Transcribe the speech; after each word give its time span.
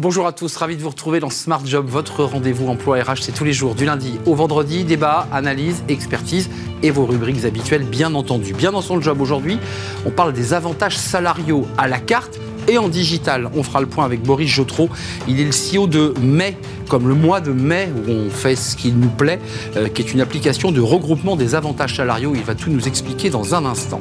Bonjour 0.00 0.28
à 0.28 0.32
tous, 0.32 0.54
ravi 0.54 0.76
de 0.76 0.82
vous 0.82 0.90
retrouver 0.90 1.18
dans 1.18 1.28
Smart 1.28 1.60
Job, 1.66 1.86
votre 1.88 2.22
rendez-vous 2.22 2.68
emploi 2.68 3.02
RH, 3.02 3.22
c'est 3.22 3.32
tous 3.32 3.42
les 3.42 3.52
jours, 3.52 3.74
du 3.74 3.84
lundi 3.84 4.20
au 4.26 4.36
vendredi, 4.36 4.84
débat, 4.84 5.26
analyse, 5.32 5.82
expertise 5.88 6.50
et 6.84 6.92
vos 6.92 7.04
rubriques 7.04 7.44
habituelles, 7.44 7.82
bien 7.82 8.14
entendu. 8.14 8.54
Bien 8.54 8.70
dans 8.70 8.80
son 8.80 9.00
job 9.00 9.20
aujourd'hui, 9.20 9.58
on 10.06 10.10
parle 10.10 10.32
des 10.32 10.54
avantages 10.54 10.96
salariaux 10.96 11.66
à 11.76 11.88
la 11.88 11.98
carte 11.98 12.38
et 12.68 12.78
en 12.78 12.88
digital. 12.88 13.50
On 13.56 13.64
fera 13.64 13.80
le 13.80 13.88
point 13.88 14.04
avec 14.04 14.22
Boris 14.22 14.48
Jotro. 14.48 14.88
Il 15.26 15.40
est 15.40 15.44
le 15.44 15.50
CEO 15.50 15.88
de 15.88 16.14
Mai, 16.20 16.56
comme 16.88 17.08
le 17.08 17.14
mois 17.14 17.40
de 17.40 17.50
mai 17.50 17.88
où 17.96 18.10
on 18.10 18.30
fait 18.30 18.54
ce 18.54 18.76
qu'il 18.76 18.98
nous 18.98 19.08
plaît, 19.08 19.40
euh, 19.76 19.88
qui 19.88 20.02
est 20.02 20.12
une 20.12 20.20
application 20.20 20.70
de 20.70 20.80
regroupement 20.80 21.34
des 21.34 21.54
avantages 21.54 21.96
salariaux. 21.96 22.34
Il 22.36 22.44
va 22.44 22.54
tout 22.54 22.70
nous 22.70 22.86
expliquer 22.86 23.30
dans 23.30 23.54
un 23.54 23.64
instant. 23.64 24.00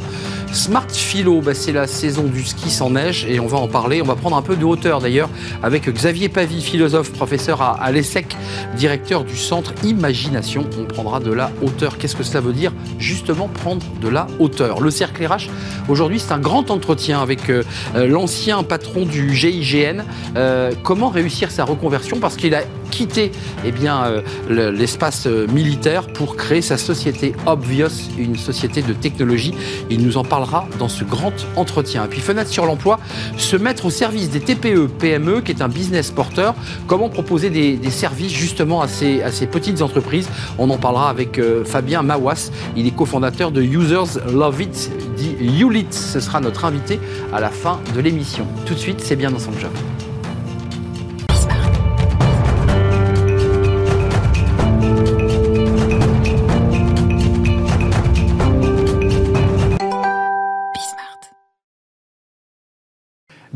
Smart 0.54 0.90
Philo, 0.90 1.42
bah, 1.42 1.54
c'est 1.54 1.72
la 1.72 1.88
saison 1.88 2.24
du 2.24 2.44
ski 2.44 2.70
sans 2.70 2.90
neige 2.90 3.26
et 3.30 3.40
on 3.40 3.48
va 3.48 3.58
en 3.58 3.68
parler. 3.68 4.02
On 4.02 4.06
va 4.06 4.16
prendre 4.16 4.38
un 4.38 4.42
peu 4.42 4.56
de 4.56 4.66
hauteur 4.66 5.02
d'ailleurs 5.02 5.30
avec 5.62 5.90
Xavier 5.90 6.30
Pavie, 6.30 6.62
philosophe, 6.62 7.12
professeur 7.12 7.62
à, 7.62 7.82
à 7.82 7.92
l'ESSEC, 7.92 8.36
directeur 8.76 9.24
du 9.24 9.36
centre 9.36 9.74
Imagination. 9.84 10.66
On 10.80 10.86
prendra 10.86 11.20
de 11.20 11.32
la 11.32 11.52
hauteur. 11.62 11.98
Qu'est-ce 11.98 12.16
que 12.16 12.24
cela 12.24 12.42
veut 12.42 12.54
dire? 12.54 12.74
Justement, 12.98 13.48
prendre 13.48 13.86
de 14.02 14.08
la 14.08 14.28
hauteur. 14.40 14.82
Le 14.82 14.90
cercle 14.90 15.26
RH, 15.26 15.50
aujourd'hui, 15.90 16.20
c'est 16.20 16.32
un 16.32 16.40
grand 16.40 16.72
entretien 16.72 17.22
avec 17.22 17.50
euh, 17.50 17.64
euh, 17.96 18.08
l'ancien 18.08 18.64
patron 18.64 19.06
du 19.06 19.36
GIGN. 19.36 20.04
Euh, 20.36 20.72
comment 20.84 21.10
réussir 21.10 21.52
sa 21.52 21.66
reconversion? 21.66 22.20
Parce 22.20 22.36
qu'il 22.36 22.56
a 22.56 22.62
quitté 22.90 23.32
eh 23.66 23.72
bien, 23.72 24.04
euh, 24.06 24.72
l'espace 24.72 25.28
euh, 25.28 25.48
militaire 25.48 26.08
pour 26.08 26.36
créer 26.36 26.62
sa 26.62 26.78
société 26.78 27.34
Obvious, 27.46 28.10
une 28.18 28.36
société 28.36 28.82
de 28.82 28.94
technologie. 28.94 29.54
Il 29.90 30.04
nous 30.06 30.18
en 30.18 30.24
parlera 30.24 30.68
dans 30.80 30.90
ce 30.90 31.04
grand 31.04 31.34
entretien. 31.56 32.06
Et 32.06 32.08
puis 32.08 32.22
fenêtre 32.22 32.50
sur 32.50 32.66
l'emploi, 32.66 33.00
se 33.38 33.56
mettre 33.56 33.86
au 33.86 33.90
service 33.90 34.30
des 34.30 34.40
TPE, 34.40 34.88
PME, 34.88 35.42
qui 35.42 35.52
est 35.52 35.62
un 35.62 35.70
business 35.70 36.12
porteur. 36.12 36.56
Comment 36.88 37.10
proposer 37.10 37.50
des, 37.50 37.78
services 37.90 38.34
justement 38.34 38.82
à 38.82 38.88
ces, 38.88 39.22
à 39.22 39.32
ces, 39.32 39.48
petites 39.48 39.82
entreprises? 39.82 40.30
On 40.58 40.70
en 40.70 40.78
parlera 40.78 41.10
avec 41.10 41.40
euh, 41.40 41.64
Fabien 41.64 42.02
Mawas. 42.02 42.52
Il 42.76 42.86
est 42.86 42.96
cofondateur 42.96 43.52
de 43.52 43.62
Users 43.62 44.20
Love 44.32 44.62
It, 44.62 44.92
dit 45.16 45.36
Ulit. 45.40 45.88
Ce 45.92 46.20
sera 46.20 46.40
notre 46.40 46.66
invité 46.66 47.00
à 47.34 47.40
la 47.40 47.50
fin 47.50 47.80
de 47.96 48.00
l'émission. 48.00 48.46
Tout 48.66 48.74
de 48.74 48.80
suite, 48.80 49.02
c'est 49.02 49.16
bien 49.16 49.32
dans 49.32 49.40
son 49.40 49.52
job. 49.54 49.72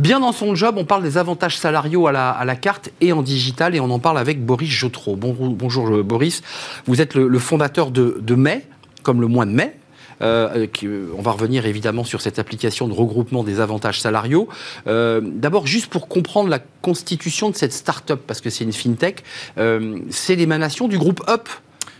Bien 0.02 0.19
dans 0.19 0.31
son 0.31 0.55
job, 0.55 0.77
on 0.80 0.83
parle 0.83 1.03
des 1.03 1.19
avantages 1.19 1.59
salariaux 1.59 2.07
à 2.07 2.11
la, 2.11 2.55
carte 2.55 2.89
et 3.02 3.13
en 3.13 3.21
digital, 3.21 3.75
et 3.75 3.80
on 3.80 3.91
en 3.91 3.99
parle 3.99 4.17
avec 4.17 4.44
Boris 4.44 4.67
Jotro. 4.67 5.16
Bon, 5.16 5.35
bonjour 5.52 6.03
Boris, 6.03 6.41
vous 6.88 7.02
êtes 7.02 7.13
le, 7.13 7.38
fondateur 7.38 7.91
de, 7.91 8.35
Mai, 8.35 8.66
comme 9.03 9.22
le 9.22 9.27
mois 9.27 9.45
de 9.45 9.52
mai. 9.52 9.77
Euh, 10.23 10.66
qui, 10.66 10.88
on 10.88 11.22
va 11.22 11.31
revenir 11.31 11.67
évidemment 11.67 12.03
sur 12.03 12.22
cette 12.22 12.39
application 12.39 12.88
de 12.88 12.94
regroupement 12.94 13.44
des 13.44 13.59
avantages 13.59 14.02
salariaux. 14.02 14.49
Euh, 14.88 15.22
D'abord, 15.23 15.67
juste 15.67 15.88
pour 15.88 16.07
comprendre 16.07 16.49
la 16.49 16.59
constitution 16.81 17.52
de 17.52 17.55
cette 17.55 17.73
start-up, 17.73 18.22
parce 18.25 18.41
que 18.41 18.49
c'est 18.49 18.63
une 18.63 18.73
fintech, 18.73 19.23
euh, 19.59 19.99
c'est 20.09 20.35
l'émanation 20.35 20.88
du 20.88 20.97
groupe 20.97 21.22
Up, 21.27 21.47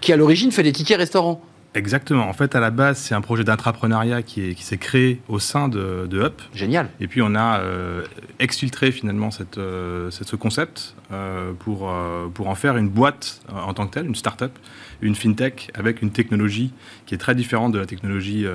qui 0.02 0.12
à 0.12 0.18
l'origine 0.18 0.52
fait 0.52 0.64
des 0.64 0.72
tickets 0.72 0.98
restaurants. 0.98 1.40
Exactement. 1.74 2.28
En 2.28 2.34
fait, 2.34 2.54
à 2.54 2.60
la 2.60 2.70
base, 2.70 2.98
c'est 2.98 3.16
un 3.16 3.22
projet 3.22 3.46
d'intrapreneuriat 3.46 4.24
qui, 4.24 4.56
qui 4.56 4.64
s'est 4.64 4.78
créé 4.78 5.22
au 5.30 5.40
sein 5.40 5.70
de, 5.70 6.06
de, 6.06 6.20
Up. 6.20 6.42
Génial. 6.54 6.90
Et 7.00 7.08
puis, 7.08 7.22
on 7.22 7.34
a 7.34 7.60
euh, 7.60 8.04
exfiltré 8.40 8.92
finalement 8.92 9.32
cette, 9.32 9.58
euh, 9.58 10.12
cette, 10.12 10.28
ce 10.28 10.36
concept 10.36 10.96
euh, 11.14 11.54
pour, 11.54 11.90
pour 12.34 12.50
en 12.50 12.56
faire 12.56 12.76
une 12.76 12.90
boîte 12.90 13.42
en 13.54 13.74
tant 13.74 13.88
que 13.88 13.94
telle, 13.94 14.06
une 14.06 14.16
start-up, 14.16 14.52
une 15.02 15.16
fintech 15.16 15.72
avec 15.74 16.02
une 16.02 16.12
technologie 16.12 16.74
qui 17.06 17.16
est 17.16 17.18
très 17.18 17.36
différente 17.36 17.72
de 17.72 17.80
la 17.80 17.86
technologie 17.86 18.46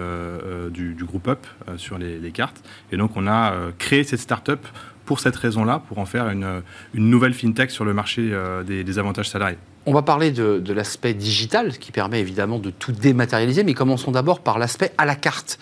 du, 0.70 0.94
du, 0.94 1.04
groupe 1.04 1.28
Up 1.28 1.46
sur 1.76 1.96
les, 1.98 2.18
les, 2.18 2.30
cartes. 2.32 2.62
Et 2.92 2.98
donc, 2.98 3.16
on 3.16 3.26
a 3.26 3.52
créé 3.78 4.04
cette 4.04 4.20
start-up 4.20 4.66
pour 5.06 5.20
cette 5.20 5.36
raison-là, 5.36 5.82
pour 5.88 5.98
en 5.98 6.06
faire 6.06 6.28
une, 6.28 6.62
une, 6.92 7.08
nouvelle 7.08 7.32
fintech 7.32 7.70
sur 7.70 7.84
le 7.84 7.94
marché 7.94 8.30
des, 8.66 8.84
des 8.84 8.98
avantages 8.98 9.30
salariés. 9.30 9.58
On 9.88 9.92
va 9.92 10.02
parler 10.02 10.32
de, 10.32 10.58
de 10.58 10.72
l'aspect 10.72 11.14
digital, 11.14 11.78
qui 11.78 11.92
permet 11.92 12.18
évidemment 12.18 12.58
de 12.58 12.70
tout 12.70 12.90
dématérialiser, 12.90 13.62
mais 13.62 13.72
commençons 13.72 14.10
d'abord 14.10 14.40
par 14.40 14.58
l'aspect 14.58 14.90
à 14.98 15.04
la 15.04 15.14
carte. 15.14 15.60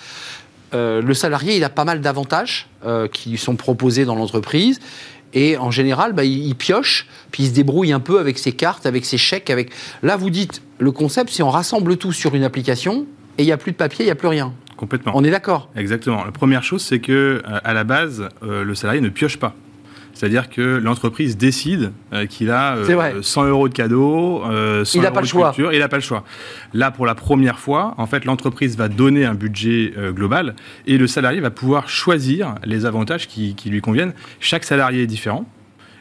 Euh, 0.75 1.03
le 1.03 1.15
salarié, 1.15 1.57
il 1.57 1.65
a 1.65 1.69
pas 1.69 1.85
mal 1.85 2.01
d'avantages 2.01 2.69
euh, 2.87 3.07
qui 3.07 3.31
lui 3.31 3.39
sont 3.39 3.57
proposés 3.57 4.05
dans 4.05 4.15
l'entreprise. 4.15 4.81
Et 5.35 5.57
en 5.59 5.71
général, 5.71 6.13
bah, 6.13 6.25
il, 6.25 6.47
il, 6.47 6.55
pioche, 6.55 7.07
puis 7.33 7.43
il 7.45 7.49
se 7.49 7.53
débrouille 7.53 7.93
un 7.93 8.01
peu 8.01 8.19
avec 8.19 8.39
ses 8.39 8.53
cartes, 8.53 8.87
avec 8.87 9.05
ses 9.05 9.19
chèques. 9.19 9.51
Avec... 9.51 9.71
Là, 10.03 10.17
vous 10.17 10.31
dites, 10.31 10.63
le 10.79 10.91
concept, 10.91 11.31
c'est 11.31 11.43
on 11.43 11.51
rassemble 11.51 11.97
tout 11.97 12.13
sur 12.13 12.35
une 12.35 12.45
application 12.45 13.07
et 13.37 13.43
il 13.43 13.47
n'y 13.47 13.53
a 13.53 13.57
plus 13.57 13.73
de 13.73 13.77
papier, 13.77 14.05
il 14.05 14.09
n'y 14.09 14.13
a 14.13 14.17
plus 14.17 14.29
rien. 14.29 14.53
Complètement. 14.77 15.13
On 15.15 15.23
est 15.23 15.31
d'accord? 15.31 15.69
Exactement. 15.77 16.25
La 16.25 16.33
première 16.33 16.63
chose, 16.63 16.83
c'est 16.83 16.99
que 16.99 17.43
euh, 17.47 17.61
à 17.63 17.75
la 17.75 17.85
base, 17.85 18.29
le 18.43 18.75
salarié 18.75 19.01
ne 19.01 19.09
pioche 19.09 19.37
pas. 19.37 19.55
C'est-à-dire 20.25 20.49
que 20.49 20.79
l'entreprise 20.79 21.37
décide 21.37 21.93
euh, 22.15 22.25
qu'il 22.25 22.51
a 22.51 22.77
euh, 22.77 23.21
100 23.21 23.45
euros 23.45 23.69
de 23.69 23.75
cadeaux, 23.75 24.43
euh, 24.47 24.83
100 24.83 24.99
il 24.99 25.05
euros 25.05 25.15
pas 25.15 25.21
de 25.21 25.27
choix. 25.27 25.49
culture, 25.53 25.71
il 25.75 25.81
n'a 25.81 25.89
pas 25.89 25.99
le 25.99 26.03
choix. 26.03 26.25
Là, 26.73 26.91
pour 26.91 27.05
la 27.05 27.15
première 27.15 27.59
fois, 27.59 27.93
en 27.99 28.07
fait, 28.07 28.25
l'entreprise 28.25 28.75
va 28.79 28.89
donner 28.89 29.27
un 29.27 29.35
budget 29.35 29.93
euh, 29.99 30.13
global 30.13 30.57
et 30.87 30.97
le 30.97 31.07
salarié 31.07 31.41
va 31.41 31.51
pouvoir 31.51 31.91
choisir 31.91 32.55
les 32.65 32.87
avantages 32.87 33.29
qui, 33.29 33.55
qui 33.55 33.69
lui 33.69 33.83
conviennent. 33.83 34.15
Chaque 34.41 34.65
salarié 34.65 35.03
est 35.03 35.07
différent. 35.07 35.45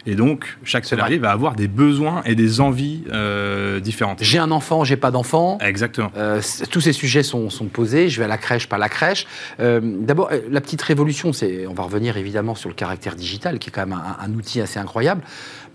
Et 0.06 0.14
donc, 0.16 0.58
chaque 0.64 0.84
salarié 0.84 1.18
va 1.18 1.30
avoir 1.30 1.54
des 1.54 1.68
besoins 1.68 2.22
et 2.24 2.34
des 2.34 2.60
envies 2.60 3.04
euh, 3.10 3.80
différentes. 3.80 4.18
J'ai 4.22 4.38
un 4.38 4.50
enfant, 4.50 4.84
j'ai 4.84 4.96
pas 4.96 5.10
d'enfant. 5.10 5.58
Exactement. 5.60 6.10
Euh, 6.16 6.40
tous 6.70 6.80
ces 6.80 6.92
sujets 6.92 7.22
sont, 7.22 7.48
sont, 7.48 7.66
posés. 7.66 8.08
Je 8.10 8.18
vais 8.18 8.26
à 8.26 8.28
la 8.28 8.36
crèche, 8.36 8.68
pas 8.68 8.76
à 8.76 8.78
la 8.78 8.88
crèche. 8.88 9.26
Euh, 9.60 9.80
D'abord, 9.82 10.30
la 10.50 10.60
petite 10.60 10.82
révolution, 10.82 11.32
c'est, 11.32 11.66
on 11.66 11.72
va 11.72 11.84
revenir 11.84 12.16
évidemment 12.16 12.54
sur 12.54 12.68
le 12.68 12.74
caractère 12.74 13.16
digital, 13.16 13.58
qui 13.58 13.70
est 13.70 13.72
quand 13.72 13.86
même 13.86 13.98
un, 13.98 14.22
un 14.22 14.34
outil 14.34 14.60
assez 14.60 14.78
incroyable. 14.78 15.22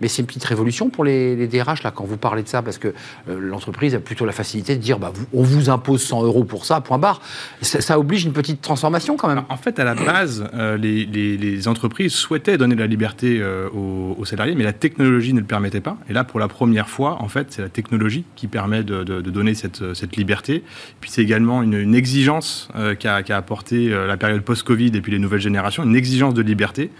Mais 0.00 0.08
c'est 0.08 0.22
une 0.22 0.26
petite 0.26 0.44
révolution 0.44 0.90
pour 0.90 1.04
les, 1.04 1.36
les, 1.36 1.46
DRH, 1.46 1.82
là, 1.82 1.90
quand 1.90 2.04
vous 2.04 2.16
parlez 2.16 2.42
de 2.42 2.48
ça, 2.48 2.62
parce 2.62 2.78
que 2.78 2.88
euh, 2.88 3.38
l'entreprise 3.40 3.94
a 3.94 4.00
plutôt 4.00 4.24
la 4.24 4.32
facilité 4.32 4.76
de 4.76 4.80
dire 4.80 4.98
bah, 4.98 5.12
on 5.32 5.42
vous 5.42 5.70
impose 5.70 6.02
100 6.02 6.24
euros 6.24 6.44
pour 6.44 6.64
ça, 6.64 6.80
point 6.80 6.98
barre. 6.98 7.20
Ça, 7.62 7.80
ça, 7.80 7.98
oblige 7.98 8.24
une 8.24 8.32
petite 8.32 8.60
transformation 8.62 9.16
quand 9.16 9.28
même. 9.28 9.42
En 9.48 9.56
fait, 9.56 9.78
à 9.78 9.84
la 9.84 9.94
base, 9.94 10.48
euh, 10.54 10.76
les, 10.76 11.68
entreprises 11.68 12.12
souhaitaient 12.12 12.56
donner 12.56 12.74
de 12.74 12.80
la 12.80 12.86
liberté 12.86 13.38
euh, 13.40 13.68
aux, 13.70 14.24
salariés, 14.24 14.54
mais 14.54 14.64
la 14.64 14.72
technologie 14.72 15.34
ne 15.34 15.40
le 15.40 15.46
permettait 15.46 15.80
pas. 15.80 15.98
Et 16.08 16.12
là, 16.12 16.24
pour 16.24 16.40
la 16.40 16.48
première 16.48 16.88
fois, 16.88 17.20
en 17.20 17.28
fait, 17.28 17.48
c'est 17.50 17.62
la 17.62 17.68
technologie 17.68 18.24
qui 18.36 18.46
permet 18.46 18.82
de, 18.82 19.02
donner 19.02 19.54
cette, 19.54 20.16
liberté. 20.16 20.56
Et 20.56 20.64
puis 21.00 21.10
c'est 21.10 21.22
également 21.22 21.62
une, 21.62 21.94
exigence 21.94 22.68
qu'a 22.98 23.22
qu 23.22 23.32
apporté 23.32 23.88
la 23.88 24.16
période 24.16 24.42
post-Covid 24.42 24.92
et 24.94 25.00
puis 25.00 25.12
les 25.12 25.18
nouvelles 25.18 25.40
générations, 25.40 25.82
une 25.82 25.96
exigence 25.96 26.34
de 26.34 26.42
liberté 26.42 26.90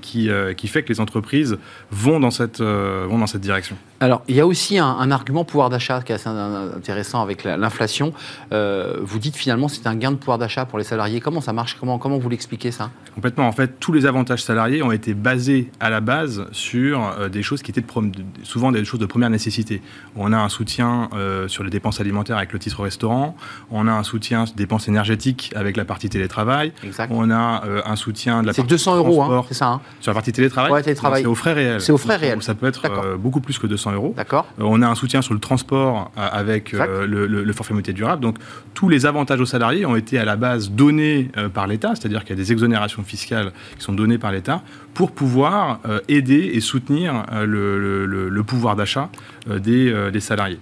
qui, 0.00 0.30
qui 0.56 0.68
fait 0.68 0.82
que 0.82 0.88
les 0.88 1.00
entreprises 1.00 1.58
vont 1.90 2.20
dans 2.20 2.30
cette, 2.30 2.60
euh, 2.60 3.06
vont 3.08 3.18
dans 3.18 3.26
cette 3.26 3.40
direction. 3.40 3.76
Alors, 4.00 4.22
il 4.28 4.36
y 4.36 4.40
a 4.40 4.46
aussi 4.46 4.78
un, 4.78 4.86
un 4.86 5.10
argument 5.10 5.44
pouvoir 5.44 5.70
d'achat 5.70 6.02
qui 6.02 6.12
est 6.12 6.16
assez 6.16 6.28
intéressant 6.28 7.22
avec 7.22 7.44
l'inflation. 7.44 8.12
Euh, 8.52 8.98
vous 9.00 9.18
dites 9.18 9.36
finalement 9.36 9.68
c'est 9.68 9.86
un 9.86 9.94
gain 9.94 10.10
de 10.10 10.16
pouvoir 10.16 10.38
d'achat 10.38 10.66
pour 10.66 10.78
les 10.78 10.84
salariés. 10.84 11.20
Comment 11.20 11.40
ça 11.40 11.52
marche? 11.52 11.76
Comment, 11.80 11.98
comment 11.98 12.18
vous 12.18 12.28
l'expliquez 12.28 12.70
ça? 12.70 12.90
Complètement. 13.14 13.48
En 13.48 13.52
fait, 13.52 13.80
tous 13.80 13.92
les 13.92 14.04
avantages 14.04 14.42
salariés 14.42 14.82
ont 14.82 14.92
été 14.92 15.14
basés 15.14 15.70
à 15.80 15.88
la 15.88 16.00
base 16.00 16.46
sur 16.52 17.02
euh, 17.02 17.28
des 17.28 17.42
choses 17.42 17.62
qui 17.62 17.70
étaient 17.70 17.80
de, 17.80 18.12
souvent 18.42 18.70
des 18.70 18.84
choses 18.84 19.00
de 19.00 19.06
première 19.06 19.30
nécessité. 19.30 19.80
On 20.14 20.32
a 20.32 20.38
un 20.38 20.50
soutien 20.50 21.08
euh, 21.14 21.48
sur 21.48 21.64
les 21.64 21.70
dépenses 21.70 22.00
alimentaires 22.00 22.36
avec 22.36 22.52
le 22.52 22.58
titre 22.58 22.82
restaurant. 22.82 23.34
On 23.70 23.88
a 23.88 23.92
un 23.92 24.02
soutien 24.02 24.44
sur 24.44 24.56
les 24.56 24.64
dépenses 24.64 24.88
énergétiques 24.88 25.52
avec 25.56 25.76
la 25.78 25.86
partie 25.86 26.10
télétravail. 26.10 26.72
Exact. 26.84 27.10
On 27.14 27.30
a 27.30 27.62
un 27.86 27.96
soutien 27.96 28.42
de 28.42 28.48
la 28.48 28.52
C'est 28.52 28.66
200 28.66 28.96
euros, 28.96 29.22
hein, 29.22 29.44
c'est 29.48 29.54
ça? 29.54 29.65
Hein 29.66 29.80
Sur 30.00 30.10
la 30.10 30.14
partie 30.14 30.32
télétravail 30.32 30.72
Ouais, 30.72 30.82
télétravail. 30.82 31.22
C'est 31.22 31.28
aux 31.28 31.34
frais 31.34 31.52
réels. 31.52 31.80
C'est 31.80 31.92
aux 31.92 31.98
frais 31.98 32.16
réels. 32.16 32.42
Ça 32.42 32.54
peut 32.54 32.66
être 32.66 33.16
beaucoup 33.18 33.40
plus 33.40 33.58
que 33.58 33.66
200 33.66 33.92
euros. 33.92 34.14
D'accord. 34.16 34.46
Euh, 34.60 34.64
on 34.64 34.82
a 34.82 34.88
un 34.88 34.94
soutien 34.94 35.22
sur 35.22 35.34
le 35.34 35.40
transport 35.40 36.10
euh, 36.18 36.28
avec 36.32 36.74
euh, 36.74 37.06
le, 37.06 37.26
le, 37.26 37.44
le, 37.44 37.52
forfait 37.52 37.74
mobilité 37.74 37.92
durable. 37.92 38.22
Donc 38.22 38.38
tous 38.74 38.88
les 38.88 39.06
avantages 39.06 39.40
aux 39.40 39.46
salariés 39.46 39.86
ont 39.86 39.96
été 39.96 40.18
à 40.18 40.24
la 40.24 40.36
base 40.36 40.70
donnés 40.70 41.30
euh, 41.36 41.48
par 41.48 41.66
l'État, 41.66 41.94
c'est-à-dire 41.94 42.24
qu'il 42.24 42.30
y 42.30 42.40
a 42.40 42.42
des 42.42 42.52
exonérations 42.52 43.02
fiscales 43.02 43.52
qui 43.78 43.84
sont 43.84 43.92
données 43.92 44.18
par 44.18 44.32
l'État 44.32 44.62
pour 44.96 45.12
pouvoir 45.12 45.80
euh, 45.86 46.00
aider 46.08 46.52
et 46.54 46.60
soutenir 46.62 47.26
euh, 47.30 47.44
le, 47.46 48.42
pouvoir 48.42 48.76
d'achat 48.76 49.10
des, 49.46 50.10
des, 50.10 50.20
salariés. 50.20 50.58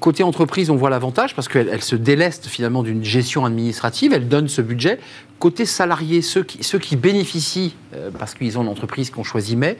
côté 0.00 0.22
entreprise, 0.22 0.70
on 0.70 0.76
voit 0.76 0.90
l'avantage 0.90 1.34
parce 1.34 1.48
qu'elle 1.48 1.68
elle 1.70 1.82
se 1.82 1.94
déleste 1.94 2.46
finalement 2.46 2.82
d'une 2.82 3.04
gestion 3.04 3.44
administrative, 3.44 4.12
elle 4.12 4.28
donne 4.28 4.48
ce 4.48 4.60
budget. 4.60 4.98
Côté 5.38 5.66
salarié, 5.66 6.20
ceux 6.20 6.42
qui, 6.42 6.96
bénéficient 6.96 7.76
parce 8.18 8.34
qu'ils 8.34 8.58
ont 8.58 8.62
une 8.62 8.68
entreprise 8.68 9.10
qu'on 9.10 9.22
choisit 9.22 9.56
mais 9.56 9.76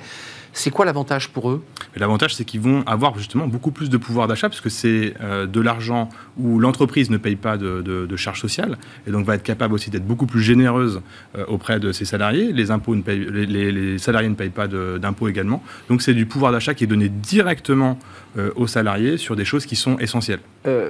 C'est 0.57 0.71
quoi 0.71 0.87
l'avantage 0.87 1.29
pour 1.29 1.51
eux? 1.51 1.63
L'avantage, 1.97 2.35
c'est 2.35 2.47
qu'ils 2.47 2.63
vont 2.63 2.83
avoir 2.87 3.19
justement 3.19 3.47
beaucoup 3.47 3.71
plus 3.71 3.91
de 3.91 3.99
pouvoir 3.99 4.27
d'achat, 4.27 4.49
parce 4.49 4.63
que 4.63 4.71
c'est 4.71 5.13
euh, 5.21 5.45
de 5.45 5.61
l'argent 5.61 6.09
où 6.39 6.59
l'entreprise 6.59 7.11
ne 7.11 7.19
paye 7.19 7.37
pas 7.37 7.59
de, 7.59 8.17
charges 8.17 8.41
sociales, 8.41 8.79
et 9.07 9.11
donc 9.11 9.27
va 9.27 9.35
être 9.35 9.43
capable 9.43 9.75
aussi 9.75 9.91
d'être 9.91 10.07
beaucoup 10.07 10.25
plus 10.25 10.41
généreuse 10.41 11.03
euh, 11.37 11.45
auprès 11.49 11.79
de 11.79 11.93
ses 11.93 12.07
salariés. 12.07 12.55
Les, 12.55 12.71
impôts 12.71 12.97
ne 12.97 13.03
payent, 13.03 13.27
les, 13.31 13.99
salariés 13.99 14.31
ne 14.31 14.35
payent 14.35 14.49
pas 14.49 14.67
d'impôts 14.67 15.29
également. 15.29 15.63
Donc 15.91 16.01
c'est 16.01 16.15
du 16.15 16.25
pouvoir 16.25 16.53
d'achat 16.53 16.73
qui 16.73 16.85
est 16.85 16.87
donné 16.87 17.11
directement 17.11 17.99
euh, 18.39 18.51
aux 18.57 18.67
salariés 18.67 19.19
sur 19.19 19.37
des 19.37 19.45
choses 19.45 19.67
qui 19.67 19.77
sont 19.77 19.99
essentielles. 19.99 20.41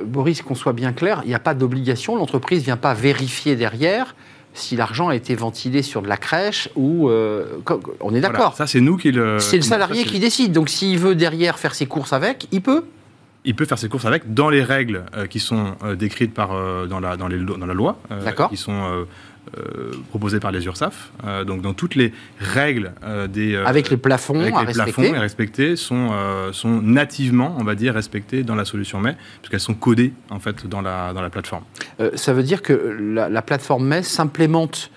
Boris, 0.07 0.43
qu'on 0.43 0.55
soit 0.55 0.75
bien 0.75 0.93
clair, 0.93 1.23
il 1.25 1.29
n'y 1.29 1.35
a 1.35 1.41
pas 1.41 1.55
d'obligation, 1.55 2.15
l'entreprise 2.15 2.61
ne 2.61 2.67
vient 2.67 2.77
pas 2.77 2.95
vérifier 2.95 3.57
derrière 3.57 4.15
si 4.57 4.77
l'argent 4.77 5.09
a 5.09 5.15
été 5.15 5.35
ventilé 5.35 5.83
sur 5.83 6.03
de 6.03 6.09
la 6.09 6.17
crèche 6.17 6.69
ou 6.75 7.09
euh, 7.09 7.45
on 8.01 8.15
est 8.15 8.21
d'accord. 8.21 8.57
ça 8.57 8.67
c'est 8.67 8.81
nous 8.81 8.97
qui 8.97 9.13
le. 9.13 9.39
C'est 9.39 9.57
le 9.57 9.63
salarié 9.63 10.05
qui 10.05 10.19
décide. 10.19 10.53
Donc 10.53 10.69
s'il 10.69 10.99
veut 10.99 11.15
derrière 11.15 11.59
faire 11.59 11.75
ses 11.75 11.87
courses 11.87 12.13
avec, 12.13 12.49
il 12.53 12.63
peut. 12.63 12.85
Il 13.47 13.55
peut 13.55 13.65
faire 13.65 13.79
ses 13.79 13.89
courses 13.89 14.05
avec 14.05 14.35
dans 14.35 14.51
les 14.51 14.63
règles 14.63 15.05
euh, 15.17 15.27
qui 15.27 15.41
sont 15.41 15.77
euh, 15.83 15.95
décrites 15.97 16.35
par, 16.35 16.51
dans, 16.89 17.01
la, 17.01 17.17
dans, 17.17 17.29
les, 17.29 17.39
dans 17.39 17.67
la 17.67 17.75
loi, 17.75 17.99
qui 18.51 18.57
sont 18.57 19.07
euh, 19.57 19.93
proposés 20.09 20.41
par 20.41 20.51
les 20.51 20.67
URSAF. 20.67 21.13
Euh, 21.25 21.45
donc 21.45 21.63
dans 21.63 21.73
toutes 21.73 21.95
les 21.95 22.13
règles 22.41 22.93
euh, 23.05 23.29
des 23.29 23.55
avec 23.55 23.91
les 23.91 23.97
plafonds 23.97 24.41
avec 24.41 24.55
à 24.55 24.63
les 24.63 24.67
respecter. 24.67 24.93
plafonds 24.93 25.15
à 25.15 25.21
respecter 25.21 25.77
sont 25.77 26.11
sont 26.51 26.83
nativement 26.83 27.55
on 27.57 27.63
va 27.63 27.77
dire 27.77 27.95
respectés 27.95 28.43
dans 28.43 28.57
la 28.57 28.65
solution 28.65 28.99
MES 28.99 29.15
puisqu'elles 29.41 29.61
sont 29.61 29.75
codées 29.75 30.13
en 30.31 30.41
fait 30.41 30.67
dans 30.67 30.81
la 30.83 31.13
dans 31.13 31.23
la 31.23 31.31
plateforme. 31.31 31.63
ça 32.15 32.33
veut 32.33 32.43
dire 32.43 32.61
que 32.61 32.73
la, 32.73 33.43
plateforme 33.43 33.87
MES 33.87 34.03
s'implémente 34.03 34.91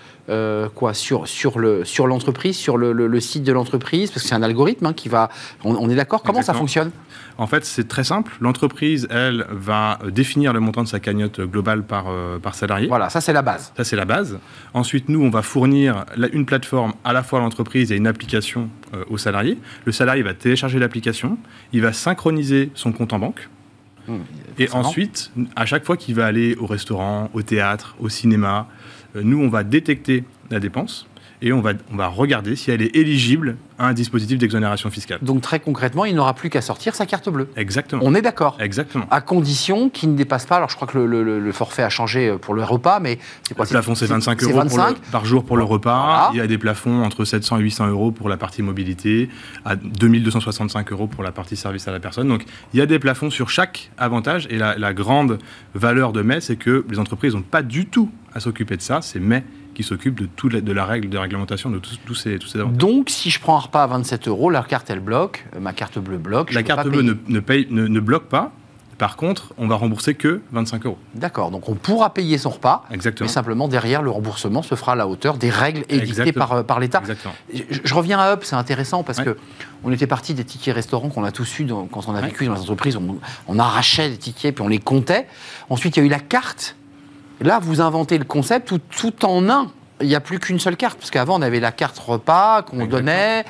quoi 0.76 0.94
sur 0.94 1.28
sur 1.28 1.60
le 1.60 1.86
sur 1.86 2.06
l'entreprise, 2.06 2.56
sur 2.56 2.78
le, 2.78 2.94
le, 2.94 3.20
site 3.20 3.44
de 3.44 3.52
l'entreprise, 3.52 4.12
parce 4.12 4.24
que 4.24 4.30
c'est 4.30 4.36
un 4.36 4.44
algorithme 4.44 4.86
hein, 4.86 4.94
qui 4.94 5.10
va. 5.10 5.30
On, 5.64 5.90
est 5.90 5.96
d'accord. 5.96 6.22
Comment 6.22 6.42
ça 6.42 6.54
fonctionne? 6.54 6.92
En 7.38 7.48
fait, 7.48 7.66
c'est 7.66 7.88
très 7.88 8.04
simple. 8.04 8.34
L'entreprise, 8.42 9.08
elle, 9.10 9.46
va 9.50 9.98
définir 10.10 10.54
le 10.54 10.60
montant 10.60 10.84
de 10.84 10.88
sa 10.88 11.00
cagnotte 11.00 11.42
globale 11.42 11.84
par 11.84 12.06
par 12.44 12.54
salarié. 12.54 12.88
Voilà, 12.88 13.10
ça 13.10 13.22
c'est 13.22 13.34
la 13.34 13.42
base. 13.42 13.74
Ça 13.76 13.84
c'est 13.84 13.96
la 13.96 14.06
base. 14.06 14.38
Ensuite, 14.74 15.10
nous, 15.10 15.24
on 15.24 15.30
va 15.30 15.42
fournir 15.42 16.06
une 16.32 16.46
plateforme 16.46 16.94
à 17.04 17.14
la 17.14 17.24
fois 17.24 17.40
à 17.40 17.42
l'entreprise 17.42 17.92
et 17.92 17.96
une 17.96 18.08
application 18.08 18.70
euh, 18.94 19.04
au 19.10 19.18
salarié. 19.18 19.58
Le 19.86 19.92
salarié 19.92 20.24
va 20.24 20.34
télécharger 20.34 20.80
l'application, 20.80 21.38
il 21.74 21.82
va 21.82 21.94
synchroniser 21.94 22.72
son 22.76 22.92
compte 22.92 23.14
en 23.14 23.20
banque. 23.20 23.50
Mmh, 24.08 24.14
et 24.58 24.72
ensuite, 24.72 25.32
à 25.56 25.66
chaque 25.66 25.86
fois 25.86 25.98
qu'il 25.98 26.16
va 26.16 26.26
aller 26.26 26.56
au 26.56 26.66
restaurant, 26.66 27.30
au 27.34 27.42
théâtre, 27.42 27.96
au 28.00 28.10
cinéma, 28.10 28.68
euh, 28.68 28.99
nous, 29.16 29.40
on 29.40 29.50
va 29.50 29.64
détecter 29.64 30.24
la 30.50 30.60
dépense 30.60 31.08
et 31.42 31.54
on 31.54 31.62
va, 31.62 31.72
on 31.92 31.96
va 31.96 32.08
regarder 32.08 32.56
si 32.56 32.72
elle 32.72 32.82
est 32.82 32.96
éligible 32.96 33.58
à 33.78 33.88
un 33.88 33.94
dispositif 33.94 34.38
d'exonération 34.38 34.90
fiscale. 34.90 35.20
Donc 35.22 35.42
très 35.42 35.60
concrètement, 35.60 36.04
il 36.04 36.16
n'aura 36.16 36.34
plus 36.34 36.50
qu'à 36.50 36.62
sortir 36.62 36.96
sa 36.96 37.06
carte 37.06 37.30
bleue. 37.30 37.48
Exactement. 37.56 38.02
On 38.04 38.14
est 38.14 38.22
d'accord. 38.22 38.58
Exactement. 38.60 39.06
À 39.10 39.22
condition 39.22 39.90
qu'il 39.90 40.12
ne 40.12 40.18
dépasse 40.18 40.46
pas, 40.46 40.58
alors 40.58 40.70
je 40.70 40.76
crois 40.76 40.88
que 40.88 40.98
le, 40.98 41.52
forfait 41.52 41.84
a 41.84 41.90
changé 41.90 42.36
pour 42.42 42.54
le 42.54 42.64
repas, 42.64 43.00
mais 43.00 43.20
c'est 43.48 43.56
quoi 43.56 43.66
Le 43.66 43.70
plafond 43.70 43.96
c'est 43.96 44.06
25 44.06 44.44
euros 44.44 44.62
par 45.12 45.26
jour 45.26 45.46
pour 45.46 45.56
le 45.56 45.64
repas. 45.64 46.30
Il 46.34 46.38
y 46.38 46.42
a 46.42 46.48
des 46.48 46.58
plafonds 46.58 47.04
entre 47.04 47.24
700 47.24 47.60
et 47.60 47.62
800 47.62 47.88
euros 47.88 48.12
pour 48.12 48.28
la 48.28 48.38
partie 48.38 48.62
mobilité, 48.62 49.30
à 49.66 49.76
2265 49.76 50.92
euros 50.92 51.08
pour 51.08 51.24
la 51.24 51.32
partie 51.32 51.56
service 51.56 51.88
à 51.88 51.92
la 51.92 52.00
personne. 52.00 52.28
Donc 52.28 52.44
il 52.74 52.80
y 52.80 52.82
a 52.82 52.86
des 52.86 53.00
plafonds 53.00 53.30
sur 53.30 53.50
chaque 53.50 53.92
avantage 53.98 54.48
et 54.50 54.58
la, 54.58 54.78
la 54.78 54.94
grande 54.94 55.40
valeur 55.74 56.12
de 56.12 56.22
mai, 56.22 56.42
c'est 56.42 56.58
que 56.58 56.86
les 56.90 57.00
entreprises 57.00 57.34
n'ont 57.34 57.42
pas 57.42 57.62
du 57.62 57.86
tout 57.86 58.12
à 58.34 58.40
s'occuper 58.40 58.76
de 58.76 58.82
ça, 58.82 59.02
c'est 59.02 59.20
mai 59.20 59.44
qui 59.80 59.84
s'occupe 59.86 60.20
de, 60.20 60.26
tout 60.26 60.50
de 60.50 60.74
la 60.74 60.84
règle 60.84 61.08
de 61.08 61.18
réglementation 61.18 61.70
de 61.70 61.80
tous 61.80 62.14
ces, 62.14 62.38
tous 62.38 62.48
ces 62.50 62.60
Donc, 62.60 63.10
si 63.10 63.30
je 63.30 63.40
prends 63.40 63.56
un 63.56 63.62
repas 63.62 63.84
à 63.84 63.88
27 63.88 64.28
euros, 64.28 64.50
la 64.50 64.62
carte, 64.62 64.90
elle 64.90 65.00
bloque, 65.00 65.46
euh, 65.56 65.62
ma 65.62 65.72
carte 65.72 66.00
bleue 66.00 66.18
bloque. 66.18 66.52
La 66.52 66.64
carte 66.64 66.86
bleue 66.90 67.02
ne, 67.02 67.40
paye, 67.40 67.66
ne, 67.70 68.00
bloque 68.02 68.26
pas. 68.26 68.52
Par 68.98 69.16
contre, 69.16 69.54
on 69.58 69.68
va 69.68 69.76
rembourser 69.76 70.16
que 70.16 70.42
25 70.52 70.86
euros. 70.86 70.98
D'accord, 71.16 71.50
donc 71.50 71.70
on 71.70 71.76
pourra 71.76 72.14
payer 72.14 72.38
son 72.38 72.50
repas, 72.50 72.84
Exactement. 72.92 73.26
mais 73.26 73.32
simplement 73.32 73.70
derrière, 73.70 74.02
le 74.02 74.10
remboursement 74.10 74.64
se 74.64 74.76
fera 74.76 74.92
à 74.92 74.96
la 74.96 75.08
hauteur 75.08 75.38
des 75.38 75.50
règles 75.50 75.86
édictées 75.88 76.34
par, 76.34 76.52
euh, 76.52 76.64
par 76.64 76.82
l'État. 76.82 77.02
Je, 77.54 77.64
je, 77.82 77.94
reviens 77.94 78.20
à 78.20 78.34
Up, 78.34 78.42
c'est 78.44 78.58
intéressant 78.58 79.04
parce 79.04 79.22
que 79.22 79.38
on 79.86 79.94
était 79.94 80.08
parti 80.08 80.34
des 80.34 80.44
tickets 80.44 80.76
restaurants 80.76 81.08
qu'on 81.08 81.24
a 81.24 81.32
tous 81.32 81.60
eu 81.60 81.68
quand 81.90 82.10
on 82.10 82.16
a 82.16 82.20
vécu 82.20 82.48
dans 82.48 82.56
les 82.56 82.60
entreprises. 82.60 82.98
On, 82.98 83.18
on, 83.48 83.60
arrachait 83.60 84.10
les 84.10 84.18
tickets 84.18 84.56
puis 84.56 84.62
on 84.62 84.68
les 84.68 84.80
comptait. 84.80 85.26
Ensuite, 85.70 85.96
il 85.96 86.02
y 86.02 86.04
a 86.04 86.06
eu 86.06 86.10
la 86.10 86.20
carte 86.20 86.76
Là, 87.42 87.60
vous 87.60 87.82
inventez 87.82 88.18
le 88.18 88.26
concept 88.26 88.68
tout, 88.68 88.80
tout 88.80 89.26
en 89.26 89.50
un. 89.50 89.72
Il 90.02 90.08
n'y 90.08 90.16
a 90.16 90.22
plus 90.22 90.40
qu'une 90.40 90.60
seule 90.60 90.78
carte, 90.78 90.98
parce 90.98 91.12
qu'avant, 91.12 91.38
on 91.40 91.42
avait 91.42 91.60
la 91.60 91.74
carte 91.74 91.98
repas 92.00 92.62
qu'on 92.62 92.86
donnait. 92.86 93.44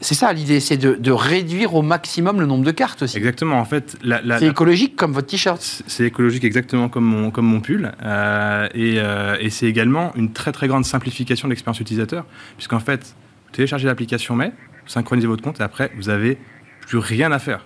C'est 0.00 0.14
ça 0.14 0.30
l'idée, 0.32 0.60
c'est 0.60 0.76
de, 0.76 1.10
réduire 1.10 1.74
au 1.74 1.80
maximum 1.80 2.38
le 2.38 2.46
nombre 2.46 2.64
de 2.64 2.70
cartes 2.70 3.02
aussi. 3.02 3.16
Exactement, 3.16 3.58
en 3.58 3.64
fait. 3.64 3.96
c'est 4.38 4.46
écologique 4.46 4.94
comme 4.96 5.12
votre 5.12 5.28
t-shirt. 5.28 5.60
C'est 5.86 6.04
écologique 6.04 6.44
exactement 6.44 6.90
comme 6.90 7.04
mon, 7.04 7.30
comme 7.30 7.46
mon 7.46 7.60
pull. 7.60 7.92
Euh, 8.02 8.68
euh, 8.76 9.36
et, 9.40 9.48
c'est 9.48 9.66
également 9.66 10.12
une 10.16 10.32
très 10.32 10.52
très 10.52 10.68
grande 10.68 10.84
simplification 10.84 11.48
de 11.48 11.52
l'expérience 11.52 11.80
utilisateur, 11.80 12.26
puisqu'en 12.56 12.80
fait, 12.80 13.14
vous 13.46 13.52
téléchargez 13.52 13.86
l'application 13.86 14.36
Mais, 14.36 14.52
synchronisez 14.86 15.26
votre 15.26 15.42
compte 15.42 15.60
et 15.60 15.62
après, 15.62 15.90
vous 15.96 16.04
n'avez 16.04 16.36
plus 16.86 16.98
rien 16.98 17.32
à 17.32 17.38
faire. 17.38 17.64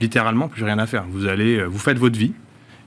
Littéralement, 0.00 0.48
plus 0.48 0.64
rien 0.64 0.80
à 0.80 0.86
faire. 0.86 1.04
Vous 1.08 1.26
allez, 1.26 1.58
euh, 1.58 1.66
vous 1.66 1.78
faites 1.78 1.98
votre 1.98 2.18
vie, 2.18 2.32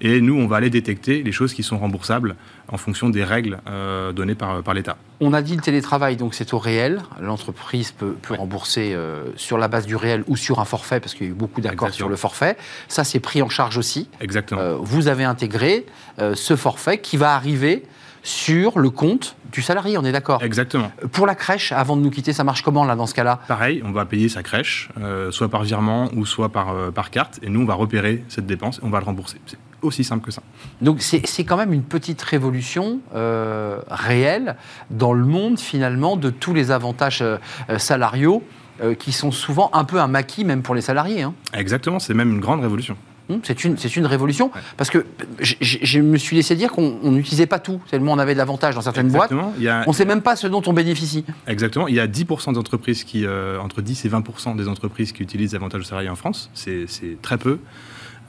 et 0.06 0.22
nous, 0.22 0.36
on 0.36 0.46
va 0.46 0.58
aller 0.58 0.70
détecter 0.70 1.24
les 1.24 1.32
choses 1.32 1.56
qui 1.56 1.64
sont 1.64 1.80
remboursables 1.80 2.36
en 2.68 2.78
fonction 2.78 3.10
des 3.10 3.24
règles 3.24 3.58
euh, 3.68 4.12
données 4.12 4.36
par, 4.36 4.62
par 4.62 4.76
l'État. 4.76 4.98
On 5.20 5.34
a 5.34 5.42
dit 5.42 5.56
le 5.56 5.64
télétravail, 5.64 6.16
donc 6.16 6.36
c'est 6.36 6.54
au 6.54 6.60
réel. 6.60 7.02
L'entreprise 7.20 7.92
peut, 7.92 8.16
rembourser 8.30 8.94
euh, 8.94 9.24
sur 9.36 9.58
la 9.58 9.68
base 9.68 9.88
du 9.88 9.96
réel 9.96 10.24
ou 10.28 10.38
sur 10.38 10.60
un 10.60 10.66
forfait, 10.66 11.00
parce 11.00 11.16
qu'il 11.16 11.26
y 11.26 11.30
a 11.30 11.32
eu 11.32 11.36
beaucoup 11.36 11.60
d'accords 11.60 11.92
sur 11.92 12.08
le 12.08 12.16
forfait. 12.18 12.56
Ça, 12.88 13.04
c'est 13.04 13.20
pris 13.20 13.42
en 13.42 13.50
charge 13.50 13.80
aussi. 13.80 14.08
Exactement. 14.22 14.62
Euh, 14.62 14.78
vous 14.80 15.08
avez 15.08 15.24
intégré 15.24 15.88
ce 16.36 16.56
forfait 16.56 17.00
qui 17.00 17.18
va 17.18 17.34
arriver 17.34 17.84
sur 18.26 18.78
le 18.80 18.90
compte 18.90 19.38
du 19.52 19.62
salarié, 19.62 19.98
on 19.98 20.04
est 20.04 20.12
d'accord 20.12 20.44
Exactement. 20.44 20.92
Pour 21.14 21.26
la 21.26 21.36
crèche, 21.36 21.72
avant 21.72 21.96
de 21.96 22.02
nous 22.02 22.10
quitter, 22.10 22.34
ça 22.34 22.44
marche 22.44 22.62
comment 22.62 22.84
là 22.84 22.96
dans 22.96 23.08
ce 23.08 23.14
cas-là 23.14 23.40
Pareil, 23.48 23.82
on 23.86 23.92
va 23.92 24.06
payer 24.06 24.28
sa 24.28 24.44
crèche, 24.44 24.90
soit 25.32 25.48
par 25.48 25.64
virement 25.64 26.10
ou 26.14 26.26
soit 26.26 26.50
par, 26.50 26.92
par 26.94 27.10
carte, 27.10 27.40
et 27.42 27.50
nous 27.50 27.62
on 27.62 27.66
va 27.66 27.76
repérer 27.76 28.24
cette 28.28 28.46
dépense 28.46 28.80
et 28.80 28.82
on 28.84 28.90
va 28.90 29.00
le 29.00 29.06
rembourser 29.06 29.38
aussi 29.86 30.04
simple 30.04 30.26
que 30.26 30.32
ça. 30.32 30.42
Donc 30.82 31.02
c'est 31.02 31.44
quand 31.44 31.58
même 31.58 31.74
une 31.74 31.84
petite 31.84 32.22
révolution 32.22 33.00
euh, 33.14 33.80
réelle 33.88 34.56
dans 34.90 35.14
le 35.14 35.26
monde 35.26 35.60
finalement 35.60 36.18
de 36.18 36.30
tous 36.30 36.54
les 36.54 36.72
avantages 36.72 37.22
euh, 37.22 37.38
euh, 37.70 37.78
salariaux 37.78 38.44
qui 39.00 39.14
sont 39.14 39.32
souvent 39.32 39.70
un 39.72 39.86
peu 39.86 40.02
un 40.02 40.08
maquis 40.08 40.44
même 40.44 40.62
pour 40.62 40.76
les 40.76 40.82
salariés. 40.82 41.22
Hein. 41.22 41.34
Exactement, 41.54 41.98
c'est 41.98 42.14
même 42.14 42.30
une 42.30 42.42
grande 42.42 42.60
révolution. 42.60 42.98
Hum, 43.30 43.40
c'est 43.44 43.64
une, 43.64 43.76
une 43.96 44.06
révolution 44.06 44.52
parce 44.78 44.90
que 44.90 45.06
je 45.40 46.00
me 46.00 46.18
suis 46.18 46.36
laissé 46.36 46.56
dire 46.56 46.72
qu'on 46.72 47.12
n'utilisait 47.12 47.48
pas 47.48 47.60
tout, 47.60 47.82
tellement 47.90 48.14
on 48.14 48.20
avait 48.20 48.34
de 48.34 48.38
l'avantage 48.38 48.76
dans 48.76 48.82
certaines 48.82 49.10
boîtes. 49.10 49.32
on 49.32 49.54
ne 49.88 49.94
sait 49.94 50.06
même 50.06 50.22
pas 50.22 50.36
ce 50.36 50.48
dont 50.48 50.62
on 50.66 50.74
bénéficie. 50.74 51.26
Exactement. 51.48 51.88
Il 51.88 51.96
y 51.96 52.00
a 52.00 52.08
10% 52.08 52.54
d'entreprises 52.54 53.04
qui, 53.04 53.26
entre 53.62 53.82
10 53.82 54.06
et 54.06 54.10
20% 54.10 54.56
des 54.56 54.68
entreprises 54.68 55.12
qui 55.12 55.24
utilisent 55.24 55.54
l'avantage 55.54 55.84
salarié 55.84 56.10
en 56.10 56.16
France. 56.16 56.50
C'est 56.54 56.88
très 57.22 57.38
peu. 57.38 57.60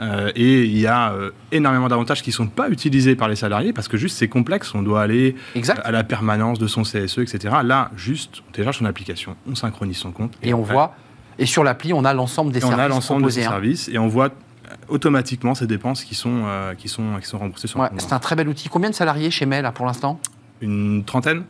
Euh, 0.00 0.30
et 0.34 0.64
il 0.64 0.78
y 0.78 0.86
a 0.86 1.12
euh, 1.12 1.30
énormément 1.52 1.88
d'avantages 1.88 2.22
qui 2.22 2.30
ne 2.30 2.34
sont 2.34 2.48
pas 2.48 2.68
utilisés 2.68 3.16
par 3.16 3.28
les 3.28 3.36
salariés 3.36 3.72
parce 3.72 3.88
que 3.88 3.96
juste 3.96 4.18
c'est 4.18 4.28
complexe. 4.28 4.74
On 4.74 4.82
doit 4.82 5.02
aller 5.02 5.36
à 5.84 5.90
la 5.90 6.04
permanence 6.04 6.58
de 6.58 6.66
son 6.66 6.82
CSE, 6.82 7.18
etc. 7.18 7.56
Là, 7.64 7.90
juste, 7.96 8.42
on 8.48 8.52
télécharge 8.52 8.78
son 8.78 8.84
application, 8.84 9.36
on 9.50 9.54
synchronise 9.54 9.96
son 9.96 10.12
compte. 10.12 10.34
Et, 10.42 10.52
on 10.52 10.62
voit. 10.62 10.94
Et 11.38 11.46
sur 11.46 11.64
l'appli, 11.64 11.92
on 11.92 12.04
a 12.04 12.12
l'ensemble 12.12 12.52
des 12.52 12.60
services. 12.60 12.78
On 12.78 12.80
a 12.80 12.88
l'ensemble 12.88 13.26
des 13.26 13.38
hein. 13.44 13.48
services 13.48 13.88
et 13.88 13.98
on 13.98 14.08
voit 14.08 14.30
automatiquement 14.88 15.54
ces 15.54 15.66
dépenses 15.66 16.04
qui 16.04 16.14
sont, 16.14 16.42
euh, 16.44 16.74
qui 16.74 16.88
sont, 16.88 17.18
qui 17.20 17.26
sont 17.26 17.38
remboursées 17.38 17.68
sur 17.68 17.80
ouais, 17.80 17.88
C'est 17.98 18.12
un 18.12 18.18
très 18.18 18.36
bel 18.36 18.48
outil. 18.48 18.68
Combien 18.68 18.90
de 18.90 18.94
salariés 18.94 19.30
chez 19.30 19.46
Mail 19.46 19.70
pour 19.74 19.86
l'instant? 19.86 20.20
Une 20.60 21.04
trentaine. 21.04 21.44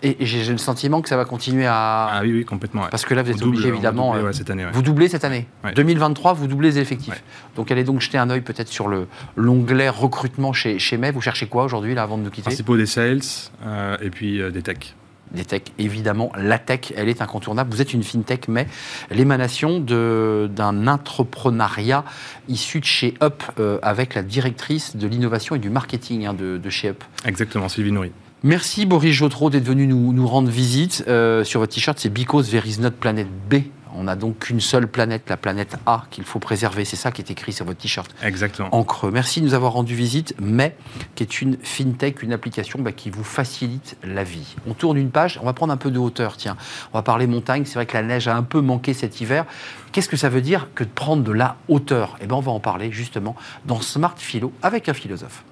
Et 0.00 0.16
j'ai 0.20 0.52
le 0.52 0.58
sentiment 0.58 1.02
que 1.02 1.08
ça 1.08 1.16
va 1.16 1.24
continuer 1.24 1.66
à. 1.66 2.08
Ah 2.12 2.20
oui, 2.22 2.32
oui, 2.32 2.44
complètement. 2.44 2.86
Parce 2.88 3.04
que 3.04 3.14
là, 3.14 3.24
vous 3.24 3.32
êtes 3.32 3.42
obligé, 3.42 3.66
évidemment. 3.66 4.14
Euh, 4.14 4.30
cette 4.30 4.48
année, 4.48 4.64
Vous 4.72 4.82
doublez 4.82 5.08
cette 5.08 5.24
année. 5.24 5.48
2023, 5.74 6.34
vous 6.34 6.46
doublez 6.46 6.70
les 6.70 6.78
effectifs. 6.78 7.24
Donc, 7.56 7.72
allez 7.72 7.82
donc 7.82 8.00
jeter 8.00 8.16
un 8.16 8.30
œil 8.30 8.42
peut-être 8.42 8.68
sur 8.68 8.88
l'onglet 9.36 9.88
recrutement 9.88 10.52
chez, 10.52 10.78
chez 10.78 10.98
May. 10.98 11.10
Vous 11.10 11.20
cherchez 11.20 11.46
quoi 11.46 11.64
aujourd'hui, 11.64 11.94
là, 11.94 12.04
avant 12.04 12.16
de 12.16 12.22
nous 12.22 12.30
quitter? 12.30 12.42
Principaux 12.42 12.76
des 12.76 12.86
sales 12.86 13.20
euh, 13.66 13.96
et 14.00 14.10
puis 14.10 14.40
euh, 14.40 14.50
des 14.50 14.62
techs 14.62 14.94
des 15.32 15.44
techs, 15.44 15.72
évidemment. 15.78 16.32
La 16.36 16.58
tech, 16.58 16.92
elle 16.96 17.08
est 17.08 17.22
incontournable. 17.22 17.70
Vous 17.72 17.80
êtes 17.80 17.92
une 17.92 18.02
fintech, 18.02 18.48
mais 18.48 18.66
l'émanation 19.10 19.80
d'un 19.80 20.86
entrepreneuriat 20.86 22.04
issu 22.48 22.80
de 22.80 22.84
chez 22.84 23.14
Up 23.22 23.42
avec 23.82 24.14
la 24.14 24.22
directrice 24.22 24.96
de 24.96 25.06
l'innovation 25.06 25.54
et 25.54 25.58
du 25.58 25.70
marketing 25.70 26.26
hein, 26.26 26.34
de, 26.34 26.58
de, 26.58 26.70
chez 26.70 26.88
Up. 26.88 27.04
Exactement, 27.24 27.68
Sylvie 27.68 27.92
Nourri. 27.92 28.12
Merci 28.44 28.86
Boris 28.86 29.12
Jotreau 29.12 29.50
d'être 29.50 29.64
venu 29.64 29.88
nous, 29.88 30.26
rendre 30.26 30.48
visite. 30.48 31.04
Euh, 31.08 31.42
sur 31.42 31.58
votre 31.58 31.74
t-shirt, 31.74 31.98
c'est 31.98 32.08
Because 32.08 32.50
There 32.50 32.66
is 32.66 32.80
not 32.80 32.92
Planet 32.92 33.26
B 33.50 33.56
On 33.98 34.04
n'a 34.04 34.14
donc 34.14 34.38
qu'une 34.38 34.60
seule 34.60 34.86
planète, 34.86 35.28
la 35.28 35.36
planète 35.36 35.76
A, 35.84 36.04
qu'il 36.10 36.22
faut 36.22 36.38
préserver. 36.38 36.84
C'est 36.84 36.96
ça 36.96 37.10
qui 37.10 37.20
est 37.20 37.32
écrit 37.32 37.52
sur 37.52 37.66
votre 37.66 37.80
t-shirt. 37.80 38.08
Exactement. 38.22 38.72
En 38.72 38.84
creux. 38.84 39.10
Merci 39.10 39.40
de 39.40 39.46
nous 39.46 39.54
avoir 39.54 39.72
rendu 39.72 39.96
visite. 39.96 40.34
Mais, 40.40 40.76
qui 41.16 41.24
est 41.24 41.42
une 41.42 41.58
fintech, 41.60 42.22
une 42.22 42.32
application 42.32 42.78
bah, 42.78 42.92
qui 42.92 43.10
vous 43.10 43.24
facilite 43.24 43.96
la 44.04 44.22
vie. 44.22 44.54
On 44.68 44.74
tourne 44.74 44.98
une 44.98 45.10
page. 45.10 45.40
On 45.42 45.46
va 45.46 45.52
prendre 45.52 45.72
un 45.72 45.76
peu 45.76 45.90
de 45.90 45.98
hauteur. 45.98 46.36
Tiens, 46.36 46.56
on 46.92 46.98
va 46.98 47.02
parler 47.02 47.26
montagne. 47.26 47.64
C'est 47.64 47.74
vrai 47.74 47.86
que 47.86 47.94
la 47.94 48.04
neige 48.04 48.28
a 48.28 48.36
un 48.36 48.44
peu 48.44 48.60
manqué 48.60 48.94
cet 48.94 49.20
hiver. 49.20 49.46
Qu'est-ce 49.90 50.08
que 50.08 50.16
ça 50.16 50.28
veut 50.28 50.42
dire 50.42 50.68
que 50.76 50.84
de 50.84 50.90
prendre 50.90 51.24
de 51.24 51.32
la 51.32 51.56
hauteur? 51.66 52.16
Eh 52.20 52.26
bien, 52.26 52.36
on 52.36 52.40
va 52.40 52.52
en 52.52 52.60
parler 52.60 52.92
justement 52.92 53.34
dans 53.66 53.80
Smart 53.80 54.14
Philo 54.16 54.52
avec 54.62 54.88
un 54.88 54.94
philosophe. 54.94 55.42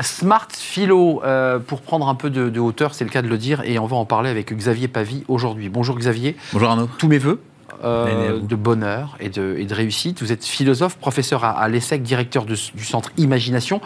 Smart 0.00 0.48
Philo, 0.52 1.22
euh, 1.24 1.58
pour 1.58 1.80
prendre 1.80 2.08
un 2.08 2.14
peu 2.14 2.30
de, 2.30 2.48
de 2.48 2.60
hauteur, 2.60 2.94
c'est 2.94 3.04
le 3.04 3.10
cas 3.10 3.22
de 3.22 3.28
le 3.28 3.38
dire, 3.38 3.62
et 3.64 3.78
on 3.78 3.86
va 3.86 3.96
en 3.96 4.04
parler 4.04 4.30
avec 4.30 4.52
Xavier 4.52 4.88
Pavie 4.88 5.24
aujourd'hui. 5.28 5.68
Bonjour 5.68 5.96
Xavier. 5.96 6.36
Bonjour 6.52 6.70
Arnaud. 6.70 6.88
Tous 6.98 7.08
mes 7.08 7.18
voeux. 7.18 7.40
Euh, 7.84 8.40
de 8.40 8.56
bonheur 8.56 9.16
et 9.20 9.28
de, 9.28 9.56
et 9.58 9.64
de, 9.64 9.74
réussite. 9.74 10.20
Vous 10.20 10.32
êtes 10.32 10.44
philosophe, 10.44 10.96
professeur 10.96 11.44
à, 11.44 11.50
à 11.50 11.68
l'ESSEC, 11.68 12.02
directeur 12.02 12.44
de, 12.44 12.56
du 12.74 12.84
centre 12.84 13.10
Imagination. 13.16 13.80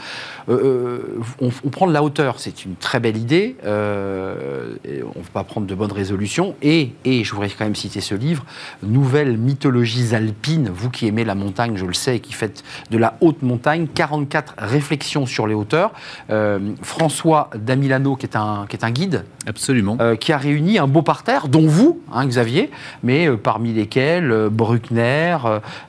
Euh, 0.48 0.52
euh, 0.62 1.20
on, 1.40 1.50
on, 1.64 1.68
prend 1.68 1.86
de 1.86 1.92
la 1.92 2.02
hauteur, 2.02 2.38
c'est 2.38 2.64
une 2.64 2.74
très 2.74 3.00
belle 3.00 3.16
idée. 3.16 3.56
Euh, 3.64 4.74
on 5.14 5.20
va 5.34 5.44
prendre 5.44 5.66
de 5.66 5.74
bonnes 5.74 5.92
résolutions. 5.92 6.54
Et, 6.62 6.92
et, 7.04 7.24
je 7.24 7.32
voudrais 7.32 7.48
quand 7.48 7.64
même 7.64 7.74
citer 7.74 8.00
ce 8.00 8.14
livre, 8.14 8.44
Nouvelles 8.82 9.36
mythologies 9.36 10.14
alpines. 10.14 10.70
Vous 10.72 10.90
qui 10.90 11.06
aimez 11.06 11.24
la 11.24 11.34
montagne, 11.34 11.76
je 11.76 11.86
le 11.86 11.92
sais, 11.92 12.16
et 12.16 12.20
qui 12.20 12.32
faites 12.32 12.62
de 12.90 12.98
la 12.98 13.16
haute 13.20 13.42
montagne, 13.42 13.86
44 13.92 14.54
réflexions 14.58 15.26
sur 15.26 15.46
les 15.46 15.54
hauteurs. 15.54 15.92
François 16.82 17.50
Damilano, 17.54 18.16
qui 18.16 18.26
est 18.26 18.36
un, 18.36 18.66
qui 18.68 18.76
est 18.76 18.84
un 18.84 18.90
guide. 18.90 19.24
Absolument. 19.44 19.98
qui 20.20 20.32
a 20.32 20.38
réuni 20.38 20.78
un 20.78 20.86
beau 20.86 21.02
parterre, 21.02 21.48
dont 21.48 21.66
vous, 21.66 22.00
hein, 22.12 22.26
Xavier, 22.26 22.70
mais 23.02 23.28
parmi 23.36 23.72
euh, 23.96 24.48
Bruckner, 24.50 25.36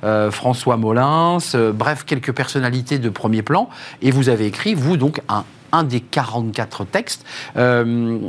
euh, 0.03 0.31
François 0.31 0.77
Molins, 0.77 1.37
euh, 1.55 1.71
bref, 1.71 2.03
quelques 2.05 2.31
personnalités 2.31 2.99
de 2.99 3.09
premier 3.09 3.41
plan. 3.41 3.69
Et 4.01 4.11
vous 4.11 4.29
avez 4.29 4.45
écrit, 4.45 4.73
vous, 4.73 4.97
donc, 4.97 5.21
un, 5.29 5.43
des 5.83 6.01
44 6.01 6.85
textes. 6.85 7.25
Euh, 7.57 8.19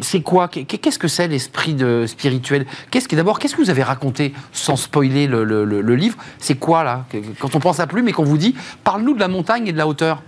c'est 0.00 0.20
quoi 0.20 0.46
Qu'est-ce 0.48 0.98
que 0.98 1.08
c'est 1.08 1.26
l'esprit 1.26 1.76
spirituel? 2.06 2.66
Qu'est-ce 2.90 3.08
que 3.08 3.16
d'abord 3.16 3.40
Qu'est-ce 3.40 3.56
que 3.56 3.62
vous 3.62 3.70
avez 3.70 3.82
raconté 3.82 4.32
sans 4.52 4.76
spoiler 4.76 5.26
le, 5.26 5.42
le, 5.42 5.64
le, 5.64 5.80
le 5.80 5.96
livre? 5.96 6.16
C'est 6.38 6.54
quoi 6.54 6.84
là? 6.84 7.04
Quand 7.40 7.56
on 7.56 7.58
pense 7.58 7.80
à 7.80 7.88
plume 7.88 8.06
et 8.08 8.12
qu'on 8.12 8.22
vous 8.22 8.38
dit, 8.38 8.54
parle-nous 8.84 9.14
de 9.14 9.20
la 9.20 9.28
montagne 9.28 9.66
et 9.66 9.72
de 9.72 9.78
la 9.78 9.88
hauteur. 9.88 10.22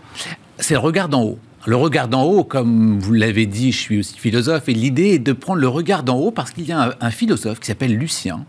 C'est 0.58 0.74
le 0.74 0.80
regard 0.80 1.08
d'en 1.08 1.22
haut. 1.22 1.38
Le 1.66 1.76
regard 1.76 2.08
d'en 2.08 2.24
haut, 2.24 2.44
comme 2.44 2.98
vous 2.98 3.14
l'avez 3.14 3.46
dit, 3.46 3.72
je 3.72 3.78
suis 3.78 3.98
aussi 4.00 4.18
philosophe, 4.18 4.68
et 4.68 4.74
l'idée 4.74 5.14
est 5.14 5.18
de 5.18 5.32
prendre 5.32 5.62
le 5.62 5.68
regard 5.68 6.02
d'en 6.02 6.18
haut 6.18 6.30
parce 6.30 6.50
qu'il 6.50 6.66
y 6.66 6.72
a 6.72 6.94
un, 7.00 7.10
philosophe 7.10 7.58
qui 7.58 7.68
s'appelle 7.68 7.96
Lucien, 7.96 8.44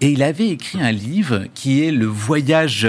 et 0.00 0.12
il 0.12 0.22
avait 0.22 0.48
écrit 0.48 0.80
un 0.80 0.90
livre 0.90 1.42
qui 1.52 1.84
est 1.84 1.90
le 1.90 2.06
voyage 2.06 2.88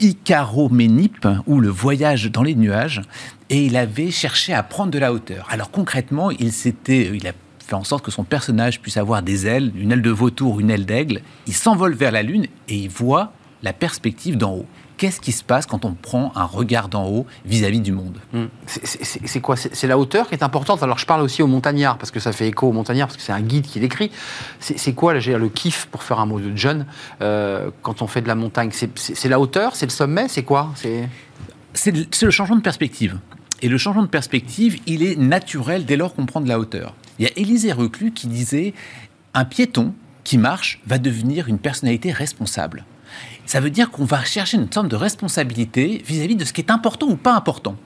Icaroménipe, 0.00 1.28
ou 1.46 1.60
le 1.60 1.68
voyage 1.68 2.32
dans 2.32 2.42
les 2.42 2.56
nuages, 2.56 3.00
et 3.48 3.64
il 3.64 3.76
avait 3.76 4.10
cherché 4.10 4.54
à 4.54 4.64
prendre 4.64 4.90
de 4.90 4.98
la 4.98 5.12
hauteur. 5.12 5.46
Alors 5.50 5.70
concrètement, 5.70 6.32
il 6.32 6.50
s'était, 6.50 7.12
il 7.14 7.28
a 7.28 7.32
fait 7.64 7.74
en 7.74 7.84
sorte 7.84 8.04
que 8.04 8.10
son 8.10 8.24
personnage 8.24 8.80
puisse 8.80 8.96
avoir 8.96 9.22
des 9.22 9.46
ailes, 9.46 9.70
une 9.76 9.92
aile 9.92 10.02
de 10.02 10.10
vautour, 10.10 10.58
une 10.58 10.70
aile 10.70 10.84
d'aigle. 10.84 11.20
Il 11.46 11.54
s'envole 11.54 11.94
vers 11.94 12.10
la 12.10 12.24
lune 12.24 12.46
et 12.68 12.74
il 12.74 12.90
voit 12.90 13.32
la 13.62 13.72
perspective 13.72 14.36
d'en 14.36 14.54
haut 14.54 14.66
qu'est-ce 15.02 15.20
qui 15.20 15.32
se 15.32 15.42
passe 15.42 15.66
quand 15.66 15.84
on 15.84 15.94
prend 15.94 16.30
un 16.36 16.44
regard 16.44 16.88
d'en 16.88 17.08
haut 17.08 17.26
vis-à-vis 17.44 17.80
du 17.80 17.90
monde? 17.90 18.18
Mmh. 18.32 18.44
C'est 18.68 19.40
quoi? 19.40 19.56
C'est 19.56 19.88
la 19.88 19.98
hauteur 19.98 20.28
qui 20.28 20.36
est 20.36 20.44
importante? 20.44 20.80
Alors 20.84 20.96
je 20.96 21.06
parle 21.06 21.22
aussi 21.22 21.42
aux 21.42 21.48
montagnards, 21.48 21.98
parce 21.98 22.12
que 22.12 22.20
ça 22.20 22.30
fait 22.30 22.46
écho 22.46 22.68
aux 22.68 22.72
montagnards, 22.72 23.08
parce 23.08 23.16
que 23.16 23.22
c'est 23.24 23.32
un 23.32 23.40
guide 23.40 23.66
qui 23.66 23.80
l'écrit. 23.80 24.12
C'est 24.60 24.92
quoi 24.92 25.12
là, 25.12 25.18
le 25.18 25.48
kiff, 25.48 25.86
pour 25.86 26.04
faire 26.04 26.20
un 26.20 26.26
mot 26.26 26.38
de 26.38 26.52
John, 26.54 26.86
euh, 27.20 27.72
quand 27.82 28.00
on 28.00 28.06
fait 28.06 28.20
de 28.20 28.28
la 28.28 28.36
montagne? 28.36 28.70
C'est 28.70 29.28
la 29.28 29.40
hauteur? 29.40 29.74
C'est 29.74 29.86
le 29.86 29.90
sommet? 29.90 30.28
C'est 30.28 30.44
quoi? 30.44 30.70
C'est 30.76 31.90
le, 31.90 32.04
le 32.22 32.30
changement 32.30 32.54
de 32.54 32.62
perspective. 32.62 33.18
Et 33.60 33.68
le 33.68 33.78
changement 33.78 34.02
de 34.02 34.06
perspective, 34.06 34.78
il 34.86 35.02
est 35.02 35.16
naturel 35.18 35.84
dès 35.84 35.96
lors 35.96 36.14
qu'on 36.14 36.26
prend 36.26 36.40
de 36.40 36.48
la 36.48 36.60
hauteur. 36.60 36.94
Il 37.18 37.24
y 37.24 37.28
a 37.28 37.32
Élisée 37.34 37.72
Reclus 37.72 38.12
qui 38.12 38.28
disait 38.28 38.72
un 39.34 39.44
piéton 39.44 39.94
qui 40.22 40.38
marche 40.38 40.80
va 40.86 40.98
devenir 40.98 41.48
une 41.48 41.58
personnalité 41.58 42.12
responsable 42.12 42.84
ça 43.46 43.60
veut 43.60 43.70
dire 43.70 43.90
qu'on 43.90 44.04
va 44.04 44.24
chercher 44.24 44.56
une 44.56 44.70
sorte 44.70 44.88
de 44.88 44.96
responsabilité 44.96 46.02
vis-à-vis 46.06 46.34
-vis 46.34 46.38
de 46.38 46.44
ce 46.44 46.52
qui 46.52 46.60
est 46.60 46.70
important 46.70 47.08
ou 47.08 47.16
pas 47.16 47.34
important 47.34 47.76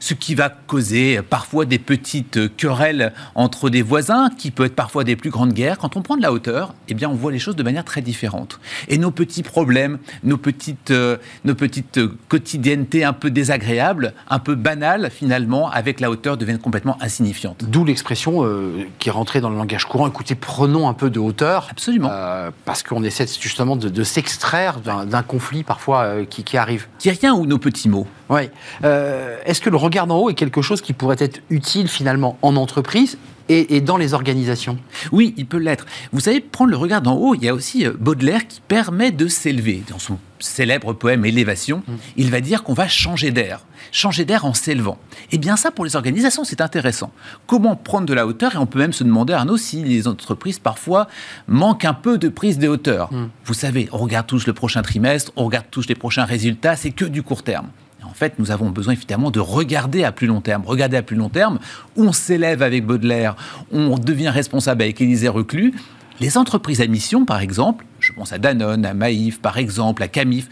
ce 0.00 0.14
qui 0.14 0.34
va 0.34 0.48
causer 0.48 1.20
parfois 1.22 1.64
des 1.64 1.78
petites 1.78 2.56
querelles 2.56 3.12
entre 3.34 3.70
des 3.70 3.82
voisins, 3.82 4.30
qui 4.38 4.50
peut 4.50 4.64
être 4.64 4.74
parfois 4.74 5.04
des 5.04 5.16
plus 5.16 5.30
grandes 5.30 5.52
guerres. 5.52 5.78
Quand 5.78 5.96
on 5.96 6.02
prend 6.02 6.16
de 6.16 6.22
la 6.22 6.32
hauteur, 6.32 6.74
eh 6.88 6.94
bien, 6.94 7.08
on 7.08 7.14
voit 7.14 7.32
les 7.32 7.38
choses 7.38 7.56
de 7.56 7.62
manière 7.62 7.84
très 7.84 8.02
différente. 8.02 8.60
Et 8.88 8.98
nos 8.98 9.10
petits 9.10 9.42
problèmes, 9.42 9.98
nos 10.24 10.38
petites, 10.38 10.90
euh, 10.90 11.16
nos 11.44 11.54
petites 11.54 12.00
quotidiennetés 12.28 13.04
un 13.04 13.12
peu 13.12 13.30
désagréables, 13.30 14.14
un 14.28 14.38
peu 14.38 14.54
banales 14.54 15.10
finalement, 15.10 15.70
avec 15.70 16.00
la 16.00 16.10
hauteur, 16.10 16.36
deviennent 16.36 16.58
complètement 16.58 16.96
insignifiantes. 17.00 17.64
D'où 17.64 17.84
l'expression 17.84 18.44
euh, 18.44 18.86
qui 18.98 19.08
est 19.08 19.12
rentrée 19.12 19.40
dans 19.40 19.50
le 19.50 19.56
langage 19.56 19.86
courant. 19.86 20.06
Écoutez, 20.06 20.34
prenons 20.34 20.88
un 20.88 20.94
peu 20.94 21.10
de 21.10 21.18
hauteur. 21.18 21.68
Absolument. 21.70 22.08
Euh, 22.10 22.50
parce 22.64 22.82
qu'on 22.82 23.02
essaie 23.02 23.26
justement 23.40 23.76
de, 23.76 23.88
de 23.88 24.04
s'extraire 24.04 24.80
d'un 24.80 25.22
conflit 25.22 25.62
parfois 25.62 26.02
euh, 26.02 26.24
qui, 26.24 26.44
qui, 26.44 26.56
arrive. 26.56 26.86
Qui 26.98 27.10
rien 27.10 27.34
ou 27.34 27.46
nos 27.46 27.58
petits 27.58 27.88
mots. 27.88 28.06
Oui. 28.28 28.48
Est-ce 28.82 29.60
que 29.60 29.68
le 29.72 29.78
regard 29.78 30.06
d'en 30.06 30.18
haut 30.18 30.30
est 30.30 30.34
quelque 30.34 30.62
chose 30.62 30.82
qui 30.82 30.92
pourrait 30.92 31.16
être 31.18 31.40
utile 31.50 31.88
finalement 31.88 32.38
en 32.42 32.56
entreprise 32.56 33.16
et, 33.48 33.80
dans 33.80 33.96
les 33.96 34.14
organisations 34.14 34.78
Oui, 35.10 35.34
il 35.36 35.46
peut 35.46 35.58
l'être. 35.58 35.84
Vous 36.12 36.20
savez, 36.20 36.40
prendre 36.40 36.70
le 36.70 36.76
regard 36.76 37.02
d'en 37.02 37.16
haut, 37.16 37.34
il 37.34 37.42
y 37.42 37.48
a 37.48 37.54
aussi 37.54 37.86
Baudelaire 37.98 38.46
qui 38.46 38.60
permet 38.60 39.10
de 39.10 39.26
s'élever. 39.26 39.82
Dans 39.90 39.98
son 39.98 40.18
célèbre 40.38 40.92
poème 40.92 41.24
Élévation, 41.24 41.82
mmh. 41.86 41.92
il 42.16 42.30
va 42.30 42.40
dire 42.40 42.62
qu'on 42.62 42.72
va 42.72 42.88
changer 42.88 43.30
d'air. 43.30 43.64
Changer 43.90 44.24
d'air 44.24 44.44
en 44.44 44.54
s'élevant. 44.54 44.98
Et 45.32 45.38
bien 45.38 45.56
ça, 45.56 45.70
pour 45.70 45.84
les 45.84 45.96
organisations, 45.96 46.44
c'est 46.44 46.60
intéressant. 46.60 47.10
Comment 47.46 47.76
prendre 47.76 48.06
de 48.06 48.14
la 48.14 48.26
hauteur? 48.26 48.54
Et 48.54 48.58
on 48.58 48.66
peut 48.66 48.78
même 48.78 48.92
se 48.92 49.04
demander, 49.04 49.32
Arnaud, 49.32 49.56
si 49.56 49.82
les 49.82 50.06
entreprises, 50.08 50.58
parfois, 50.58 51.08
manquent 51.46 51.84
un 51.84 51.94
peu 51.94 52.16
de 52.16 52.28
prise 52.28 52.58
de 52.58 52.68
hauteur. 52.68 53.12
Mmh. 53.12 53.28
Vous 53.44 53.54
savez, 53.54 53.88
on 53.92 53.98
regarde 53.98 54.26
tous 54.26 54.46
le 54.46 54.52
prochain 54.52 54.82
trimestre, 54.82 55.32
on 55.36 55.44
regarde 55.44 55.66
tous 55.70 55.88
les 55.88 55.94
prochains 55.94 56.24
résultats, 56.24 56.76
c'est 56.76 56.90
que 56.90 57.04
du 57.04 57.22
court 57.22 57.42
terme. 57.42 57.68
En 58.04 58.14
fait, 58.14 58.38
nous 58.38 58.50
avons 58.50 58.70
besoin 58.70 58.94
évidemment 58.94 59.30
de 59.30 59.40
regarder 59.40 60.04
à 60.04 60.12
plus 60.12 60.26
long 60.26 60.40
terme. 60.40 60.62
Regarder 60.66 60.96
à 60.96 61.02
plus 61.02 61.16
long 61.16 61.28
terme, 61.28 61.58
on 61.96 62.12
s'élève 62.12 62.62
avec 62.62 62.84
Baudelaire, 62.84 63.36
on 63.72 63.98
devient 63.98 64.28
responsable 64.28 64.82
avec 64.82 65.00
Élisée 65.00 65.28
Reclus. 65.28 65.74
Les 66.22 66.38
entreprises 66.38 66.80
à 66.80 66.86
mission, 66.86 67.24
par 67.24 67.40
exemple, 67.40 67.84
je 67.98 68.12
pense 68.12 68.32
à 68.32 68.38
Danone, 68.38 68.86
à 68.86 68.94
Maïf, 68.94 69.40
par 69.40 69.58
exemple, 69.58 70.04
à 70.04 70.06
Camif, 70.06 70.48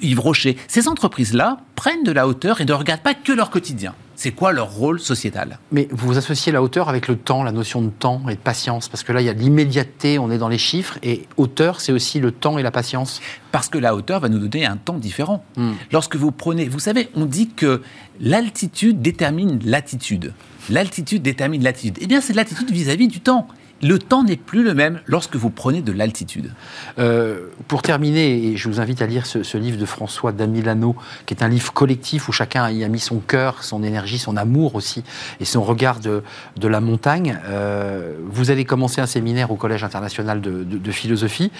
Yves 0.00 0.18
Rocher, 0.18 0.56
ces 0.66 0.88
entreprises-là 0.88 1.58
prennent 1.76 2.04
de 2.04 2.10
la 2.10 2.26
hauteur 2.26 2.62
et 2.62 2.64
ne 2.64 2.72
regardent 2.72 3.02
pas 3.02 3.12
que 3.12 3.30
leur 3.30 3.50
quotidien. 3.50 3.94
C'est 4.16 4.30
quoi 4.30 4.52
leur 4.52 4.72
rôle 4.72 4.98
sociétal? 4.98 5.58
Mais 5.72 5.88
vous 5.90 6.16
associez 6.16 6.52
la 6.52 6.62
hauteur 6.62 6.88
avec 6.88 7.06
le 7.06 7.16
temps, 7.16 7.42
la 7.42 7.52
notion 7.52 7.82
de 7.82 7.90
temps 7.90 8.22
et 8.30 8.34
de 8.34 8.40
patience, 8.40 8.88
parce 8.88 9.02
que 9.02 9.12
là, 9.12 9.20
il 9.20 9.26
y 9.26 9.28
a 9.28 9.34
l'immédiateté, 9.34 10.18
on 10.18 10.30
est 10.30 10.38
dans 10.38 10.48
les 10.48 10.56
chiffres, 10.56 10.98
et 11.02 11.26
hauteur, 11.36 11.82
c'est 11.82 11.92
aussi 11.92 12.18
le 12.18 12.32
temps 12.32 12.56
et 12.56 12.62
la 12.62 12.70
patience. 12.70 13.20
Parce 13.52 13.68
que 13.68 13.76
la 13.76 13.94
hauteur 13.94 14.20
va 14.20 14.30
nous 14.30 14.38
donner 14.38 14.64
un 14.64 14.78
temps 14.78 14.96
différent. 14.96 15.44
Mm. 15.58 15.72
Lorsque 15.92 16.16
vous 16.16 16.32
prenez, 16.32 16.66
vous 16.66 16.78
savez, 16.78 17.10
on 17.14 17.26
dit 17.26 17.50
que 17.50 17.82
l'altitude 18.20 19.02
détermine 19.02 19.60
l'attitude. 19.66 20.32
L'altitude 20.70 21.20
détermine 21.20 21.62
l'attitude. 21.62 21.98
Eh 22.00 22.06
bien, 22.06 22.22
c'est 22.22 22.32
l'attitude 22.32 22.70
vis-à-vis 22.70 23.08
du 23.08 23.20
temps 23.20 23.48
le 23.82 23.98
temps 23.98 24.24
n'est 24.24 24.36
plus 24.36 24.62
le 24.62 24.74
même 24.74 25.00
lorsque 25.06 25.36
vous 25.36 25.50
prenez 25.50 25.82
de 25.82 25.92
l'altitude. 25.92 26.52
Euh, 26.98 27.46
pour 27.68 27.82
terminer, 27.82 28.46
et 28.46 28.56
je 28.56 28.68
vous 28.68 28.80
invite 28.80 29.00
à 29.00 29.06
lire 29.06 29.26
ce, 29.26 29.42
ce, 29.42 29.56
livre 29.56 29.78
de 29.78 29.86
François 29.86 30.32
Damilano, 30.32 30.96
qui 31.26 31.34
est 31.34 31.42
un 31.42 31.48
livre 31.48 31.72
collectif 31.72 32.28
où 32.28 32.32
chacun 32.32 32.68
y 32.70 32.84
a 32.84 32.88
mis 32.88 32.98
son 32.98 33.18
cœur, 33.18 33.62
son 33.62 33.82
énergie, 33.82 34.18
son 34.18 34.36
amour 34.36 34.74
aussi, 34.74 35.02
et 35.40 35.44
son 35.44 35.62
regard 35.62 36.00
de, 36.00 36.22
de 36.56 36.68
la 36.68 36.80
montagne. 36.80 37.38
Euh, 37.46 38.14
vous 38.26 38.50
allez 38.50 38.64
commencer 38.64 39.00
un 39.00 39.06
séminaire 39.06 39.50
au 39.50 39.56
Collège 39.56 39.84
international 39.84 40.40
de, 40.40 40.64
de, 40.64 40.78
de 40.78 40.92
philosophie. 40.92 41.50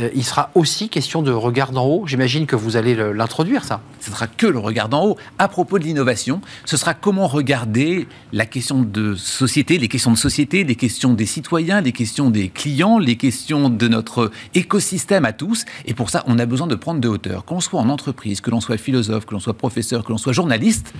Euh, 0.00 0.08
il 0.14 0.24
sera 0.24 0.50
aussi 0.54 0.88
question 0.88 1.22
de 1.22 1.30
regard 1.30 1.72
d'en 1.72 1.86
haut. 1.86 2.04
J'imagine 2.06 2.46
que 2.46 2.56
vous 2.56 2.76
allez 2.76 2.94
l'introduire, 3.14 3.64
ça. 3.64 3.80
Ce 4.00 4.10
sera 4.10 4.26
que 4.26 4.46
le 4.46 4.58
regard 4.58 4.88
d'en 4.88 5.04
haut. 5.04 5.16
À 5.38 5.48
propos 5.48 5.78
de 5.78 5.84
l'innovation, 5.84 6.40
ce 6.64 6.76
sera 6.76 6.94
comment 6.94 7.26
regarder 7.26 8.08
la 8.32 8.46
question 8.46 8.82
de 8.82 9.14
société, 9.14 9.78
les 9.78 9.88
questions 9.88 10.12
de 10.12 10.16
société, 10.16 10.64
les 10.64 10.74
questions 10.74 11.12
des 11.12 11.26
citoyens 11.26 11.59
les 11.60 11.92
questions 11.92 12.30
des 12.30 12.48
clients, 12.48 12.98
les 12.98 13.16
questions 13.16 13.70
de 13.70 13.88
notre 13.88 14.30
écosystème 14.54 15.24
à 15.24 15.32
tous. 15.32 15.64
Et 15.86 15.94
pour 15.94 16.10
ça, 16.10 16.24
on 16.26 16.38
a 16.38 16.46
besoin 16.46 16.66
de 16.66 16.74
prendre 16.74 17.00
de 17.00 17.08
hauteur. 17.08 17.44
Qu'on 17.44 17.60
soit 17.60 17.80
en 17.80 17.88
entreprise, 17.88 18.40
que 18.40 18.50
l'on 18.50 18.60
soit 18.60 18.78
philosophe, 18.78 19.26
que 19.26 19.34
l'on 19.34 19.40
soit 19.40 19.54
professeur, 19.54 20.04
que 20.04 20.10
l'on 20.10 20.18
soit 20.18 20.32
journaliste, 20.32 20.94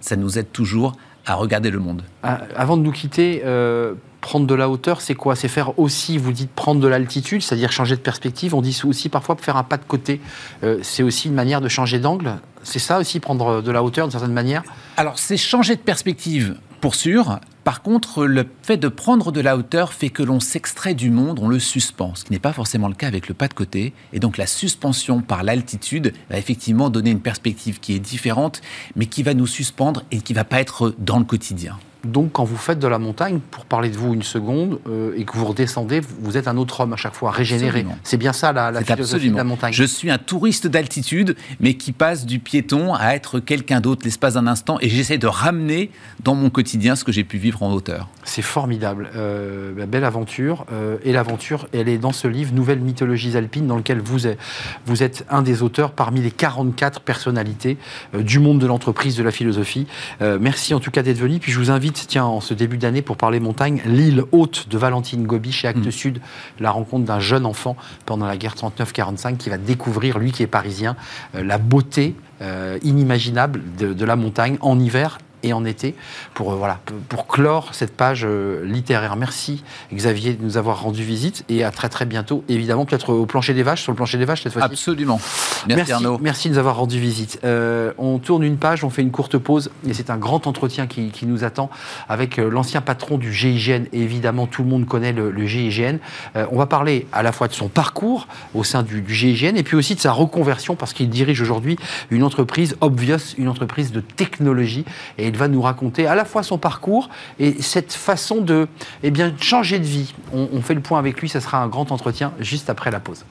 ça 0.00 0.16
nous 0.16 0.38
aide 0.38 0.52
toujours 0.52 0.92
à 1.24 1.34
regarder 1.34 1.70
le 1.70 1.80
monde. 1.80 2.02
Avant 2.22 2.76
de 2.76 2.82
nous 2.82 2.92
quitter, 2.92 3.42
euh, 3.44 3.94
prendre 4.20 4.46
de 4.46 4.54
la 4.54 4.68
hauteur, 4.68 5.00
c'est 5.00 5.14
quoi? 5.14 5.34
C'est 5.34 5.48
faire 5.48 5.76
aussi, 5.78 6.18
vous 6.18 6.32
dites 6.32 6.50
prendre 6.50 6.80
de 6.80 6.86
l'altitude, 6.86 7.42
c'est-à-dire 7.42 7.72
changer 7.72 7.96
de 7.96 8.00
perspective. 8.00 8.54
On 8.54 8.62
dit 8.62 8.78
aussi 8.84 9.08
parfois 9.08 9.36
faire 9.40 9.56
un 9.56 9.64
pas 9.64 9.76
de 9.76 9.84
côté. 9.84 10.20
Euh, 10.62 10.78
c'est 10.82 11.02
aussi 11.02 11.28
une 11.28 11.34
manière 11.34 11.60
de 11.60 11.68
changer 11.68 11.98
d'angle. 11.98 12.36
C'est 12.62 12.78
ça 12.78 12.98
aussi, 12.98 13.18
prendre 13.18 13.60
de 13.62 13.70
la 13.72 13.82
hauteur 13.82 14.06
d'une 14.06 14.12
certaine 14.12 14.32
manière? 14.34 14.62
Alors, 14.96 15.18
c'est 15.18 15.36
changer 15.36 15.74
de 15.74 15.80
perspective 15.80 16.56
Pour 16.80 16.94
sûr. 16.94 17.40
Par 17.64 17.82
contre, 17.82 18.26
le 18.26 18.46
fait 18.62 18.76
de 18.76 18.86
prendre 18.86 19.32
de 19.32 19.40
la 19.40 19.56
hauteur 19.56 19.92
fait 19.92 20.10
que 20.10 20.22
l'on 20.22 20.38
s'extrait 20.38 20.94
du 20.94 21.10
monde, 21.10 21.40
on 21.42 21.48
le 21.48 21.58
suspend, 21.58 22.14
ce 22.14 22.24
qui 22.24 22.30
n'est 22.30 22.38
pas 22.38 22.52
forcément 22.52 22.86
le 22.86 22.94
cas 22.94 23.08
avec 23.08 23.26
le 23.26 23.34
pas 23.34 23.48
de 23.48 23.54
côté. 23.54 23.92
Et 24.12 24.20
donc 24.20 24.36
la 24.36 24.46
suspension 24.46 25.20
par 25.20 25.42
l'altitude 25.42 26.12
va 26.30 26.38
effectivement 26.38 26.90
donner 26.90 27.10
une 27.10 27.20
perspective 27.20 27.80
qui 27.80 27.94
est 27.94 27.98
différente, 27.98 28.60
mais 28.94 29.06
qui 29.06 29.24
va 29.24 29.34
nous 29.34 29.48
suspendre 29.48 30.04
et 30.12 30.20
qui 30.20 30.32
va 30.32 30.44
pas 30.44 30.60
être 30.60 30.94
dans 30.98 31.18
le 31.18 31.24
quotidien. 31.24 31.76
Donc, 32.04 32.32
quand 32.32 32.44
vous 32.44 32.56
faites 32.56 32.78
de 32.78 32.86
la 32.86 32.98
montagne, 32.98 33.40
pour 33.50 33.64
parler 33.64 33.88
de 33.88 33.96
vous 33.96 34.14
une 34.14 34.22
seconde, 34.22 34.78
euh, 34.88 35.12
et 35.16 35.24
que 35.24 35.32
vous 35.36 35.44
redescendez, 35.44 36.00
vous 36.20 36.36
êtes 36.36 36.48
un 36.48 36.56
autre 36.56 36.80
homme 36.80 36.92
à 36.92 36.96
chaque 36.96 37.14
fois, 37.14 37.30
régénéré. 37.30 37.84
C'est 38.04 38.16
bien 38.16 38.32
ça 38.32 38.52
la, 38.52 38.70
la 38.70 38.82
philosophie 38.82 39.30
de 39.30 39.36
la 39.36 39.44
montagne. 39.44 39.72
Je 39.72 39.84
suis 39.84 40.10
un 40.10 40.18
touriste 40.18 40.66
d'altitude, 40.66 41.36
mais 41.60 41.74
qui 41.74 41.92
passe 41.92 42.26
du 42.26 42.38
piéton 42.38 42.94
à 42.94 43.14
être 43.14 43.40
quelqu'un 43.40 43.80
d'autre 43.80 44.02
l'espace 44.04 44.34
d'un 44.34 44.46
instant, 44.46 44.78
et 44.80 44.88
j'essaie 44.88 45.18
de 45.18 45.26
ramener 45.26 45.90
dans 46.22 46.34
mon 46.34 46.50
quotidien 46.50 46.96
ce 46.96 47.04
que 47.04 47.12
j'ai 47.12 47.24
pu 47.24 47.38
vivre 47.38 47.62
en 47.62 47.72
hauteur. 47.72 48.08
C'est 48.24 48.42
formidable, 48.42 49.10
euh, 49.16 49.86
belle 49.86 50.04
aventure. 50.04 50.66
Euh, 50.72 50.98
et 51.04 51.12
l'aventure, 51.12 51.68
elle 51.72 51.88
est 51.88 51.98
dans 51.98 52.12
ce 52.12 52.28
livre, 52.28 52.52
Nouvelles 52.54 52.80
mythologies 52.80 53.36
alpines, 53.36 53.66
dans 53.66 53.76
lequel 53.76 54.00
vous 54.00 54.26
êtes, 54.26 54.38
vous 54.86 55.02
êtes 55.02 55.24
un 55.30 55.42
des 55.42 55.62
auteurs 55.62 55.92
parmi 55.92 56.20
les 56.20 56.30
44 56.30 57.00
personnalités 57.00 57.76
du 58.14 58.38
monde 58.38 58.60
de 58.60 58.66
l'entreprise, 58.66 59.16
de 59.16 59.22
la 59.22 59.30
philosophie. 59.30 59.86
merci 60.20 60.74
en 60.74 60.80
tout 60.80 60.90
cas 60.90 61.02
d'être 61.02 61.18
venu. 61.18 61.38
Puis 61.38 61.52
je 61.52 61.58
vous 61.58 61.70
invite 61.70 61.85
tiens, 61.92 62.24
en 62.24 62.40
ce 62.40 62.54
début 62.54 62.78
d'année, 62.78 63.02
pour 63.02 63.16
parler 63.16 63.40
montagne, 63.40 63.80
l'île 63.86 64.22
haute 64.32 64.68
de 64.68 64.78
Valentine 64.78 65.26
Gobi 65.26 65.52
chez 65.52 65.68
Actes 65.68 65.86
mm. 65.86 65.90
Sud, 65.90 66.20
la 66.60 66.70
rencontre 66.70 67.04
d'un 67.04 67.20
jeune 67.20 67.46
enfant 67.46 67.76
pendant 68.04 68.26
la 68.26 68.36
guerre 68.36 68.54
39-45 68.54 69.36
qui 69.36 69.50
va 69.50 69.58
découvrir, 69.58 70.18
lui 70.18 70.32
qui 70.32 70.42
est 70.42 70.46
parisien, 70.46 70.96
euh, 71.34 71.42
la 71.42 71.58
beauté 71.58 72.14
euh, 72.42 72.78
inimaginable 72.82 73.62
de, 73.78 74.04
la 74.04 74.14
montagne 74.14 74.58
en 74.60 74.78
hiver 74.78 75.18
et 75.42 75.52
en 75.52 75.64
été 75.64 75.94
pour, 76.34 76.52
euh, 76.52 76.56
voilà, 76.56 76.80
pour 77.08 77.26
clore 77.26 77.74
cette 77.74 77.96
page 77.96 78.24
euh, 78.24 78.64
littéraire. 78.64 79.16
Merci 79.16 79.62
Xavier 79.92 80.34
de 80.34 80.42
nous 80.42 80.56
avoir 80.56 80.82
rendu 80.82 81.02
visite 81.02 81.44
et 81.48 81.64
à 81.64 81.70
très 81.70 81.88
très 81.88 82.06
bientôt, 82.06 82.44
évidemment, 82.48 82.84
peut-être 82.84 83.12
au 83.12 83.26
plancher 83.26 83.54
des 83.54 83.62
vaches, 83.62 83.82
sur 83.82 83.92
le 83.92 83.96
plancher 83.96 84.18
des 84.18 84.24
vaches 84.24 84.42
cette 84.42 84.52
fois-ci. 84.52 84.66
Absolument. 84.66 85.20
Merci, 85.68 85.92
Arnaud. 85.92 86.18
Merci 86.20 86.48
de 86.48 86.54
nous 86.54 86.58
avoir 86.58 86.76
rendu 86.76 86.98
visite. 86.98 87.40
Euh, 87.44 87.92
on 87.98 88.18
tourne 88.18 88.42
une 88.42 88.56
page, 88.56 88.84
on 88.84 88.90
fait 88.90 89.02
une 89.02 89.10
courte 89.10 89.38
pause 89.38 89.70
et 89.88 89.94
c'est 89.94 90.10
un 90.10 90.16
grand 90.16 90.46
entretien 90.46 90.86
qui, 90.86 91.10
qui 91.10 91.26
nous 91.26 91.44
attend 91.44 91.70
avec 92.08 92.36
l'ancien 92.36 92.80
patron 92.80 93.18
du 93.18 93.32
GIGN 93.32 93.84
et 93.92 94.00
évidemment 94.00 94.46
tout 94.46 94.62
le 94.62 94.68
monde 94.68 94.86
connaît 94.86 95.12
le, 95.12 95.46
GIGN. 95.46 95.98
on 96.34 96.56
va 96.56 96.66
parler 96.66 97.06
à 97.12 97.22
la 97.22 97.32
fois 97.32 97.48
de 97.48 97.52
son 97.52 97.68
parcours 97.68 98.26
au 98.54 98.64
sein 98.64 98.82
du, 98.82 99.00
du 99.00 99.14
GIGN 99.14 99.56
et 99.56 99.62
puis 99.62 99.76
aussi 99.76 99.94
de 99.94 100.00
sa 100.00 100.12
reconversion 100.12 100.76
parce 100.76 100.92
qu'il 100.92 101.08
dirige 101.08 101.40
aujourd'hui 101.40 101.76
une 102.10 102.22
entreprise 102.22 102.76
Obvious, 102.80 103.34
une 103.38 103.48
entreprise 103.48 103.92
de 103.92 104.00
technologie 104.00 104.84
et 105.18 105.25
il 105.28 105.36
va 105.36 105.48
nous 105.48 105.62
raconter 105.62 106.06
à 106.06 106.14
la 106.14 106.24
fois 106.24 106.42
son 106.42 106.58
parcours 106.58 107.08
et 107.38 107.62
cette 107.62 107.92
façon 107.92 108.40
de 108.40 108.68
eh 109.02 109.12
changer 109.40 109.78
de 109.78 109.84
vie. 109.84 110.14
On, 110.32 110.48
on 110.52 110.62
fait 110.62 110.74
le 110.74 110.80
point 110.80 110.98
avec 110.98 111.20
lui, 111.20 111.28
ça 111.28 111.40
sera 111.40 111.58
un 111.58 111.68
grand 111.68 111.92
entretien 111.92 112.32
juste 112.40 112.70
après 112.70 112.90
la 112.90 113.00
pause. 113.00 113.24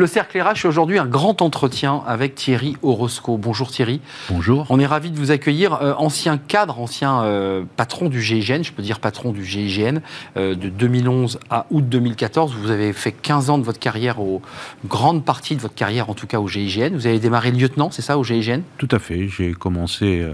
Le 0.00 0.06
Cercle 0.06 0.40
RH, 0.40 0.64
aujourd'hui 0.64 0.98
un 0.98 1.04
grand 1.04 1.42
entretien 1.42 2.02
avec 2.06 2.34
Thierry 2.34 2.74
Orosco. 2.80 3.36
Bonjour 3.36 3.70
Thierry. 3.70 4.00
Bonjour. 4.30 4.64
On 4.70 4.80
est 4.80 4.86
ravi 4.86 5.10
de 5.10 5.18
vous 5.18 5.30
accueillir. 5.30 5.74
Euh, 5.82 5.92
ancien 5.98 6.38
cadre, 6.38 6.80
ancien 6.80 7.22
euh, 7.24 7.64
patron 7.76 8.08
du 8.08 8.22
GIGN, 8.22 8.62
je 8.62 8.72
peux 8.72 8.80
dire 8.80 8.98
patron 8.98 9.30
du 9.30 9.44
GIGN, 9.44 9.98
euh, 10.38 10.54
de 10.54 10.70
2011 10.70 11.38
à 11.50 11.66
août 11.70 11.86
2014. 11.86 12.54
Vous 12.54 12.70
avez 12.70 12.94
fait 12.94 13.12
15 13.12 13.50
ans 13.50 13.58
de 13.58 13.62
votre 13.62 13.78
carrière, 13.78 14.22
au, 14.22 14.40
une 14.82 14.88
grande 14.88 15.22
partie 15.22 15.54
de 15.54 15.60
votre 15.60 15.74
carrière 15.74 16.08
en 16.08 16.14
tout 16.14 16.26
cas 16.26 16.40
au 16.40 16.48
GIGN. 16.48 16.94
Vous 16.94 17.06
avez 17.06 17.18
démarré 17.18 17.50
lieutenant, 17.50 17.90
c'est 17.90 18.00
ça, 18.00 18.16
au 18.16 18.24
GIGN 18.24 18.62
Tout 18.78 18.88
à 18.92 18.98
fait. 18.98 19.28
J'ai 19.28 19.52
commencé 19.52 20.26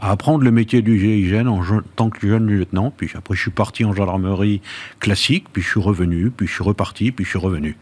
à 0.00 0.10
apprendre 0.10 0.42
le 0.42 0.50
métier 0.50 0.82
du 0.82 0.98
GIGN 0.98 1.46
en 1.46 1.62
tant 1.94 2.10
que 2.10 2.26
jeune 2.26 2.48
lieutenant. 2.48 2.92
Puis 2.96 3.12
après, 3.14 3.36
je 3.36 3.42
suis 3.42 3.52
parti 3.52 3.84
en 3.84 3.92
gendarmerie 3.92 4.62
classique, 4.98 5.44
puis 5.52 5.62
je 5.62 5.68
suis 5.68 5.80
revenu, 5.80 6.32
puis 6.36 6.48
je 6.48 6.54
suis 6.54 6.64
reparti, 6.64 7.12
puis 7.12 7.24
je 7.24 7.30
suis 7.30 7.38
revenu. 7.38 7.76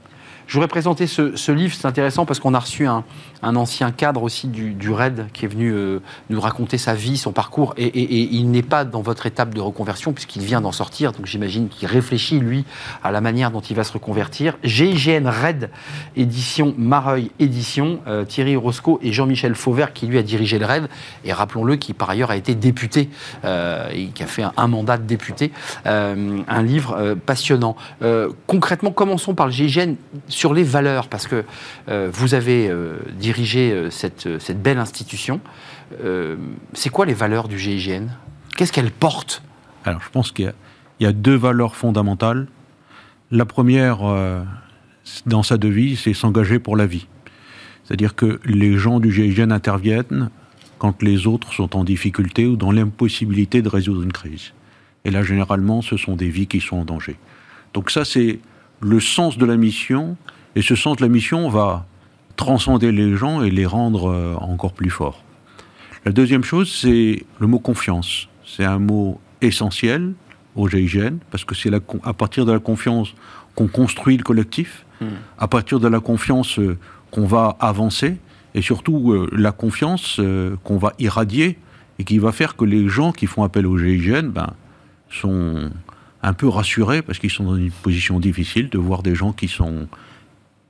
Je 0.50 0.56
voudrais 0.56 0.66
présenter 0.66 1.06
ce, 1.06 1.52
livre, 1.52 1.76
c'est 1.78 1.86
intéressant 1.86 2.26
parce 2.26 2.40
qu'on 2.40 2.54
a 2.54 2.58
reçu 2.58 2.84
un, 2.84 3.04
ancien 3.40 3.92
cadre 3.92 4.24
aussi 4.24 4.48
du, 4.48 4.90
RAID 4.90 5.28
qui 5.32 5.44
est 5.44 5.48
venu 5.48 5.70
euh, 5.72 6.00
nous 6.28 6.40
raconter 6.40 6.76
sa 6.76 6.92
vie, 6.92 7.18
son 7.18 7.30
parcours, 7.30 7.72
et, 7.76 8.34
il 8.34 8.50
n'est 8.50 8.64
pas 8.64 8.84
dans 8.84 9.00
votre 9.00 9.26
étape 9.26 9.54
de 9.54 9.60
reconversion 9.60 10.12
puisqu'il 10.12 10.42
vient 10.42 10.60
d'en 10.60 10.72
sortir, 10.72 11.12
donc 11.12 11.26
j'imagine 11.26 11.68
qu'il 11.68 11.86
réfléchit, 11.86 12.40
lui, 12.40 12.64
à 13.04 13.12
la 13.12 13.20
manière 13.20 13.52
dont 13.52 13.60
il 13.60 13.76
va 13.76 13.84
se 13.84 13.92
reconvertir. 13.92 14.58
GIGN 14.64 15.28
RAID, 15.28 15.70
édition 16.16 16.74
Mareuil 16.76 17.30
édition, 17.38 18.00
euh, 18.08 18.24
Thierry 18.24 18.56
Roscoe 18.56 18.98
et 19.02 19.12
Jean-Michel 19.12 19.54
Fauvert 19.54 19.92
qui 19.92 20.08
lui 20.08 20.18
a 20.18 20.22
dirigé 20.24 20.58
le 20.58 20.66
RAID, 20.66 20.88
et 21.24 21.32
rappelons-le, 21.32 21.76
qui 21.76 21.94
par 21.94 22.10
ailleurs 22.10 22.32
a 22.32 22.36
été 22.36 22.56
député, 22.56 23.08
euh, 23.44 23.88
et 23.92 24.06
qui 24.06 24.24
a 24.24 24.26
fait 24.26 24.42
un, 24.56 24.66
mandat 24.66 24.98
de 24.98 25.04
député, 25.04 25.52
un 25.84 26.62
livre 26.64 27.14
passionnant. 27.24 27.76
concrètement, 28.48 28.90
commençons 28.90 29.34
par 29.34 29.46
le 29.46 29.52
GIGN 29.52 29.94
sur 30.40 30.54
les 30.54 30.62
valeurs, 30.64 31.08
parce 31.08 31.26
que 31.26 31.44
euh, 31.90 32.08
vous 32.10 32.32
avez 32.32 32.70
euh, 32.70 32.96
dirigé 33.18 33.72
euh, 33.72 33.90
cette, 33.90 34.40
cette, 34.40 34.62
belle 34.62 34.78
institution. 34.78 35.42
c'est 36.72 36.88
quoi 36.88 37.04
les 37.04 37.12
valeurs 37.12 37.46
du 37.46 37.58
GIGN 37.58 38.06
Qu'est-ce 38.56 38.72
qu'elles 38.72 38.90
portent? 38.90 39.42
Alors, 39.84 40.00
je 40.00 40.08
pense 40.08 40.32
qu'il 40.32 40.54
y, 41.00 41.06
a 41.06 41.12
deux 41.12 41.36
valeurs 41.36 41.76
fondamentales. 41.76 42.46
La 43.30 43.44
première, 43.44 43.98
dans 45.26 45.42
sa 45.42 45.58
devise, 45.58 46.00
c'est 46.00 46.14
s'engager 46.14 46.58
pour 46.58 46.76
la 46.76 46.86
vie. 46.86 47.06
C'est-à-dire 47.84 48.14
que 48.14 48.40
les 48.44 48.78
gens 48.78 48.98
du 48.98 49.12
GIGN 49.12 49.50
interviennent 49.50 50.30
quand 50.78 51.02
les 51.02 51.26
autres 51.26 51.52
sont 51.52 51.76
en 51.76 51.84
difficulté 51.84 52.46
ou 52.46 52.56
dans 52.56 52.72
l'impossibilité 52.72 53.62
de 53.62 53.68
résoudre 53.68 54.02
une 54.02 54.12
crise. 54.12 54.52
Et 55.04 55.10
là, 55.10 55.22
généralement, 55.22 55.82
ce 55.82 55.96
sont 55.96 56.16
des 56.16 56.30
vies 56.30 56.46
qui 56.46 56.60
sont 56.60 56.78
en 56.78 56.84
danger. 56.84 57.16
Donc 57.74 57.90
ça, 57.90 58.04
c'est 58.04 58.38
le 58.80 59.00
sens 59.00 59.38
de 59.38 59.46
la 59.46 59.56
mission, 59.56 60.16
et 60.56 60.62
ce 60.62 60.74
sens 60.74 60.96
de 60.96 61.02
la 61.02 61.08
mission 61.08 61.48
va 61.48 61.86
transcender 62.36 62.90
les 62.92 63.16
gens 63.16 63.42
et 63.42 63.50
les 63.50 63.66
rendre 63.66 64.10
euh, 64.10 64.34
encore 64.36 64.72
plus 64.72 64.90
forts. 64.90 65.22
La 66.04 66.12
deuxième 66.12 66.44
chose, 66.44 66.72
c'est 66.72 67.24
le 67.38 67.46
mot 67.46 67.58
confiance. 67.58 68.28
C'est 68.46 68.64
un 68.64 68.78
mot 68.78 69.20
essentiel 69.42 70.14
au 70.56 70.68
GIGN, 70.68 71.18
parce 71.30 71.44
que 71.44 71.54
c'est 71.54 71.70
à 72.02 72.12
partir 72.12 72.46
de 72.46 72.52
la 72.52 72.58
confiance 72.58 73.14
qu'on 73.54 73.68
construit 73.68 74.16
le 74.16 74.22
collectif, 74.22 74.86
hmm. 75.00 75.06
à 75.38 75.46
partir 75.46 75.78
de 75.78 75.88
la 75.88 76.00
confiance 76.00 76.58
euh, 76.58 76.78
qu'on 77.10 77.26
va 77.26 77.56
avancer, 77.60 78.16
et 78.54 78.62
surtout 78.62 79.12
euh, 79.12 79.28
la 79.32 79.52
confiance 79.52 80.20
qu'on 80.64 80.78
va 80.78 80.94
irradier, 80.98 81.58
et 81.98 82.04
qui 82.04 82.18
va 82.18 82.32
faire 82.32 82.56
que 82.56 82.64
les 82.64 82.88
gens 82.88 83.12
qui 83.12 83.26
font 83.26 83.44
appel 83.44 83.66
au 83.66 83.76
GIGN 83.76 84.28
ben, 84.28 84.54
sont 85.10 85.70
un 86.22 86.32
peu 86.32 86.48
rassurés 86.48 87.02
parce 87.02 87.18
qu'ils 87.18 87.30
sont 87.30 87.44
dans 87.44 87.56
une 87.56 87.70
position 87.70 88.20
difficile 88.20 88.68
de 88.68 88.78
voir 88.78 89.02
des 89.02 89.14
gens 89.14 89.32
qui 89.32 89.48
sont 89.48 89.88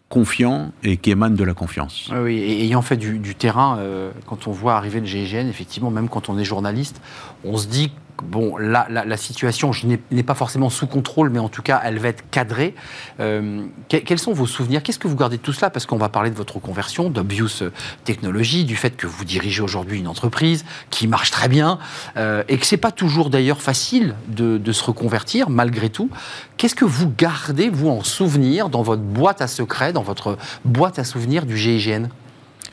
confiants 0.09 0.73
et 0.83 0.97
qui 0.97 1.11
émanent 1.11 1.37
de 1.37 1.45
la 1.45 1.55
confiance. 1.55 2.11
Oui, 2.13 2.37
et 2.37 2.65
ayant 2.65 2.83
fait 2.83 2.97
du, 2.97 3.35
terrain, 3.37 3.79
euh, 3.79 4.11
quand 4.27 4.49
on 4.49 4.51
voit 4.51 4.75
arriver 4.75 5.01
le 5.01 5.07
GIGN, 5.07 5.49
effectivement, 5.49 5.91
même 5.91 6.09
quand 6.09 6.29
on 6.29 6.39
est 6.39 6.45
journaliste, 6.45 7.01
on 7.45 7.57
se 7.57 7.69
dit 7.69 7.93
bon, 8.23 8.57
la, 8.57 8.87
la, 8.89 9.17
situation 9.17 9.71
n'est 10.11 10.23
pas 10.23 10.35
forcément 10.35 10.71
sous 10.71 10.87
contrôle, 10.87 11.31
mais 11.31 11.39
en 11.39 11.49
tout 11.49 11.63
cas, 11.63 11.81
elle 11.85 11.99
va 11.99 12.09
être 12.09 12.29
cadrée. 12.31 12.75
Euh, 13.21 13.67
quels 13.89 14.19
sont 14.19 14.33
vos 14.33 14.47
souvenirs? 14.47 14.83
Qu'est-ce 14.83 14.99
que 14.99 15.09
vous 15.09 15.17
gardez 15.17 15.37
de 15.37 15.43
tout 15.43 15.53
cela? 15.53 15.71
Parce 15.71 15.87
qu'on 15.87 15.97
va 15.97 16.09
parler 16.09 16.31
de 16.31 16.37
votre 16.37 16.59
conversion, 16.59 17.11
d'Obvious 17.11 17.71
Technology, 18.05 18.65
du 18.65 18.77
fait 18.77 18.97
que 18.97 19.07
vous 19.07 19.25
dirigez 19.25 19.63
aujourd'hui 19.63 19.99
une 19.99 20.09
entreprise 20.09 20.65
qui 20.91 21.07
marche 21.07 21.31
très 21.31 21.49
bien, 21.49 21.79
euh, 22.17 22.43
et 22.49 22.59
que 22.59 22.67
c'est 22.67 22.77
pas 22.77 22.93
toujours 22.93 23.31
d'ailleurs 23.31 23.63
facile 23.63 24.15
de, 24.29 24.59
de, 24.59 24.73
se 24.73 24.85
reconvertir, 24.85 25.51
malgré 25.51 25.91
tout. 25.91 26.11
Qu'est-ce 26.57 26.75
que 26.75 26.85
vous 26.85 27.13
gardez, 27.17 27.69
vous, 27.69 27.89
en 27.89 28.03
souvenir, 28.03 28.69
dans 28.69 28.83
votre 28.83 29.03
boîte 29.03 29.43
à 29.43 29.49
secrets, 29.49 29.93
dans 29.93 30.03
votre 30.03 30.39
boîte 30.65 30.99
à 30.99 31.05
souvenirs 31.05 31.47
du 31.47 31.57
GIGN 31.57 32.09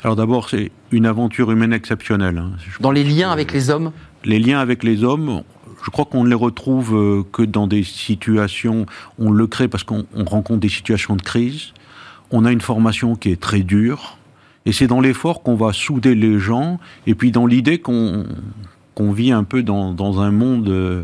alors 0.03 0.15
d'abord, 0.15 0.49
c'est 0.49 0.71
une 0.91 1.05
aventure 1.05 1.51
humaine 1.51 1.73
exceptionnelle. 1.73 2.37
Hein. 2.37 2.51
Dans 2.79 2.91
les 2.91 3.03
liens 3.03 3.31
avec 3.31 3.51
les 3.51 3.69
hommes 3.69 3.91
les 4.27 4.39
liens 4.39 4.59
avec 4.59 4.83
les 4.83 5.03
hommes, 5.03 5.43
je 5.83 5.89
crois 5.89 6.05
qu'on 6.05 6.23
ne 6.23 6.29
les 6.29 6.35
retrouve 6.35 6.95
euh, 6.95 7.23
que 7.31 7.43
dans 7.43 7.65
des 7.65 7.83
situations, 7.83 8.85
on 9.19 9.31
le 9.31 9.47
crée 9.47 9.67
parce 9.67 9.83
qu'on 9.83 10.05
rencontre 10.25 10.59
des 10.59 10.69
situations 10.69 11.15
de 11.15 11.21
crise. 11.21 11.71
On 12.31 12.45
a 12.45 12.51
une 12.51 12.61
formation 12.61 13.15
qui 13.15 13.31
est 13.31 13.39
très 13.39 13.61
dure. 13.61 14.17
Et 14.65 14.73
c'est 14.73 14.87
dans 14.87 14.99
l'effort 14.99 15.43
qu'on 15.43 15.55
va 15.55 15.71
souder 15.71 16.13
les 16.13 16.39
gens. 16.39 16.79
Et 17.05 17.15
puis 17.15 17.31
dans 17.31 17.45
l'idée 17.45 17.79
qu'on 17.79 18.25
vit 18.99 19.31
un 19.31 19.45
peu 19.45 19.63
dans, 19.63 20.19
un 20.19 20.31
monde 20.31 20.67
euh, 20.67 21.03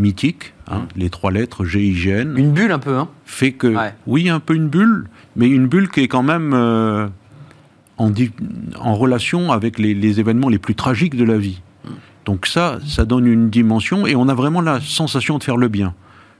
mythique, 0.00 0.54
hein, 0.66 0.78
mmh. 0.78 0.86
les 0.96 1.10
trois 1.10 1.30
lettres 1.30 1.64
GIGN. 1.64 2.34
Une 2.36 2.52
bulle 2.52 2.72
un 2.72 2.80
peu, 2.80 2.96
hein? 2.96 3.08
Fait 3.26 3.52
que, 3.52 3.76
oui, 4.08 4.28
un 4.28 4.40
peu 4.40 4.54
une 4.54 4.68
bulle, 4.68 5.08
mais 5.36 5.48
une 5.48 5.68
bulle 5.68 5.88
qui 5.88 6.00
est 6.00 6.08
quand 6.08 6.24
même 6.24 6.52
euh, 6.52 7.06
en, 7.98 8.94
relation 8.94 9.52
avec 9.52 9.78
les, 9.78 10.20
événements 10.20 10.48
les 10.48 10.58
plus 10.58 10.74
tragiques 10.74 11.16
de 11.16 11.24
la 11.24 11.38
vie. 11.38 11.60
Donc 12.24 12.46
ça, 12.46 12.78
ça 12.86 13.04
donne 13.04 13.26
une 13.26 13.50
dimension 13.50 14.06
et 14.06 14.16
on 14.16 14.28
a 14.28 14.34
vraiment 14.34 14.60
la 14.60 14.80
sensation 14.80 15.38
de 15.38 15.44
faire 15.44 15.56
le 15.56 15.68
bien. 15.68 15.94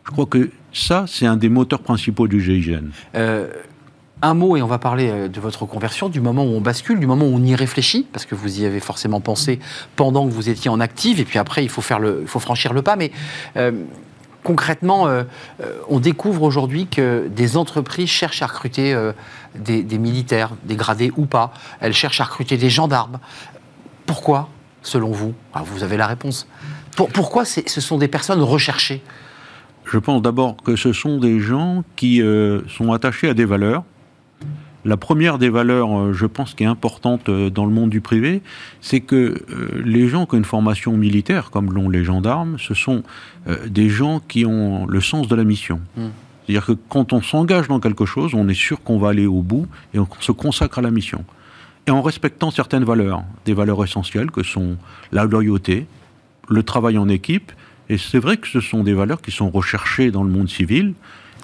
Je 0.04 0.12
crois 0.12 0.26
que 0.26 0.50
ça, 0.72 1.04
c'est 1.08 1.26
un 1.26 1.36
des 1.36 1.48
moteurs 1.48 1.80
principaux 1.80 2.28
du 2.28 2.40
GIGN. 2.40 2.90
Euh, 3.14 3.48
un 4.22 4.34
mot, 4.34 4.56
et 4.56 4.62
on 4.62 4.66
va 4.66 4.78
parler 4.78 5.10
euh, 5.10 5.28
de 5.28 5.40
votre 5.40 5.66
conversion, 5.66 6.08
du 6.08 6.20
moment 6.20 6.44
où 6.44 6.48
on 6.48 6.60
bascule, 6.60 6.98
du 6.98 7.06
moment 7.06 7.26
où 7.26 7.34
on 7.34 7.42
y 7.42 7.54
réfléchit, 7.54 8.06
parce 8.12 8.24
que 8.24 8.34
vous 8.34 8.60
y 8.60 8.64
avez 8.64 8.80
forcément 8.80 9.20
pensé 9.20 9.58
pendant 9.94 10.26
que 10.26 10.32
vous 10.32 10.48
étiez 10.48 10.70
en 10.70 10.80
active, 10.80 11.20
et 11.20 11.24
puis 11.24 11.38
après, 11.38 11.64
il 11.64 11.68
faut, 11.68 11.82
faire 11.82 11.98
le, 11.98 12.20
il 12.22 12.28
faut 12.28 12.40
franchir 12.40 12.72
le 12.72 12.82
pas. 12.82 12.96
Mais 12.96 13.10
euh, 13.56 13.72
concrètement, 14.42 15.08
on 15.88 15.98
découvre 15.98 16.44
aujourd'hui 16.44 16.86
que 16.86 17.26
des 17.34 17.56
entreprises 17.56 18.08
cherchent 18.08 18.42
à 18.42 18.46
recruter 18.46 18.96
des, 19.56 19.82
des, 19.82 19.98
militaires, 19.98 20.50
des 20.64 20.76
gradés 20.76 21.12
ou 21.16 21.26
pas. 21.26 21.52
Elles 21.80 21.92
cherchent 21.92 22.20
à 22.20 22.24
recruter 22.24 22.56
des 22.56 22.70
gendarmes. 22.70 23.18
Pourquoi, 24.06 24.48
selon 24.82 25.10
vous 25.10 25.34
ah, 25.54 25.62
Vous 25.64 25.82
avez 25.82 25.96
la 25.96 26.06
réponse. 26.06 26.46
Pour, 26.96 27.08
pourquoi 27.08 27.44
ce 27.44 27.80
sont 27.80 27.98
des 27.98 28.08
personnes 28.08 28.42
recherchées? 28.42 29.02
Je 29.84 29.98
pense 29.98 30.22
d'abord 30.22 30.56
que 30.56 30.76
ce 30.76 30.92
sont 30.92 31.18
des 31.18 31.40
gens 31.40 31.84
qui 31.94 32.20
sont 32.68 32.92
attachés 32.92 33.28
à 33.28 33.34
des 33.34 33.44
valeurs 33.44 33.84
la 34.86 34.96
première 34.96 35.38
des 35.38 35.50
valeurs, 35.50 35.98
euh, 35.98 36.12
je 36.12 36.26
pense, 36.26 36.54
qui 36.54 36.62
est 36.62 36.68
importante 36.68 37.28
euh, 37.28 37.50
dans 37.50 37.66
le 37.66 37.72
monde 37.72 37.90
du 37.90 38.00
privé, 38.00 38.40
c'est 38.80 39.00
que 39.00 39.16
euh, 39.16 39.82
les 39.84 40.08
gens 40.08 40.26
qui 40.26 40.36
ont 40.36 40.38
une 40.38 40.44
formation 40.44 40.96
militaire, 40.96 41.50
comme 41.50 41.72
l'ont 41.72 41.90
les 41.90 42.04
gendarmes, 42.04 42.56
ce 42.58 42.72
sont 42.72 43.02
des 43.68 43.88
gens 43.88 44.20
qui 44.26 44.44
ont 44.44 44.86
le 44.86 45.00
sens 45.00 45.28
de 45.28 45.36
la 45.36 45.44
mission. 45.44 45.80
Hmm. 45.96 46.08
C'est-à-dire 46.46 46.66
que 46.66 46.72
quand 46.88 47.12
on 47.12 47.22
s'engage 47.22 47.66
dans 47.66 47.80
quelque 47.80 48.06
chose, 48.06 48.34
on 48.34 48.48
est 48.48 48.54
sûr 48.54 48.82
qu'on 48.82 48.98
va 48.98 49.08
aller 49.08 49.26
au 49.26 49.42
bout 49.42 49.66
et 49.94 49.98
on 49.98 50.06
se 50.20 50.32
consacre 50.32 50.78
à 50.78 50.82
la 50.82 50.92
mission. 50.92 51.24
Et 51.88 51.90
en 51.90 52.02
respectant 52.02 52.50
certaines 52.50 52.84
valeurs, 52.84 53.24
des 53.44 53.54
valeurs 53.54 53.82
essentielles 53.82 54.30
que 54.30 54.42
sont 54.42 54.76
la 55.12 55.24
loyauté, 55.24 55.86
le 56.48 56.62
travail 56.62 56.98
en 56.98 57.08
équipe, 57.08 57.52
et 57.88 57.98
c'est 57.98 58.18
vrai 58.18 58.36
que 58.36 58.48
ce 58.48 58.60
sont 58.60 58.84
des 58.84 58.94
valeurs 58.94 59.20
qui 59.20 59.30
sont 59.30 59.50
recherchées 59.50 60.10
dans 60.10 60.22
le 60.22 60.30
monde 60.30 60.48
civil, 60.48 60.94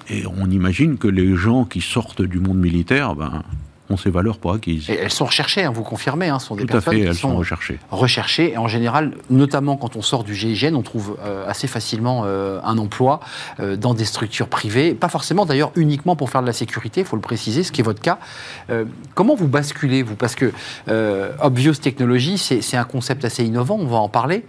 et 0.08 0.24
on 0.26 0.50
imagine 0.50 0.98
que 0.98 1.08
les 1.08 1.36
gens 1.36 1.64
qui 1.64 1.80
sortent 1.80 2.22
du 2.22 2.38
monde 2.38 2.58
militaire 2.58 3.14
ben, 3.14 3.42
ont 3.92 3.96
ces 3.96 4.10
valeurs 4.10 4.38
pour 4.38 4.52
acquises. 4.52 4.88
Et 4.90 4.94
elles 4.94 5.10
sont 5.10 5.24
recherchées, 5.24 5.62
hein, 5.62 5.72
vous 5.72 5.82
confirmez, 5.82 6.28
hein, 6.28 6.38
ce 6.38 6.46
sont 6.46 6.56
des 6.56 6.62
Tout 6.62 6.68
personnes 6.68 6.94
à 6.94 6.96
fait, 6.98 7.02
elles 7.02 7.14
sont, 7.14 7.36
recherchées. 7.36 7.78
Recherchées, 7.90 8.52
et 8.52 8.58
en 8.58 8.68
général, 8.68 9.12
notamment 9.30 9.76
quand 9.76 9.96
on 9.96 10.02
sort 10.02 10.24
du 10.24 10.34
GIGN, 10.34 10.74
on 10.74 10.82
trouve 10.82 11.16
euh, 11.22 11.48
assez 11.48 11.66
facilement 11.66 12.22
euh, 12.24 12.60
un 12.64 12.78
emploi 12.78 13.20
euh, 13.60 13.76
dans 13.76 13.94
des 13.94 14.04
structures 14.04 14.48
privées, 14.48 14.94
pas 14.94 15.08
forcément 15.08 15.46
d'ailleurs 15.46 15.72
uniquement 15.76 16.16
pour 16.16 16.30
faire 16.30 16.42
de 16.42 16.46
la 16.46 16.52
sécurité, 16.52 17.00
il 17.00 17.06
faut 17.06 17.16
le 17.16 17.22
préciser, 17.22 17.62
ce 17.62 17.72
qui 17.72 17.80
est 17.80 17.84
votre 17.84 18.00
cas. 18.00 18.18
comment 19.14 19.34
vous 19.34 19.48
basculez, 19.48 20.02
vous? 20.02 20.16
Parce 20.16 20.34
que 20.34 20.52
Obvious 21.40 21.74
Technology, 21.74 22.38
c'est 22.38 22.76
un 22.76 22.84
concept 22.84 23.24
assez 23.24 23.44
innovant, 23.44 23.78
on 23.80 23.86
va 23.86 23.98
en 23.98 24.08
parler. 24.08 24.44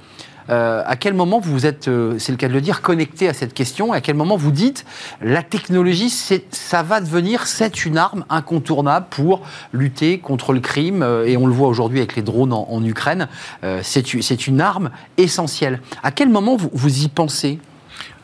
Euh, 0.49 0.83
à 0.85 0.95
quel 0.95 1.13
moment 1.13 1.39
vous 1.39 1.65
êtes, 1.65 1.87
euh, 1.87 2.15
c'est 2.19 2.31
le 2.31 2.37
cas 2.37 2.47
de 2.47 2.53
le 2.53 2.61
dire, 2.61 2.81
connecté 2.81 3.27
à 3.29 3.33
cette 3.33 3.53
question? 3.53 3.93
À 3.93 4.01
quel 4.01 4.15
moment 4.15 4.37
vous 4.37 4.51
dites 4.51 4.85
la 5.21 5.43
technologie, 5.43 6.09
ça 6.09 6.83
va 6.83 7.01
devenir, 7.01 7.47
c'est 7.47 7.85
une 7.85 7.97
arme 7.97 8.25
incontournable 8.29 9.07
pour 9.09 9.41
lutter 9.71 10.19
contre 10.19 10.53
le 10.53 10.59
crime 10.59 11.01
euh, 11.01 11.25
Et 11.25 11.37
on 11.37 11.47
le 11.47 11.53
voit 11.53 11.67
aujourd'hui 11.67 11.99
avec 11.99 12.15
les 12.15 12.21
drones 12.21 12.53
en, 12.53 12.83
Ukraine. 12.83 13.29
c'est 13.81 14.47
une 14.47 14.59
arme 14.59 14.89
essentielle. 15.17 15.79
À 16.01 16.11
quel 16.11 16.29
moment 16.29 16.57
vous, 16.57 17.03
y 17.03 17.07
pensez? 17.07 17.59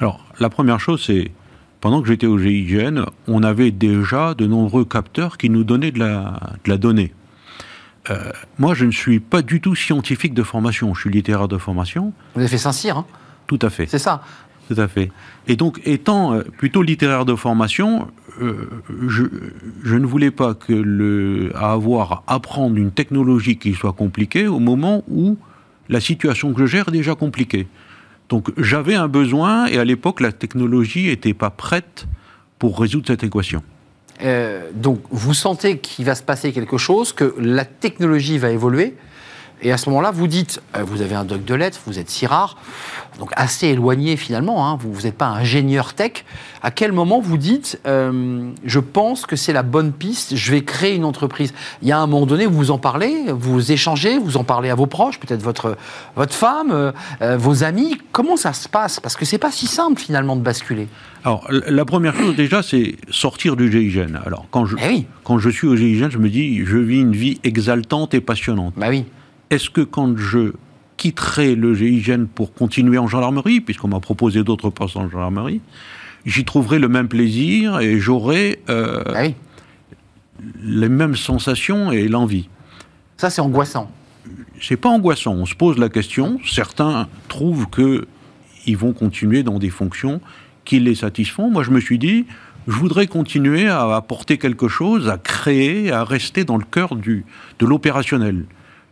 Alors, 0.02 0.20
la 0.40 0.50
première 0.50 0.80
chose, 0.80 1.04
c'est 1.06 1.32
pendant 1.80 2.02
que 2.02 2.08
j'étais 2.10 2.28
au 2.28 2.38
GIGN, 2.38 3.06
on 3.28 3.44
avait 3.44 3.72
déjà 3.72 4.34
de 4.34 4.46
nombreux 4.48 4.84
capteurs 4.84 5.38
qui 5.38 5.50
nous 5.50 5.64
donnaient 5.64 5.92
de 5.92 6.00
la 6.00 6.78
donnée. 6.78 7.14
Euh, 8.10 8.32
moi, 8.58 8.74
je 8.74 8.86
ne 8.86 8.92
suis 8.92 9.20
pas 9.20 9.42
du 9.42 9.62
tout 9.62 9.76
scientifique 9.76 10.34
de 10.34 10.44
formation. 10.44 10.94
Je 10.94 11.02
suis 11.02 11.10
littéraire 11.10 11.48
de 11.48 11.58
formation. 11.58 12.14
Vous 12.34 12.42
avez 12.42 12.50
fait 12.50 12.58
Saint-Cyr, 12.58 12.98
hein? 12.98 13.06
Tout 13.48 13.60
à 13.62 13.70
fait. 13.70 13.88
C'est 13.88 14.00
ça. 14.00 14.24
Tout 14.68 14.80
à 14.80 14.88
fait. 14.88 15.12
Et 15.48 15.56
donc, 15.56 15.82
étant 15.86 16.34
euh, 16.34 16.44
plutôt 16.44 16.84
littéraire 16.84 17.26
de 17.26 17.36
formation, 17.36 18.08
euh, 18.42 18.70
je, 19.08 19.24
je, 19.84 19.96
ne 19.96 20.06
voulais 20.06 20.30
pas 20.30 20.54
que 20.54 20.74
le, 20.74 21.52
avoir 21.56 22.24
à 22.28 22.36
apprendre 22.36 22.78
une 22.78 22.92
technologie 22.92 23.58
qui 23.58 23.74
soit 23.74 23.94
compliquée 23.94 24.48
au 24.48 24.60
moment 24.60 25.04
où 25.10 25.38
la 25.90 26.00
situation 26.00 26.54
que 26.54 26.62
je 26.62 26.66
gère 26.68 26.90
est 26.90 26.92
déjà 26.92 27.16
compliquée. 27.16 27.68
Donc, 28.30 28.52
j'avais 28.58 28.94
un 28.94 29.08
besoin, 29.08 29.66
et 29.66 29.80
à 29.80 29.84
l'époque, 29.84 30.20
la 30.20 30.32
technologie 30.32 31.08
n'était 31.08 31.34
pas 31.34 31.50
prête 31.50 32.06
pour 32.60 32.80
résoudre 32.80 33.08
cette 33.08 33.24
équation. 33.24 33.64
Euh, 34.22 34.70
donc 34.74 35.00
vous 35.12 35.34
sentez 35.34 35.78
qu'il 35.78 36.06
va 36.06 36.16
se 36.16 36.24
passer 36.24 36.52
quelque 36.52 36.78
chose, 36.78 37.14
que 37.14 37.36
la 37.40 37.66
technologie 37.66 38.38
va 38.38 38.50
évoluer, 38.50 38.96
et 39.62 39.72
à 39.72 39.78
ce 39.78 39.90
moment-là, 39.90 40.12
vous 40.12 40.28
dites, 40.28 40.62
euh, 40.76 40.84
vous 40.84 41.02
avez 41.02 41.16
un 41.16 41.26
doc 41.26 41.44
de 41.44 41.54
lettres, 41.54 41.80
vous 41.86 42.00
êtes 42.00 42.10
si 42.10 42.26
rare, 42.26 42.58
donc 43.20 43.32
assez 43.36 43.68
éloigné 43.68 44.16
finalement, 44.16 44.68
hein, 44.68 44.78
vous 44.80 45.02
n'êtes 45.02 45.18
pas 45.18 45.28
ingénieur 45.28 45.94
tech. 45.94 46.24
À 46.64 46.72
quel 46.72 46.92
moment 46.92 47.20
vous 47.20 47.38
dites, 47.38 47.80
euh, 47.86 48.52
je 48.64 48.80
pense 48.80 49.26
que 49.26 49.36
c'est 49.36 49.54
la 49.54 49.64
bonne 49.64 49.92
piste, 49.92 50.36
je 50.36 50.52
vais 50.52 50.64
créer 50.64 50.96
une 50.96 51.06
entreprise? 51.06 51.54
Il 51.82 51.88
y 51.88 51.92
a 51.92 52.00
un 52.00 52.08
moment 52.08 52.26
donné 52.26 52.48
où 52.48 52.52
vous 52.52 52.72
en 52.72 52.78
parlez, 52.78 53.26
vous 53.30 53.72
échangez, 53.72 54.18
vous 54.18 54.38
en 54.38 54.44
parlez 54.44 54.70
à 54.70 54.76
vos 54.76 54.86
proches, 54.86 55.20
peut-être 55.20 55.42
votre, 55.42 55.78
votre 56.16 56.34
femme, 56.34 56.72
euh, 57.22 57.38
vos 57.38 57.64
amis. 57.64 57.98
Comment 58.12 58.38
ça 58.38 58.54
se 58.54 58.70
passe? 58.70 59.00
Parce 59.00 59.18
que 59.18 59.26
c'est 59.26 59.38
pas 59.38 59.52
si 59.52 59.68
simple 59.68 60.00
finalement 60.00 60.36
de 60.36 60.42
basculer. 60.42 60.88
Alors, 61.26 61.46
la 61.50 61.84
première 61.84 62.16
chose 62.16 62.36
déjà, 62.36 62.64
c'est 62.64 62.96
sortir 63.10 63.58
du 63.58 63.70
GIGN. 63.70 64.16
Alors, 64.26 64.46
quand 64.52 64.66
je, 64.66 64.78
eh 64.82 65.06
quand 65.26 65.38
je 65.38 65.50
suis 65.50 65.68
au 65.68 65.76
GIGN, 65.76 66.10
je 66.10 66.18
me 66.18 66.30
dis, 66.30 66.66
je 66.66 66.78
vis 66.78 67.02
une 67.02 67.12
vie 67.12 67.40
exaltante 67.44 68.14
et 68.14 68.22
passionnante. 68.22 68.74
Bah 68.78 68.88
oui 68.90 69.06
est-ce 69.50 69.70
que 69.70 69.82
quand 69.82 70.18
je 70.18 70.54
quitterai 70.98 71.56
le 71.56 71.74
GIGN 71.74 72.26
pour 72.26 72.54
continuer 72.54 72.98
en 72.98 73.08
gendarmerie, 73.08 73.62
puisqu'on 73.62 73.88
m'a 73.88 74.00
proposé 74.00 74.44
d'autres 74.44 74.70
postes 74.70 74.98
en 74.98 75.10
gendarmerie, 75.10 75.62
j'y 76.26 76.44
trouverai 76.44 76.80
le 76.80 76.90
même 76.90 77.08
plaisir 77.08 77.80
et 77.80 78.00
j'aurai 78.00 78.62
euh, 78.70 79.04
ah 79.08 79.24
les 80.62 80.90
mêmes 80.90 81.16
sensations 81.16 81.92
et 81.92 82.08
l'envie. 82.08 82.50
Ça, 83.18 83.30
c'est 83.30 83.42
angoissant. 83.42 83.92
C'est 84.62 84.78
pas 84.78 84.90
angoissant. 84.90 85.34
On 85.34 85.46
se 85.46 85.56
pose 85.56 85.78
la 85.78 85.90
question. 85.90 86.40
Certains 86.46 87.08
trouvent 87.28 87.68
que 87.70 88.08
ils 88.66 88.78
vont 88.78 88.94
continuer 88.94 89.44
dans 89.44 89.58
des 89.58 89.70
fonctions 89.70 90.22
qui 90.66 90.80
les 90.80 90.96
satisfont. 90.96 91.50
Moi, 91.50 91.64
je 91.64 91.72
me 91.72 91.80
suis 91.80 91.98
dit, 91.98 92.26
je 92.68 92.74
voudrais 92.74 93.08
continuer 93.08 93.68
à 93.68 93.96
apporter 93.96 94.38
quelque 94.38 94.68
chose, 94.68 95.10
à 95.10 95.18
créer, 95.18 95.92
à 95.92 96.04
rester 96.04 96.44
dans 96.44 96.58
le 96.58 96.66
cœur 96.66 96.96
du, 96.96 97.26
de 97.58 97.66
l'opérationnel. 97.66 98.46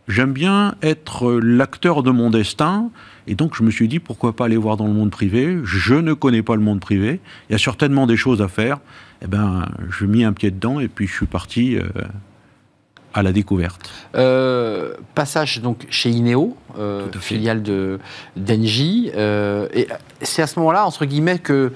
J'aime 0.08 0.32
bien 0.32 0.74
être 0.82 1.34
l'acteur 1.34 2.02
de 2.02 2.10
mon 2.10 2.30
destin. 2.30 2.90
Et 3.26 3.34
donc, 3.34 3.54
je 3.54 3.62
me 3.62 3.70
suis 3.70 3.88
dit, 3.88 3.98
pourquoi 3.98 4.34
pas 4.34 4.46
aller 4.46 4.56
voir 4.56 4.78
dans 4.78 4.86
le 4.86 4.94
monde 4.94 5.10
privé? 5.10 5.58
Je 5.64 5.94
ne 5.94 6.14
connais 6.14 6.42
pas 6.42 6.56
le 6.56 6.62
monde 6.62 6.80
privé. 6.80 7.20
Il 7.48 7.52
y 7.52 7.54
a 7.54 7.58
certainement 7.58 8.06
des 8.06 8.16
choses 8.16 8.40
à 8.40 8.48
faire. 8.48 8.78
Eh 9.22 9.26
ben, 9.26 9.68
je 9.90 10.06
mis 10.06 10.24
un 10.24 10.32
pied 10.32 10.50
dedans 10.50 10.80
et 10.80 10.88
puis 10.88 11.06
je 11.06 11.12
suis 11.12 11.26
parti 11.26 11.76
euh, 11.76 11.82
à 13.14 13.22
la 13.22 13.32
découverte. 13.32 13.90
Euh, 14.14 14.94
passage 15.14 15.60
donc 15.60 15.86
chez 15.90 16.10
Ineo, 16.10 16.56
euh, 16.78 17.10
filiale 17.20 17.62
de 17.62 17.98
d'Engie. 18.36 19.10
Euh, 19.16 19.68
et 19.72 19.88
c'est 20.20 20.42
à 20.42 20.46
ce 20.46 20.58
moment-là, 20.58 20.84
entre 20.84 21.04
guillemets, 21.04 21.38
que 21.38 21.72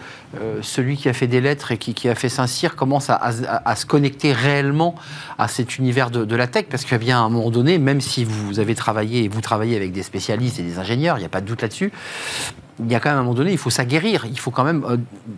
celui 0.62 0.97
qui 0.97 1.09
a 1.09 1.12
fait 1.12 1.27
des 1.27 1.40
lettres 1.40 1.73
et 1.73 1.79
qui, 1.79 2.09
a 2.09 2.14
fait 2.14 2.29
Saint-Cyr 2.29 2.75
commence 2.75 3.11
à, 3.11 3.77
se 3.77 3.87
connecter 3.87 4.33
réellement 4.33 4.95
à 5.38 5.47
cet 5.47 5.79
univers 5.79 6.11
de, 6.11 6.37
la 6.37 6.47
tech, 6.47 6.66
parce 6.71 6.90
a 6.90 6.99
bien 6.99 7.23
un 7.23 7.29
moment 7.29 7.51
donné, 7.51 7.79
même 7.79 8.01
si 8.01 8.25
vous 8.25 8.59
avez 8.59 8.75
travaillé 8.75 9.25
et 9.25 9.29
vous 9.29 9.40
travaillez 9.40 9.77
avec 9.77 9.92
des 9.92 10.03
spécialistes 10.03 10.59
et 10.59 10.62
des 10.62 10.79
ingénieurs, 10.79 11.18
il 11.18 11.21
n'y 11.21 11.27
a 11.27 11.31
pas 11.31 11.40
de 11.40 11.47
doute 11.47 11.62
là-dessus. 11.62 11.92
Il 12.81 12.90
y 12.90 12.95
a 12.95 13.01
quand 13.01 13.11
même 13.11 13.18
un 13.18 13.23
moment 13.23 13.35
donné, 13.35 13.53
il 13.53 13.59
faut 13.59 13.71
s'aguerrir, 13.71 14.25
il 14.27 14.38
faut 14.38 14.51
quand 14.51 14.64
même 14.64 14.85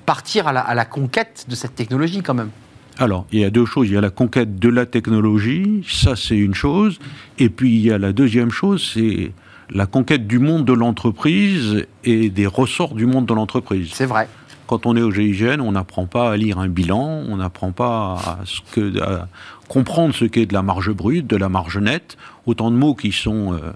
partir 0.06 0.46
à 0.46 0.74
la 0.74 0.84
conquête 0.84 1.46
de 1.48 1.54
cette 1.54 1.74
technologie 1.74 2.22
quand 2.22 2.34
même. 2.34 2.50
Alors, 2.98 3.26
il 3.32 3.40
y 3.40 3.44
a 3.44 3.50
deux 3.50 3.66
choses. 3.66 3.88
Il 3.88 3.94
y 3.94 3.96
a 3.96 4.00
la 4.00 4.10
conquête 4.10 4.58
de 4.58 4.68
la 4.68 4.86
technologie, 4.86 5.84
ça 5.88 6.16
c'est 6.16 6.36
une 6.36 6.54
chose. 6.54 6.98
Et 7.38 7.48
puis 7.48 7.74
il 7.74 7.80
y 7.80 7.90
a 7.90 7.98
la 7.98 8.12
deuxième 8.12 8.50
chose, 8.50 8.92
c'est 8.94 9.32
la 9.70 9.86
conquête 9.86 10.26
du 10.26 10.38
monde 10.38 10.64
de 10.64 10.72
l'entreprise 10.72 11.86
et 12.04 12.30
des 12.30 12.46
ressorts 12.46 12.94
du 12.94 13.06
monde 13.06 13.26
de 13.26 13.34
l'entreprise. 13.34 13.90
C'est 13.92 14.06
vrai. 14.06 14.28
Quand 14.66 14.86
on 14.86 14.96
est 14.96 15.02
au 15.02 15.10
GIGN, 15.10 15.60
on 15.60 15.72
n'apprend 15.72 16.06
pas 16.06 16.32
à 16.32 16.36
lire 16.36 16.58
un 16.58 16.68
bilan, 16.68 17.24
on 17.28 17.36
n'apprend 17.36 17.72
pas 17.72 18.14
à, 18.14 18.38
ce 18.44 18.60
que, 18.72 19.00
à 19.00 19.28
comprendre 19.68 20.14
ce 20.14 20.24
qu'est 20.24 20.46
de 20.46 20.54
la 20.54 20.62
marge 20.62 20.90
brute, 20.90 21.26
de 21.26 21.36
la 21.36 21.48
marge 21.48 21.76
nette, 21.78 22.16
autant 22.46 22.70
de 22.70 22.76
mots 22.76 22.94
qui 22.94 23.12
sont 23.12 23.52
euh, 23.52 23.72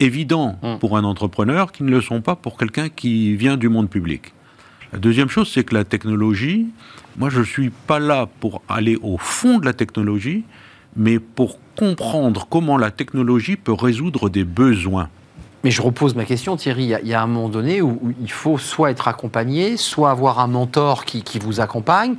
évidents 0.00 0.58
hum. 0.62 0.78
pour 0.78 0.96
un 0.96 1.04
entrepreneur 1.04 1.70
qui 1.70 1.84
ne 1.84 1.90
le 1.90 2.00
sont 2.00 2.22
pas 2.22 2.34
pour 2.34 2.56
quelqu'un 2.56 2.88
qui 2.88 3.36
vient 3.36 3.56
du 3.56 3.68
monde 3.68 3.88
public. 3.88 4.32
La 4.92 4.98
deuxième 4.98 5.28
chose, 5.28 5.50
c'est 5.52 5.64
que 5.64 5.74
la 5.74 5.84
technologie, 5.84 6.66
moi, 7.18 7.30
je 7.30 7.40
ne 7.40 7.44
suis 7.44 7.70
pas 7.70 7.98
là 7.98 8.28
pour 8.38 8.62
aller 8.68 8.96
au 9.02 9.18
fond 9.18 9.58
de 9.58 9.64
la 9.64 9.72
technologie, 9.72 10.44
mais 10.96 11.18
pour 11.18 11.58
comprendre 11.76 12.46
comment 12.48 12.78
la 12.78 12.92
technologie 12.92 13.56
peut 13.56 13.72
résoudre 13.72 14.30
des 14.30 14.44
besoins. 14.44 15.08
Mais 15.64 15.72
je 15.72 15.82
repose 15.82 16.14
ma 16.14 16.24
question, 16.24 16.56
Thierry. 16.56 16.84
Il 17.02 17.08
y, 17.08 17.14
a 17.14 17.20
un 17.20 17.26
moment 17.26 17.48
donné 17.48 17.82
où, 17.82 18.14
il 18.20 18.30
faut 18.30 18.56
soit 18.56 18.92
être 18.92 19.08
accompagné, 19.08 19.76
soit 19.76 20.10
avoir 20.12 20.38
un 20.38 20.46
mentor 20.46 21.04
qui, 21.04 21.38
vous 21.40 21.58
accompagne. 21.58 22.14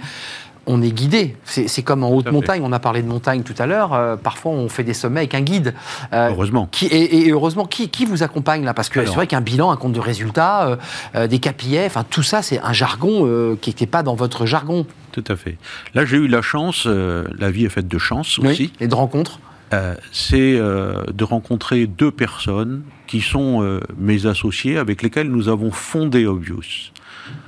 On 0.72 0.82
est 0.84 0.92
guidé. 0.92 1.36
C'est 1.46 1.82
comme 1.82 2.04
en 2.04 2.12
haute 2.12 2.32
montagne, 2.32 2.62
on 2.64 2.72
a 2.72 2.80
parlé 2.80 3.02
de 3.02 3.08
montagne 3.08 3.42
tout 3.42 3.56
à 3.58 3.66
l'heure, 3.66 3.94
euh, 3.94 4.16
parfois 4.16 4.52
on 4.52 4.70
fait 4.70 4.84
des 4.84 4.94
sommets 4.94 5.22
avec 5.22 5.34
un 5.34 5.42
guide. 5.42 5.74
Euh, 6.14 6.30
Heureusement. 6.30 6.68
Qui, 6.72 6.86
et, 6.86 7.28
et 7.28 7.32
heureusement, 7.32 7.66
qui, 7.66 7.90
qui 7.90 8.06
vous 8.06 8.22
accompagne 8.22 8.64
là? 8.64 8.74
Parce 8.76 8.90
que 8.90 9.04
c'est 9.04 9.16
vrai 9.16 9.26
qu'un 9.28 9.42
bilan, 9.42 9.72
un 9.72 9.78
compte 9.78 9.94
de 9.94 10.00
résultats, 10.00 10.68
euh, 10.68 10.76
euh, 11.16 11.28
des 11.28 11.40
KPI, 11.40 11.80
enfin 11.86 12.06
tout 12.08 12.24
ça, 12.24 12.42
c'est 12.44 12.60
un 12.62 12.72
jargon 12.74 13.26
euh, 13.26 13.58
qui 13.60 13.72
n'était 13.72 13.88
pas 13.88 14.04
dans 14.04 14.16
votre 14.16 14.46
jargon. 14.46 14.86
Tout 15.12 15.24
à 15.28 15.36
fait. 15.36 15.58
Là, 15.96 16.06
j'ai 16.06 16.18
eu 16.18 16.28
la 16.28 16.44
chance, 16.44 16.84
euh, 16.86 17.26
la 17.38 17.50
vie 17.50 17.66
est 17.66 17.70
faite 17.70 17.88
de 17.88 17.98
chance 17.98 18.38
aussi, 18.40 18.72
Et 18.80 18.88
de 18.88 18.94
rencontres? 18.96 19.40
euh, 19.74 19.96
c'est 20.12 20.56
euh, 20.56 21.04
de 21.14 21.24
rencontrer 21.24 21.88
deux 21.88 22.12
personnes 22.12 22.84
qui 23.08 23.22
sont 23.22 23.64
euh, 23.64 23.80
mes 23.98 24.28
associés 24.28 24.78
avec 24.78 25.02
lesquels 25.02 25.30
nous 25.30 25.50
avons 25.50 25.72
fondé 25.72 26.28
Obvious. 26.28 26.92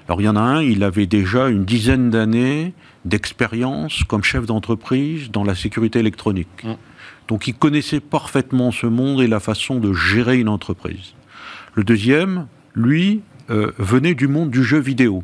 Alors, 0.08 0.22
il 0.22 0.26
y 0.26 0.30
en 0.30 0.36
a 0.36 0.42
un, 0.42 0.62
il 0.62 0.84
avait 0.84 1.06
déjà 1.08 1.50
une 1.50 1.66
dizaine 1.66 2.10
d'années 2.10 2.74
d'expérience 3.06 4.04
comme 4.04 4.24
chef 4.24 4.46
d'entreprise 4.46 5.32
dans 5.32 5.44
la 5.44 5.56
sécurité 5.56 6.00
électronique. 6.00 6.64
Mm. 6.64 6.74
Donc, 7.28 7.48
il 7.48 7.54
connaissait 7.54 8.00
parfaitement 8.00 8.72
ce 8.72 8.88
monde 8.88 9.22
et 9.22 9.28
la 9.28 9.40
façon 9.40 9.80
de 9.80 9.94
gérer 9.94 10.40
une 10.40 10.50
entreprise. 10.50 11.14
Le 11.76 11.84
deuxième, 11.84 12.48
lui, 12.76 13.22
euh, 13.50 13.72
venait 13.78 14.16
du 14.16 14.28
monde 14.28 14.50
du 14.50 14.64
jeu 14.64 14.80
vidéo 14.80 15.24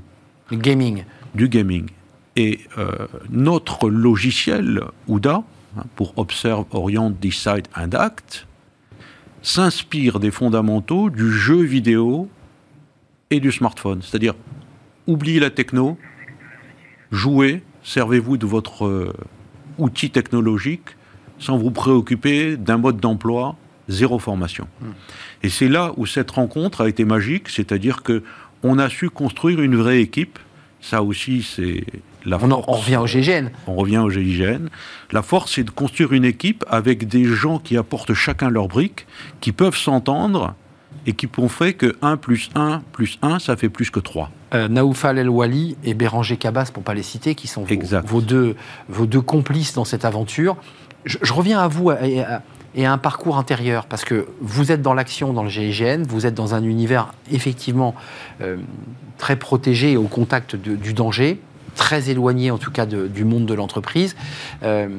Le 0.51 0.57
gaming. 0.57 1.03
du 1.35 1.49
gaming. 1.49 1.87
Et 2.35 2.61
euh, 2.77 3.07
notre 3.29 3.89
logiciel 3.89 4.83
OUDA, 5.07 5.43
hein, 5.77 5.83
pour 5.95 6.17
Observe, 6.17 6.65
Orient, 6.71 7.09
Decide 7.09 7.67
and 7.75 7.91
Act, 7.91 8.47
s'inspire 9.41 10.19
des 10.19 10.31
fondamentaux 10.31 11.09
du 11.09 11.31
jeu 11.31 11.61
vidéo 11.61 12.29
et 13.31 13.39
du 13.39 13.51
smartphone. 13.51 14.01
C'est-à-dire, 14.01 14.33
oubliez 15.07 15.39
la 15.39 15.49
techno, 15.49 15.97
jouez, 17.11 17.63
servez-vous 17.87 18.35
de 18.37 18.45
votre 18.45 18.85
euh, 18.85 19.13
outil 19.77 20.09
technologique 20.09 20.89
sans 21.39 21.57
vous 21.57 21.71
préoccuper 21.71 22.57
d'un 22.57 22.77
mode 22.77 22.97
d'emploi, 22.99 23.55
zéro 23.87 24.19
formation. 24.19 24.67
Et 25.43 25.49
c'est 25.49 25.69
là 25.69 25.93
où 25.95 26.05
cette 26.05 26.31
rencontre 26.31 26.81
a 26.81 26.89
été 26.89 27.05
magique, 27.05 27.47
c'est-à-dire 27.49 28.03
que 28.03 28.23
on 28.63 28.79
a 28.79 28.89
su 28.89 29.09
construire 29.09 29.61
une 29.61 29.75
vraie 29.75 30.01
équipe. 30.01 30.39
Ça 30.81 31.03
aussi, 31.03 31.43
c'est 31.43 31.83
la 32.25 32.37
On, 32.41 32.51
en- 32.51 32.61
force. 32.63 32.65
on 32.67 32.71
revient 32.81 32.97
au 32.97 33.05
GGN. 33.07 33.49
On 33.67 33.75
revient 33.75 33.99
au 33.99 34.09
GIGN. 34.09 34.67
La 35.11 35.21
force, 35.21 35.53
c'est 35.53 35.63
de 35.63 35.69
construire 35.69 36.11
une 36.11 36.25
équipe 36.25 36.65
avec 36.67 37.07
des 37.07 37.23
gens 37.25 37.59
qui 37.59 37.77
apportent 37.77 38.13
chacun 38.15 38.49
leur 38.49 38.67
brique, 38.67 39.05
qui 39.41 39.51
peuvent 39.51 39.77
s'entendre 39.77 40.55
et 41.05 41.13
qui 41.13 41.27
ont 41.37 41.49
fait 41.49 41.73
que 41.73 41.95
1 42.01 42.17
plus 42.17 42.49
1 42.55 42.81
plus 42.91 43.17
1, 43.21 43.39
ça 43.39 43.55
fait 43.55 43.69
plus 43.69 43.89
que 43.89 43.99
3. 43.99 44.29
Euh, 44.53 44.67
Naoufal 44.67 45.17
El 45.17 45.29
Wali 45.29 45.77
et 45.83 45.93
Béranger 45.93 46.37
Cabas, 46.37 46.69
pour 46.73 46.83
pas 46.83 46.93
les 46.93 47.03
citer, 47.03 47.35
qui 47.35 47.47
sont 47.47 47.61
vos, 47.61 47.67
vos 48.05 48.21
deux, 48.21 48.55
vos 48.89 49.05
deux 49.05 49.21
complices 49.21 49.73
dans 49.73 49.85
cette 49.85 50.05
aventure. 50.05 50.57
Je, 51.05 51.17
je 51.21 51.33
reviens 51.33 51.59
à 51.59 51.67
vous 51.67 51.91
et 51.91 52.21
à, 52.21 52.41
et 52.75 52.85
à 52.85 52.91
un 52.91 52.97
parcours 52.97 53.37
intérieur, 53.37 53.85
parce 53.85 54.03
que 54.05 54.27
vous 54.41 54.71
êtes 54.71 54.81
dans 54.81 54.93
l'action 54.93 55.33
dans 55.33 55.43
le 55.43 55.49
GIGN, 55.49 56.03
vous 56.07 56.25
êtes 56.25 56.35
dans 56.35 56.53
un 56.53 56.63
univers 56.63 57.13
effectivement 57.31 57.95
euh, 58.41 58.57
très 59.17 59.35
protégé 59.35 59.93
et 59.93 59.97
au 59.97 60.03
contact 60.07 60.55
de- 60.55 60.75
du 60.75 60.93
danger, 60.93 61.39
très 61.77 62.09
éloigné 62.09 62.51
en 62.51 62.57
tout 62.57 62.71
cas 62.71 62.85
du 62.85 63.23
monde 63.23 63.45
de 63.45 63.53
l'entreprise. 63.53 64.17
Euh, 64.63 64.89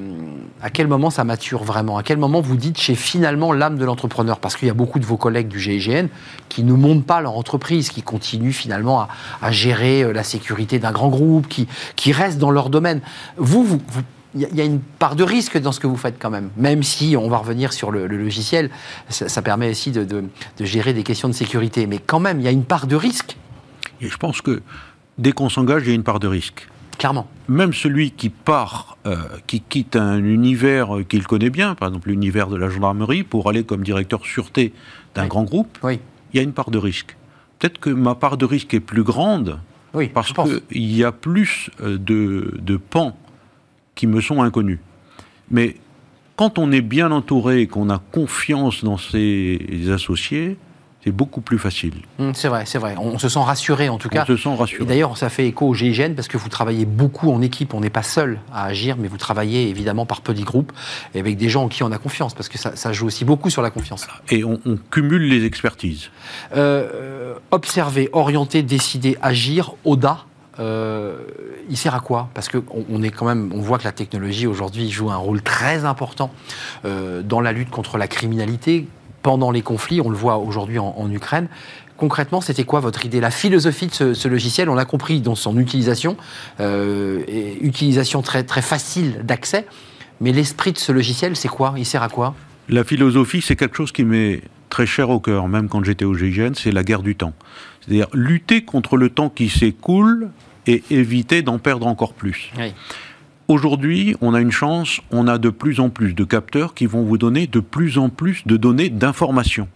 à 0.62 0.70
quel 0.70 0.86
moment 0.86 1.10
ça 1.10 1.24
mature 1.24 1.64
vraiment? 1.64 1.98
À 1.98 2.02
quel 2.02 2.16
moment 2.16 2.40
vous 2.40 2.56
dites 2.56 2.78
chez 2.78 2.94
finalement 2.94 3.52
l'âme 3.52 3.76
de 3.76 3.84
l'entrepreneur? 3.84 4.38
Parce 4.40 4.56
qu'il 4.56 4.68
y 4.68 4.70
a 4.70 4.74
beaucoup 4.74 4.98
de 4.98 5.04
vos 5.04 5.18
collègues 5.18 5.48
du 5.48 5.60
GIGN 5.60 6.06
qui 6.48 6.62
ne 6.62 6.72
montent 6.72 7.04
pas 7.04 7.20
leur 7.20 7.36
entreprise, 7.36 7.90
qui 7.90 8.02
continuent 8.02 8.52
finalement 8.52 9.06
à, 9.42 9.50
gérer 9.52 10.02
euh, 10.04 10.12
la 10.12 10.22
sécurité 10.22 10.78
d'un 10.78 10.92
grand 10.92 11.08
groupe, 11.08 11.48
qui, 11.48 11.66
restent 12.12 12.38
dans 12.38 12.50
leur 12.50 12.70
domaine. 12.70 13.00
Vous, 13.36 13.80
il 14.34 14.40
y 14.40 14.60
a- 14.60 14.64
une 14.64 14.80
part 14.80 15.16
de 15.16 15.24
risque 15.24 15.58
dans 15.58 15.72
ce 15.72 15.80
que 15.80 15.86
vous 15.86 15.96
faites 15.96 16.16
quand 16.18 16.30
même, 16.30 16.50
même 16.56 16.82
si 16.82 17.16
on 17.18 17.28
va 17.28 17.38
revenir 17.38 17.72
sur 17.72 17.90
le, 17.90 18.06
logiciel, 18.06 18.70
ça, 19.10 19.42
permet 19.42 19.70
aussi 19.70 19.90
de- 19.90 20.04
de 20.04 20.64
gérer 20.64 20.94
des 20.94 21.02
questions 21.02 21.28
de 21.28 21.34
sécurité. 21.34 21.86
Mais 21.86 21.98
quand 21.98 22.20
même, 22.20 22.38
il 22.40 22.44
y 22.44 22.48
a 22.48 22.52
une 22.52 22.64
part 22.64 22.86
de 22.86 22.96
risque, 22.96 23.36
Et 24.00 24.08
je 24.08 24.16
pense 24.16 24.40
que 24.40 24.62
dès 25.18 25.32
qu'on 25.32 25.48
s'engage, 25.48 25.82
il 25.84 25.88
y 25.88 25.92
a 25.92 25.94
une 25.94 26.02
part 26.04 26.20
de 26.20 26.28
risque. 26.28 26.68
clairement. 26.98 27.28
Même 27.48 27.72
celui 27.72 28.10
qui 28.10 28.28
part, 28.28 28.96
euh, 29.06 29.16
qui 29.46 29.60
quitte 29.60 29.96
un 29.96 30.18
univers 30.22 30.88
qu'il 31.08 31.26
connaît 31.26 31.48
bien, 31.50 31.74
par 31.74 31.88
exemple 31.88 32.08
l'univers 32.08 32.48
de 32.48 32.56
la 32.56 32.68
gendarmerie, 32.68 33.22
pour 33.22 33.48
aller 33.48 33.64
comme 33.64 33.82
directeur 33.82 34.24
sûreté 34.26 34.72
d'un 35.14 35.22
Oui. 35.22 35.28
grand 35.28 35.44
groupe, 35.44 35.78
Oui, 35.82 36.00
il 36.32 36.36
y 36.36 36.40
a 36.40 36.42
une 36.42 36.52
part 36.52 36.70
de 36.70 36.78
risque. 36.78 37.16
Peut-être 37.58 37.78
que 37.78 37.90
ma 37.90 38.14
part 38.14 38.36
de 38.36 38.44
risque 38.44 38.74
est 38.74 38.80
plus 38.80 39.02
grande, 39.02 39.60
oui, 39.94 40.08
parce 40.08 40.32
qu'il 40.32 40.94
y 40.94 41.02
a 41.04 41.12
plus 41.12 41.70
euh, 41.80 41.96
de, 41.98 42.54
de 42.60 42.76
pans 42.76 43.16
qui 43.94 44.06
me 44.06 44.20
sont 44.20 44.42
inconnus. 44.42 44.78
Mais 45.50 45.76
quand 46.36 46.58
on 46.58 46.70
est 46.70 46.82
bien 46.82 47.10
entouré 47.10 47.62
et 47.62 47.66
qu'on 47.66 47.88
a 47.90 47.98
confiance 47.98 48.84
dans 48.84 48.98
ses 48.98 49.58
associés, 49.92 50.56
c'est 51.08 51.12
beaucoup 51.12 51.40
plus 51.40 51.58
facile. 51.58 51.94
Hum, 52.18 52.34
C'est 52.34 52.48
vrai, 52.48 52.64
c'est 52.66 52.76
vrai. 52.78 52.94
On 52.98 53.18
se 53.18 53.28
sent 53.30 53.38
rassuré 53.40 53.88
en 53.88 53.96
tout 53.96 54.10
cas. 54.10 54.24
On 54.24 54.26
se 54.26 54.36
sent 54.36 54.50
Et 54.52 54.56
rassuré. 54.56 54.84
d'ailleurs, 54.84 55.16
ça 55.16 55.30
fait 55.30 55.46
écho 55.46 55.66
au 55.66 55.74
GIGN 55.74 56.14
parce 56.14 56.28
que 56.28 56.36
vous 56.36 56.50
travaillez 56.50 56.84
beaucoup 56.84 57.30
en 57.32 57.40
équipe. 57.40 57.72
On 57.72 57.80
n'est 57.80 57.88
pas 57.88 58.02
seul 58.02 58.40
à 58.52 58.64
agir, 58.64 58.96
mais 58.98 59.08
vous 59.08 59.16
travaillez 59.16 59.68
évidemment 59.70 60.04
par 60.04 60.20
petits 60.20 60.42
groupes 60.44 60.70
et 61.14 61.20
avec 61.20 61.38
des 61.38 61.48
gens 61.48 61.64
en 61.64 61.68
qui 61.68 61.82
on 61.82 61.92
a 61.92 61.98
confiance 61.98 62.34
parce 62.34 62.48
que 62.50 62.58
ça, 62.58 62.76
ça 62.76 62.92
joue 62.92 63.06
aussi 63.06 63.24
beaucoup 63.24 63.48
sur 63.48 63.62
la 63.62 63.70
confiance. 63.70 64.06
Et 64.30 64.44
on, 64.44 64.60
on 64.66 64.76
cumule 64.90 65.22
les 65.28 65.44
expertises. 65.46 66.10
Euh, 66.54 66.88
euh, 66.94 67.34
observer, 67.50 68.10
orienter, 68.12 68.62
décider, 68.62 69.16
agir, 69.22 69.72
ODA. 69.86 70.18
euh, 70.60 71.16
il 71.70 71.76
sert 71.76 71.94
à 71.94 72.00
quoi? 72.00 72.28
Parce 72.34 72.48
que 72.48 72.58
on, 72.70 72.84
on 72.90 73.02
est 73.02 73.10
quand 73.10 73.26
même, 73.26 73.50
on 73.54 73.60
voit 73.60 73.78
que 73.78 73.84
la 73.84 73.92
technologie 73.92 74.46
aujourd'hui 74.46 74.90
joue 74.90 75.10
un 75.10 75.16
rôle 75.16 75.40
très 75.42 75.84
important 75.84 76.30
euh, 76.84 77.22
dans 77.22 77.40
la 77.40 77.52
lutte 77.52 77.70
contre 77.70 77.96
la 77.98 78.08
criminalité 78.08 78.86
pendant 79.22 79.50
les 79.50 79.62
conflits. 79.62 80.00
On 80.00 80.10
le 80.10 80.16
voit 80.16 80.38
aujourd'hui 80.38 80.78
en, 80.78 80.94
en 80.96 81.10
Ukraine. 81.10 81.48
Concrètement, 81.96 82.40
c'était 82.40 82.64
quoi 82.64 82.78
votre 82.78 83.04
idée 83.04 83.20
La 83.20 83.32
philosophie 83.32 83.88
de 83.88 83.92
ce, 83.92 84.14
ce 84.14 84.28
logiciel, 84.28 84.68
on 84.70 84.74
l'a 84.74 84.84
compris 84.84 85.20
dans 85.20 85.34
son 85.34 85.58
utilisation, 85.58 86.16
euh, 86.60 87.24
et 87.26 87.58
utilisation 87.60 88.22
très 88.22 88.44
très 88.44 88.62
facile 88.62 89.22
d'accès. 89.24 89.66
Mais 90.20 90.30
l'esprit 90.32 90.72
de 90.72 90.78
ce 90.78 90.92
logiciel, 90.92 91.34
c'est 91.34 91.48
quoi? 91.48 91.74
Il 91.76 91.84
sert 91.84 92.02
à 92.02 92.08
quoi? 92.08 92.34
La 92.68 92.84
philosophie, 92.84 93.42
c'est 93.42 93.56
quelque 93.56 93.76
chose 93.76 93.92
qui 93.92 94.04
m'est 94.04 94.42
très 94.68 94.86
cher 94.86 95.10
au 95.10 95.18
cœur, 95.18 95.48
même 95.48 95.68
quand 95.68 95.82
j'étais 95.82 96.04
au 96.04 96.14
GIGN, 96.14 96.52
c'est 96.54 96.70
la 96.70 96.84
guerre 96.84 97.02
du 97.02 97.16
temps. 97.16 97.32
C'est-à-dire 97.80 98.06
lutter 98.12 98.62
contre 98.62 98.96
le 98.96 99.08
temps 99.08 99.28
qui 99.28 99.48
s'écoule 99.48 100.30
et 100.66 100.84
éviter 100.90 101.42
d'en 101.42 101.58
perdre 101.58 101.86
encore 101.86 102.12
plus. 102.12 102.52
Oui. 102.58 102.74
Aujourd'hui, 103.48 104.14
on 104.20 104.34
a 104.34 104.42
une 104.42 104.52
chance, 104.52 105.00
on 105.10 105.26
a 105.26 105.38
de 105.38 105.48
plus 105.48 105.80
en 105.80 105.88
plus 105.88 106.12
de 106.12 106.22
capteurs 106.24 106.74
qui 106.74 106.84
vont 106.84 107.02
vous 107.02 107.16
donner 107.16 107.46
de 107.46 107.60
plus 107.60 107.96
en 107.96 108.10
plus 108.10 108.46
de 108.46 108.58
données 108.58 108.90
d'information. 108.90 109.68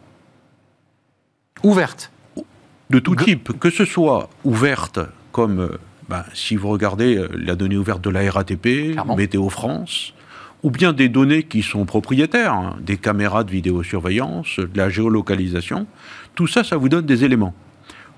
Ouverte. 1.62 2.12
De 2.90 2.98
tout 2.98 3.16
type, 3.16 3.58
que 3.58 3.70
ce 3.70 3.86
soit 3.86 4.28
ouverte, 4.44 5.00
comme 5.32 5.60
euh, 5.60 5.78
ben, 6.10 6.22
si 6.34 6.56
vous 6.56 6.68
regardez 6.68 7.16
euh, 7.16 7.28
la 7.34 7.54
donnée 7.54 7.78
ouverte 7.78 8.02
de 8.04 8.10
la 8.10 8.30
RATP, 8.30 8.92
Clairement. 8.92 9.16
Météo 9.16 9.48
France, 9.48 10.12
ou 10.62 10.70
bien 10.70 10.92
des 10.92 11.08
données 11.08 11.44
qui 11.44 11.62
sont 11.62 11.86
propriétaires, 11.86 12.52
hein, 12.52 12.76
des 12.82 12.98
caméras 12.98 13.42
de 13.42 13.50
vidéosurveillance, 13.52 14.58
de 14.58 14.76
la 14.76 14.90
géolocalisation, 14.90 15.86
tout 16.34 16.46
ça, 16.46 16.62
ça 16.62 16.76
vous 16.76 16.90
donne 16.90 17.06
des 17.06 17.24
éléments. 17.24 17.54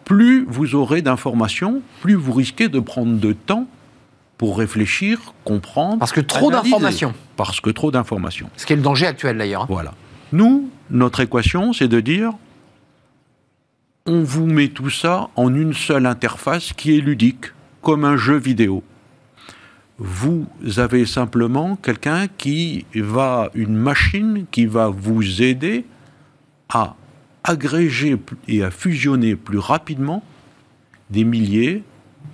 Plus 0.05 0.45
vous 0.49 0.75
aurez 0.75 1.01
d'informations, 1.01 1.81
plus 2.01 2.15
vous 2.15 2.33
risquez 2.33 2.69
de 2.69 2.81
prendre 2.81 3.17
de 3.21 3.33
temps 3.33 3.69
pour 4.39 4.59
réfléchir, 4.59 5.35
comprendre. 5.45 5.99
Parce 5.99 6.13
que 6.13 6.21
trop 6.21 6.51
d'informations. 6.51 7.15
Parce 7.37 7.61
que 7.61 7.71
trop 7.71 7.91
d'informations. 7.91 8.51
Ce 8.57 8.67
qui 8.67 8.73
est 8.73 8.77
le 8.77 8.83
danger 8.83 9.07
actuel 9.07 9.39
d'ailleurs. 9.39 9.63
hein. 9.63 9.67
Voilà. 9.69 9.95
Nous, 10.33 10.69
notre 10.91 11.21
équation, 11.21 11.73
c'est 11.73 11.89
de 11.89 12.01
dire 12.01 12.33
on 14.07 14.23
vous 14.23 14.47
met 14.47 14.69
tout 14.69 14.91
ça 14.91 15.31
en 15.35 15.55
une 15.55 15.73
seule 15.73 16.05
interface 16.05 16.73
qui 16.75 16.97
est 16.97 17.01
ludique, 17.01 17.47
comme 17.81 18.05
un 18.05 18.17
jeu 18.19 18.37
vidéo. 18.37 18.83
Vous 19.99 20.47
avez 20.77 21.07
simplement 21.07 21.77
quelqu'un 21.77 22.27
qui 22.27 22.85
va, 22.95 23.51
une 23.55 23.75
machine 23.77 24.45
qui 24.51 24.67
va 24.67 24.89
vous 24.89 25.41
aider 25.41 25.85
à 26.69 26.97
agréger 27.45 28.17
et 28.49 28.63
à 28.65 28.71
fusionner 28.71 29.37
plus 29.37 29.59
rapidement 29.59 30.23
des 31.11 31.25
milliers, 31.25 31.83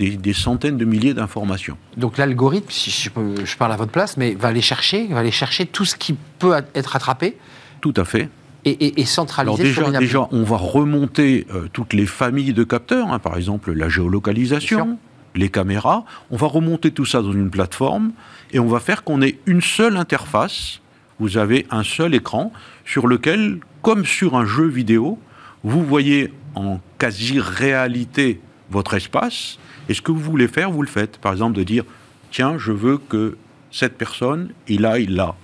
des, 0.01 0.17
des 0.17 0.33
centaines 0.33 0.79
de 0.79 0.85
milliers 0.85 1.15
d'informations. 1.15 1.77
Donc 1.97 2.17
l'algorithme, 2.19 2.71
si 2.71 2.91
je, 2.91 3.11
peux- 3.11 3.45
je 3.45 3.57
parle 3.57 3.73
à 3.73 3.77
votre 3.77 3.93
place, 3.93 4.17
mais 4.17 4.35
va 4.35 4.49
aller 4.49 4.63
chercher, 4.63 5.07
va 5.09 5.21
aller 5.21 5.31
chercher 5.31 5.67
tout 5.67 5.85
ce 5.85 5.95
qui 5.95 6.17
peut 6.41 6.55
être 6.75 6.97
attrapé 6.97 7.37
Tout 7.83 7.95
à 7.97 8.05
fait. 8.05 8.29
et, 8.65 8.71
et- 8.71 9.01
et 9.01 9.05
centralisé 9.05 9.63
Alors 9.63 9.73
sur 9.75 9.85
déjà, 9.85 9.99
une 9.99 10.05
déjà, 10.05 10.29
on 10.33 10.43
va 10.43 10.57
remonter 10.57 11.47
euh, 11.55 11.69
toutes 11.73 11.93
les 11.93 12.07
familles 12.07 12.53
de 12.55 12.65
capteurs, 12.65 13.13
hein, 13.13 13.19
par 13.19 13.37
exemple 13.37 13.73
la 13.73 13.89
géolocalisation, 13.91 14.99
les 15.37 15.49
caméras. 15.51 16.05
On 16.31 16.37
va 16.37 16.47
remonter 16.49 16.91
tout 16.91 17.05
ça 17.07 17.21
dans 17.23 17.33
une 17.33 17.51
plateforme 17.51 18.13
et 18.53 18.59
on 18.59 18.67
va 18.69 18.81
faire 18.81 19.05
qu'on 19.05 19.21
ait 19.23 19.39
une 19.47 19.61
seule 19.61 19.97
interface. 19.99 20.81
Vous 21.21 21.37
avez 21.37 21.67
un 21.71 21.83
seul 21.85 22.15
écran 22.15 22.53
sur 22.87 23.07
lequel, 23.07 23.61
comme 23.83 24.05
sur 24.07 24.35
un 24.37 24.47
jeu 24.47 24.67
vidéo, 24.67 25.19
vous 25.63 25.85
voyez 25.85 26.33
en 26.55 26.81
quasi-réalité 26.99 28.41
votre 28.70 28.94
espace. 28.94 29.59
Et 29.88 29.94
ce 29.94 30.02
que 30.02 30.12
vous 30.12 30.20
voulez 30.20 30.48
faire, 30.48 30.70
vous 30.70 30.83
le 30.83 30.88
faites. 30.88 31.18
Par 31.18 31.33
exemple, 31.33 31.56
de 31.56 31.62
dire 31.62 31.85
tiens, 32.30 32.59
je 32.59 32.72
veux 32.72 32.98
que 32.98 33.37
cette 33.70 33.96
personne, 33.96 34.52
il 34.68 34.85
aille 34.87 35.06
là. 35.06 35.35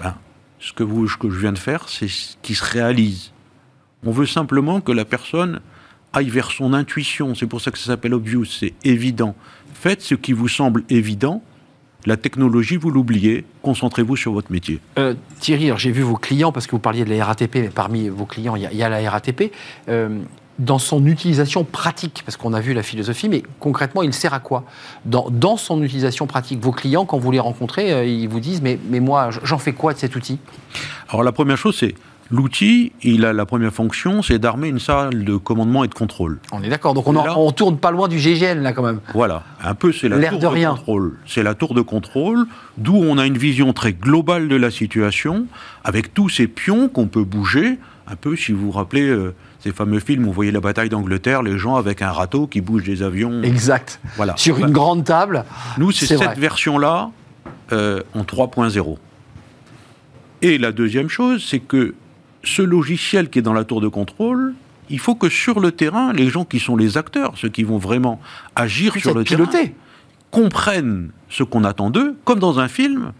Ben, 0.00 0.14
ce 0.60 0.72
que, 0.72 0.82
vous, 0.82 1.06
que 1.06 1.30
je 1.30 1.38
viens 1.38 1.52
de 1.52 1.58
faire, 1.58 1.88
c'est 1.88 2.08
ce 2.08 2.36
qui 2.42 2.54
se 2.54 2.64
réalise. 2.64 3.32
On 4.04 4.10
veut 4.10 4.26
simplement 4.26 4.80
que 4.80 4.92
la 4.92 5.04
personne 5.04 5.60
aille 6.12 6.30
vers 6.30 6.50
son 6.50 6.72
intuition. 6.72 7.34
C'est 7.34 7.46
pour 7.46 7.60
ça 7.60 7.70
que 7.70 7.78
ça 7.78 7.86
s'appelle 7.86 8.14
obvious, 8.14 8.44
c'est 8.44 8.74
évident. 8.84 9.34
Faites 9.74 10.02
ce 10.02 10.14
qui 10.14 10.32
vous 10.32 10.48
semble 10.48 10.84
évident. 10.88 11.42
La 12.06 12.16
technologie, 12.16 12.76
vous 12.76 12.90
l'oubliez. 12.90 13.44
Concentrez-vous 13.62 14.16
sur 14.16 14.32
votre 14.32 14.52
métier. 14.52 14.80
Euh, 14.98 15.14
Thierry, 15.40 15.70
j'ai 15.76 15.90
vu 15.90 16.02
vos 16.02 16.16
clients, 16.16 16.52
parce 16.52 16.66
que 16.66 16.72
vous 16.72 16.78
parliez 16.78 17.04
de 17.04 17.12
la 17.12 17.24
RATP, 17.24 17.56
mais 17.56 17.68
parmi 17.68 18.08
vos 18.08 18.24
clients, 18.24 18.56
il 18.56 18.62
y 18.62 18.66
a, 18.66 18.72
il 18.72 18.78
y 18.78 18.82
a 18.82 18.88
la 18.88 19.10
RATP. 19.10 19.52
Euh, 19.88 20.20
dans 20.58 20.78
son 20.78 21.06
utilisation 21.06 21.64
pratique, 21.64 22.22
parce 22.24 22.36
qu'on 22.36 22.52
a 22.52 22.60
vu 22.60 22.72
la 22.74 22.82
philosophie, 22.82 23.28
mais 23.28 23.42
concrètement, 23.60 24.02
il 24.02 24.12
sert 24.12 24.34
à 24.34 24.40
quoi 24.40 24.64
dans, 25.04 25.30
dans 25.30 25.56
son 25.56 25.82
utilisation 25.82 26.26
pratique, 26.26 26.60
vos 26.60 26.72
clients, 26.72 27.04
quand 27.04 27.18
vous 27.18 27.30
les 27.30 27.38
rencontrez, 27.40 27.92
euh, 27.92 28.04
ils 28.04 28.28
vous 28.28 28.40
disent, 28.40 28.60
mais, 28.62 28.78
mais 28.90 29.00
moi, 29.00 29.30
j'en 29.44 29.58
fais 29.58 29.72
quoi 29.72 29.92
de 29.94 29.98
cet 29.98 30.16
outil? 30.16 30.38
Alors 31.08 31.22
la 31.22 31.32
première 31.32 31.56
chose, 31.58 31.76
c'est 31.78 31.94
L'outil, 32.30 32.92
il 33.02 33.24
a 33.24 33.32
la 33.32 33.46
première 33.46 33.72
fonction, 33.72 34.20
c'est 34.20 34.38
d'armer 34.38 34.68
une 34.68 34.78
salle 34.80 35.24
de 35.24 35.36
commandement 35.38 35.82
et 35.84 35.88
de 35.88 35.94
contrôle. 35.94 36.38
On 36.52 36.62
est 36.62 36.68
d'accord. 36.68 36.92
Donc 36.92 37.06
on, 37.06 37.16
en- 37.16 37.24
Là- 37.24 37.38
on 37.38 37.50
tourne 37.52 37.78
pas 37.78 37.90
loin 37.90 38.06
du 38.06 38.18
GGN 38.18 38.60
là 38.60 38.74
quand 38.74 38.82
même. 38.82 39.00
Voilà, 39.14 39.44
un 39.64 39.74
peu 39.74 39.92
c'est 39.92 40.10
la 40.10 40.18
tour 40.28 40.38
de 40.38 40.66
contrôle. 40.66 41.16
C'est 41.24 41.42
la 41.42 41.54
tour 41.54 41.72
de 41.72 41.80
contrôle, 41.80 42.44
d'où 42.76 42.96
on 42.96 43.16
a 43.16 43.24
une 43.24 43.38
vision 43.38 43.72
très 43.72 43.94
globale 43.94 44.48
de 44.48 44.56
la 44.56 44.70
situation, 44.70 45.46
avec 45.84 46.12
tous 46.12 46.28
ces 46.28 46.48
pions 46.48 46.90
qu'on 46.90 47.06
peut 47.06 47.24
bouger. 47.24 47.78
Un 48.06 48.16
peu, 48.16 48.36
si 48.36 48.52
vous 48.52 48.66
vous 48.66 48.72
rappelez 48.72 49.08
euh, 49.08 49.34
ces 49.60 49.72
fameux 49.72 50.00
films 50.00 50.22
où 50.24 50.26
vous 50.26 50.32
voyez 50.32 50.52
la 50.52 50.60
bataille 50.60 50.88
d'Angleterre, 50.88 51.42
les 51.42 51.58
gens 51.58 51.76
avec 51.76 52.00
un 52.02 52.12
râteau 52.12 52.46
qui 52.46 52.60
bougent 52.60 52.84
des 52.84 53.02
avions. 53.02 53.42
Exact. 53.42 54.00
Voilà. 54.16 54.36
Sur 54.36 54.58
une 54.58 54.66
Bah, 54.66 54.70
grande 54.70 55.04
table. 55.04 55.44
Nous, 55.78 55.90
c'est 55.90 56.06
cette 56.16 56.38
version-là 56.38 57.10
euh, 57.72 58.02
en 58.14 58.22
3.0. 58.22 58.96
Et 60.42 60.58
la 60.58 60.70
deuxième 60.72 61.08
chose, 61.08 61.44
c'est 61.48 61.58
que 61.58 61.94
ce 62.44 62.62
logiciel 62.62 63.28
qui 63.30 63.40
est 63.40 63.42
dans 63.42 63.52
la 63.52 63.64
tour 63.64 63.80
de 63.80 63.88
contrôle, 63.88 64.54
il 64.88 65.00
faut 65.00 65.16
que 65.16 65.28
sur 65.28 65.58
le 65.60 65.72
terrain, 65.72 66.12
les 66.12 66.30
gens 66.30 66.44
qui 66.44 66.60
sont 66.60 66.76
les 66.76 66.96
acteurs, 66.96 67.32
ceux 67.36 67.48
qui 67.48 67.64
vont 67.64 67.78
vraiment 67.78 68.20
agir 68.54 68.94
sur 68.96 69.12
le 69.14 69.22
être 69.22 69.28
terrain, 69.28 69.46
piloté. 69.46 69.74
comprennent 70.30 71.10
ce 71.28 71.42
qu'on 71.42 71.64
attend 71.64 71.90
d'eux, 71.90 72.16
comme 72.24 72.38
dans 72.38 72.60
un 72.60 72.68
film. 72.68 73.12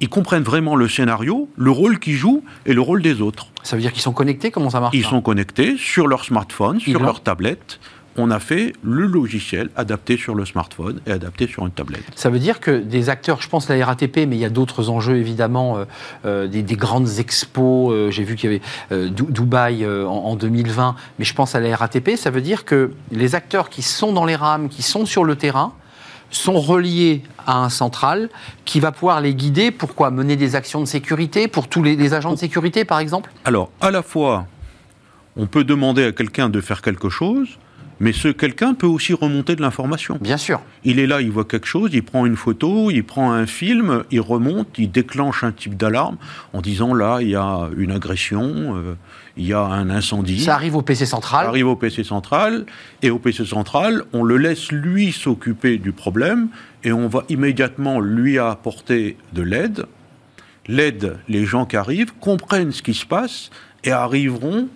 Ils 0.00 0.08
comprennent 0.08 0.42
vraiment 0.42 0.76
le 0.76 0.88
scénario, 0.88 1.48
le 1.56 1.70
rôle 1.70 1.98
qu'ils 1.98 2.16
jouent 2.16 2.42
et 2.66 2.72
le 2.72 2.80
rôle 2.80 3.02
des 3.02 3.20
autres. 3.20 3.48
Ça 3.62 3.76
veut 3.76 3.82
dire 3.82 3.92
qu'ils 3.92 4.02
sont 4.02 4.12
connectés. 4.12 4.50
Comment 4.50 4.70
ça 4.70 4.80
marche 4.80 4.94
Ils 4.96 5.04
sont 5.04 5.20
connectés 5.20 5.76
sur 5.76 6.06
leur 6.06 6.24
smartphone, 6.24 6.78
Ils 6.86 6.92
sur 6.92 7.02
leur 7.02 7.22
tablette. 7.22 7.78
On 8.16 8.30
a 8.32 8.40
fait 8.40 8.72
le 8.82 9.06
logiciel 9.06 9.70
adapté 9.76 10.16
sur 10.16 10.34
le 10.34 10.44
smartphone 10.44 11.00
et 11.06 11.12
adapté 11.12 11.46
sur 11.46 11.64
une 11.64 11.70
tablette. 11.70 12.02
Ça 12.16 12.28
veut 12.28 12.40
dire 12.40 12.58
que 12.58 12.72
des 12.80 13.08
acteurs, 13.08 13.40
je 13.40 13.48
pense 13.48 13.70
à 13.70 13.76
la 13.76 13.86
RATP, 13.86 14.26
mais 14.26 14.36
il 14.36 14.40
y 14.40 14.44
a 14.44 14.50
d'autres 14.50 14.90
enjeux 14.90 15.16
évidemment, 15.16 15.78
euh, 15.78 15.84
euh, 16.24 16.46
des, 16.48 16.62
des 16.62 16.74
grandes 16.76 17.08
expos. 17.18 17.92
euh, 17.92 18.10
J'ai 18.10 18.24
vu 18.24 18.34
qu'il 18.34 18.50
y 18.50 18.60
avait 18.90 19.10
Dubaï 19.10 19.86
en, 19.86 20.08
en 20.10 20.34
2020, 20.36 20.96
mais 21.18 21.24
je 21.24 21.34
pense 21.34 21.54
à 21.54 21.60
la 21.60 21.74
RATP. 21.76 22.16
Ça 22.16 22.30
veut 22.30 22.40
dire 22.40 22.64
que 22.64 22.90
les 23.12 23.34
acteurs 23.36 23.70
qui 23.70 23.82
sont 23.82 24.12
dans 24.12 24.24
les 24.24 24.36
rames, 24.36 24.68
qui 24.68 24.82
sont 24.82 25.06
sur 25.06 25.24
le 25.24 25.36
terrain, 25.36 25.72
sont 26.30 26.60
reliés 26.60 27.22
à 27.46 27.62
un 27.62 27.68
central 27.68 28.28
qui 28.64 28.80
va 28.80 28.92
pouvoir 28.92 29.20
les 29.20 29.34
guider. 29.34 29.70
Pourquoi 29.70 30.10
Mener 30.10 30.36
des 30.36 30.56
actions 30.56 30.80
de 30.80 30.86
sécurité 30.86 31.48
pour 31.48 31.68
tous 31.68 31.82
les, 31.82 32.14
agents 32.14 32.32
de 32.32 32.38
sécurité, 32.38 32.84
par 32.84 32.98
exemple? 32.98 33.30
Alors, 33.44 33.70
à 33.80 33.90
la 33.90 34.02
fois, 34.02 34.46
on 35.36 35.46
peut 35.46 35.64
demander 35.64 36.04
à 36.04 36.12
quelqu'un 36.12 36.48
de 36.48 36.60
faire 36.60 36.82
quelque 36.82 37.08
chose, 37.08 37.58
mais 38.00 38.12
ce 38.12 38.28
quelqu'un 38.28 38.72
peut 38.72 38.86
aussi 38.86 39.12
remonter 39.12 39.54
de 39.54 39.60
l'information. 39.60 40.18
Bien 40.20 40.38
sûr. 40.38 40.62
Il 40.84 40.98
est 40.98 41.06
là, 41.06 41.20
il 41.20 41.30
voit 41.30 41.44
quelque 41.44 41.66
chose, 41.66 41.90
il 41.92 42.02
prend 42.02 42.24
une 42.24 42.36
photo, 42.36 42.90
il 42.90 43.04
prend 43.04 43.32
un 43.32 43.46
film, 43.46 44.04
il 44.10 44.22
remonte, 44.22 44.78
il 44.78 44.90
déclenche 44.90 45.44
un 45.44 45.52
type 45.52 45.76
d'alarme 45.76 46.16
en 46.54 46.62
disant 46.62 46.94
là, 46.94 47.18
il 47.20 47.28
y 47.28 47.36
a 47.36 47.68
une 47.76 47.92
agression, 47.92 48.74
euh, 48.76 48.94
il 49.36 49.46
y 49.46 49.52
a 49.52 49.60
un 49.60 49.90
incendie. 49.90 50.40
Ça 50.40 50.54
arrive 50.54 50.76
au 50.76 50.82
PC 50.82 51.04
central. 51.04 51.44
Ça 51.44 51.48
arrive 51.50 51.68
au 51.68 51.76
PC 51.76 52.02
central, 52.02 52.64
et 53.02 53.10
au 53.10 53.18
PC 53.18 53.44
central, 53.44 54.04
on 54.14 54.24
le 54.24 54.38
laisse 54.38 54.72
lui 54.72 55.12
s'occuper 55.12 55.76
du 55.76 55.92
problème, 55.92 56.48
et 56.82 56.92
on 56.92 57.06
va 57.06 57.24
immédiatement 57.28 58.00
lui 58.00 58.38
apporter 58.38 59.18
de 59.34 59.42
l'aide. 59.42 59.84
L'aide, 60.66 61.18
les 61.28 61.44
gens 61.44 61.66
qui 61.66 61.76
arrivent 61.76 62.12
comprennent 62.18 62.72
ce 62.72 62.82
qui 62.82 62.94
se 62.94 63.04
passe 63.04 63.50
et 63.84 63.90
arriveront 63.90 64.68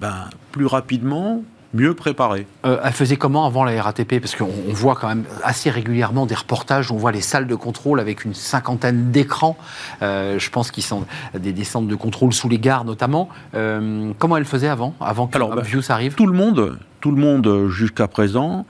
ben, 0.00 0.30
plus 0.52 0.66
rapidement, 0.66 1.42
mieux 1.74 1.94
préparés. 1.94 2.46
Euh, 2.64 2.78
elle 2.82 2.92
faisait 2.92 3.16
comment 3.16 3.46
avant 3.46 3.64
la 3.64 3.80
RATP 3.82 4.20
Parce 4.20 4.34
qu'on 4.34 4.50
on 4.68 4.72
voit 4.72 4.94
quand 4.96 5.08
même 5.08 5.24
assez 5.42 5.70
régulièrement 5.70 6.26
des 6.26 6.34
reportages, 6.34 6.90
on 6.90 6.96
voit 6.96 7.12
les 7.12 7.20
salles 7.20 7.46
de 7.46 7.54
contrôle 7.54 8.00
avec 8.00 8.24
une 8.24 8.34
cinquantaine 8.34 9.10
d'écrans. 9.10 9.56
Euh, 10.02 10.38
je 10.38 10.50
pense 10.50 10.70
qu'ils 10.70 10.82
sont 10.82 11.04
des, 11.38 11.52
des 11.52 11.64
centres 11.64 11.88
de 11.88 11.94
contrôle 11.94 12.32
sous 12.32 12.48
les 12.48 12.58
gares 12.58 12.84
notamment. 12.84 13.28
Euh, 13.54 14.12
comment 14.18 14.36
elle 14.36 14.44
faisait 14.44 14.68
avant 14.68 14.94
Avant 15.00 15.26
que 15.26 15.36
Alors, 15.36 15.54
bah, 15.54 15.62
arrive? 15.88 16.14
Tout 16.14 16.26
le 16.26 16.32
monde, 16.32 16.78
tout 17.00 17.10
le 17.12 17.20
monde 17.20 17.68
jusqu'à 17.68 18.08
présent 18.08 18.66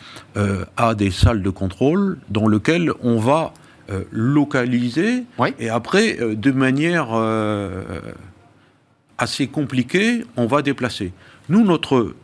a 0.77 0.95
des 0.95 1.11
salles 1.11 1.43
de 1.43 1.51
contrôle 1.51 2.19
dans 2.29 2.49
lesquelles 2.49 2.93
on 3.03 3.19
va 3.19 3.53
localiser 4.13 5.25
Oui. 5.39 5.55
et 5.59 5.69
après, 5.69 6.17
de 6.21 6.51
manière 6.53 7.09
assez 9.19 9.49
compliquée, 9.49 10.25
on 10.37 10.47
va 10.47 10.63
déplacer. 10.63 11.13
Nous, 11.49 11.65
notre 11.65 12.15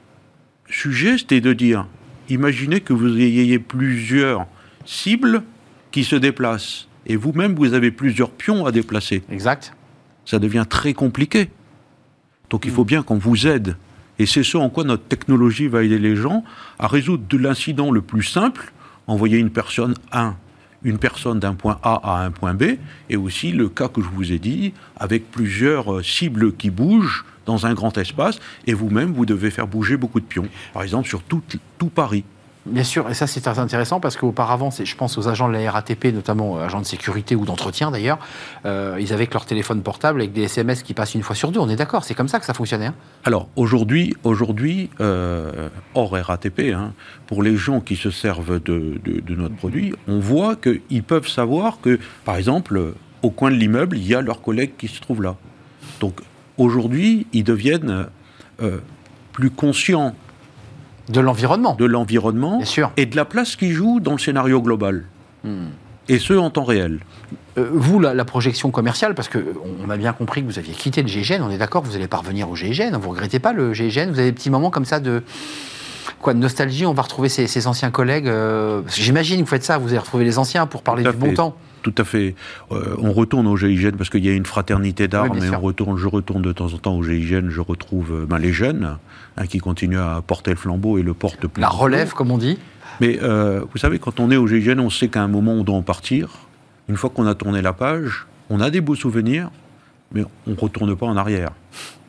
sujet, 0.69 1.19
c'était 1.19 1.41
de 1.41 1.53
dire, 1.53 1.87
imaginez 2.29 2.81
que 2.81 2.93
vous 2.93 3.19
ayez 3.19 3.59
plusieurs 3.59 4.47
cibles 4.85 5.43
qui 5.91 6.05
se 6.05 6.17
déplacent 6.17 6.89
et 7.07 7.17
vous-même, 7.17 7.55
vous 7.55 7.75
avez 7.75 7.91
plusieurs 7.91 8.31
pions 8.31 8.67
à 8.67 8.73
déplacer 8.73 9.23
Exact. 9.31 9.73
ça 10.25 10.39
devient 10.39 10.65
très 10.69 10.93
compliqué. 10.93 11.51
Donc 12.51 12.65
il 12.65 12.71
faut 12.71 12.85
bien 12.85 13.03
qu'on 13.03 13.19
vous 13.19 13.47
aide. 13.47 13.77
Et 14.19 14.27
c'est 14.27 14.43
ce 14.43 14.57
en 14.57 14.71
quoi 14.71 14.85
notre 14.85 15.05
technologie 15.05 15.69
va 15.69 15.83
aider 15.83 15.99
les 15.99 16.17
gens 16.17 16.43
à 16.79 16.89
résoudre 16.89 17.25
de 17.29 17.37
l'incident 17.37 17.91
le 17.91 18.01
plus 18.01 18.23
simple, 18.23 18.73
envoyer 19.07 19.39
une 19.39 19.51
personne 19.51 19.95
un, 20.11 20.37
une 20.83 20.99
personne 20.99 21.39
d'un 21.39 21.55
point 21.55 21.79
A 21.83 22.01
à 22.03 22.25
un 22.25 22.31
point 22.31 22.55
B, 22.55 22.77
et 23.11 23.17
aussi 23.17 23.53
le 23.53 23.69
cas 23.69 23.89
que 23.89 24.01
je 24.01 24.09
vous 24.09 24.33
ai 24.33 24.39
dit, 24.39 24.73
avec 24.97 25.31
plusieurs 25.31 25.97
euh, 25.97 26.03
cibles 26.03 26.55
qui 26.55 26.71
bougent 26.71 27.25
dans 27.47 27.65
un 27.67 27.75
grand 27.75 27.97
espace, 27.97 28.39
et 28.67 28.75
vous-même, 28.75 29.13
vous 29.13 29.25
devez 29.27 29.51
faire 29.51 29.67
bouger 29.67 29.97
beaucoup 29.97 30.21
de 30.21 30.27
pions. 30.27 30.49
Par 30.75 30.83
exemple, 30.83 31.09
sur 31.09 31.23
tout, 31.23 31.43
tout 31.79 31.89
Paris. 31.89 32.25
Bien 32.69 32.83
sûr, 32.83 33.09
et 33.09 33.15
ça 33.15 33.29
c'est 33.29 33.41
très 33.41 33.61
intéressant 33.61 34.01
parce 34.01 34.17
qu'auparavant, 34.17 34.71
je 34.73 34.97
pense 34.97 35.17
aux 35.19 35.29
agents 35.29 35.47
de 35.47 35.53
la 35.53 35.71
RATP, 35.71 36.07
notamment 36.13 36.59
euh, 36.59 36.65
agents 36.65 36.81
de 36.81 36.85
sécurité 36.85 37.37
ou 37.37 37.45
d'entretien 37.45 37.93
d'ailleurs, 37.93 38.19
euh, 38.65 38.97
ils 38.99 39.13
avaient 39.13 39.29
que 39.29 39.35
leur 39.35 39.47
téléphone 39.47 39.83
portable 39.83 40.19
avec 40.21 40.33
des 40.33 40.43
SMS 40.43 40.83
qui 40.83 40.93
passent 40.93 41.15
une 41.15 41.23
fois 41.23 41.37
sur 41.37 41.53
deux. 41.53 41.61
On 41.61 41.69
est 41.69 41.77
d'accord, 41.77 42.03
c'est 42.03 42.15
comme 42.15 42.27
ça 42.27 42.41
que 42.41 42.45
ça 42.45 42.55
fonctionnait. 42.55 42.87
hein? 42.87 42.95
Alors 43.23 43.49
aujourd'hui, 43.55 44.17
aujourd'hui, 44.25 44.91
euh, 44.99 45.69
hors 45.95 46.11
RATP, 46.11 46.73
hein, 46.75 46.93
pour 47.29 47.45
les 47.45 47.57
gens 47.57 47.79
qui 47.81 47.95
se 47.95 48.11
servent 48.11 48.59
de, 48.61 48.99
de- 49.05 49.21
de 49.21 49.35
notre 49.37 49.55
produit, 49.55 49.95
on 50.09 50.19
voit 50.19 50.57
qu'ils 50.57 51.05
peuvent 51.05 51.29
savoir 51.29 51.79
que, 51.81 52.01
par 52.25 52.35
exemple, 52.35 52.95
au 53.23 53.31
coin 53.31 53.53
de 53.53 53.57
l'immeuble, 53.57 53.97
il 53.97 54.09
y 54.09 54.15
a 54.17 54.21
leur 54.23 54.43
collègue 54.43 54.73
qui 54.77 54.89
se 54.89 55.01
trouve 55.01 55.23
là. 55.23 55.37
Donc 56.01 56.19
aujourd'hui, 56.59 57.27
ils 57.33 57.45
deviennent 57.45 58.07
euh, 58.63 58.79
plus 59.33 59.51
conscients 59.51 60.15
De 61.09 61.21
l'environnement, 61.21 61.75
de 61.75 61.85
l'environnement 61.85 62.61
et 62.97 63.07
de 63.07 63.17
la 63.17 63.25
place 63.25 63.55
qu'ils 63.57 63.73
jouent 63.73 64.01
dans 64.01 64.13
le 64.13 64.19
scénario 64.19 64.61
global. 64.61 65.05
Hmm. 65.45 65.69
Et 66.09 66.19
ce, 66.19 66.35
en 66.35 66.51
temps 66.51 66.65
réel. 66.65 67.01
Euh, 67.59 67.69
vous, 67.73 67.99
la, 67.99 68.15
la 68.15 68.25
projection 68.25 68.71
commerciale, 68.71 69.15
parce 69.15 69.29
qu'on 69.29 69.41
on 69.85 69.91
a 69.91 69.97
bien 69.97 70.13
compris 70.13 70.43
que 70.43 70.47
vous 70.47 70.59
aviez 70.59 70.73
quitté 70.73 71.03
le 71.03 71.09
GIGN, 71.09 71.43
on 71.43 71.51
est 71.51 71.59
d'accord, 71.59 71.83
vous 71.83 71.97
allez 71.97 72.07
pas 72.09 72.19
revenir 72.19 72.49
au 72.49 72.55
GIGN, 72.55 72.97
vous 72.97 73.11
regrettez 73.11 73.39
pas 73.41 73.53
le 73.53 73.73
GIGN, 73.73 74.11
vous 74.11 74.19
avez 74.19 74.31
des 74.31 74.33
petits 74.33 74.51
moments 74.51 74.71
comme 74.71 74.85
ça 74.85 75.01
de, 75.01 75.23
quoi, 76.21 76.33
de 76.35 76.39
nostalgie, 76.39 76.87
on 76.87 76.93
va 76.95 77.03
retrouver 77.03 77.29
ses, 77.29 77.47
ses 77.49 77.67
anciens 77.67 77.91
collègues. 77.91 78.29
euh, 78.29 78.83
J'imagine 78.95 79.39
que 79.39 79.43
vous 79.43 79.51
faites 79.51 79.65
ça, 79.65 79.79
vous 79.79 79.89
allez 79.89 79.99
retrouver 79.99 80.25
les 80.25 80.39
anciens 80.39 80.67
pour 80.67 80.83
parler 80.83 81.03
du 81.03 81.11
bon 81.13 81.35
temps. 81.35 81.57
Tout 81.87 82.03
à 82.03 82.05
fait. 82.05 82.35
Euh, 82.73 82.97
on 82.99 83.13
retourne 83.13 83.47
au 83.47 83.57
GIGN 83.57 83.93
parce 83.97 84.11
qu'il 84.11 84.25
y 84.27 84.29
a 84.29 84.33
une 84.33 84.45
fraternité 84.45 85.07
d'armes 85.07 85.29
Oui, 85.31 85.37
bien 85.37 85.47
et 85.47 85.51
sûr. 85.51 85.59
on 85.59 85.61
retourne, 85.61 85.97
je 85.97 86.09
retourne 86.09 86.43
de 86.43 86.51
temps 86.51 86.75
en 86.75 86.79
temps 86.79 86.97
au 86.97 87.03
GIGN, 87.05 87.49
je 87.49 87.61
retrouve 87.61 88.13
euh, 88.13 88.27
ben, 88.27 88.41
les 88.41 88.53
jeunes 88.53 88.99
hein, 89.37 89.47
qui 89.47 89.59
continuent 89.59 90.01
à 90.01 90.21
porter 90.27 90.51
le 90.51 90.57
flambeau 90.57 90.99
et 90.99 91.05
le 91.05 91.15
portent 91.15 91.47
plus. 91.47 91.61
La 91.61 91.69
relève, 91.69 92.13
comme 92.13 92.33
on 92.33 92.39
dit. 92.39 92.59
Mais 93.01 93.21
euh, 93.23 93.61
vous 93.71 93.79
savez, 93.79 94.01
quand 94.01 94.19
on 94.19 94.33
est 94.33 94.37
au 94.37 94.49
GIGN, 94.49 94.81
on 94.81 94.91
sait 94.91 95.07
qu'à 95.07 95.23
un 95.23 95.29
moment 95.29 95.53
on 95.53 95.63
doit 95.63 95.77
en 95.77 95.83
partir. 95.83 96.31
Une 96.89 96.97
fois 96.97 97.09
qu'on 97.09 97.25
a 97.29 97.37
tourné 97.37 97.63
la 97.63 97.73
page, 97.73 98.27
on 98.51 98.59
a 98.61 98.71
des 98.71 98.81
beaux 98.81 98.97
souvenirs, 98.97 99.51
mais 100.17 100.25
on 100.47 100.51
ne 100.51 100.57
retourne 100.57 100.97
pas 100.97 101.07
en 101.07 101.17
arrière. 101.17 101.53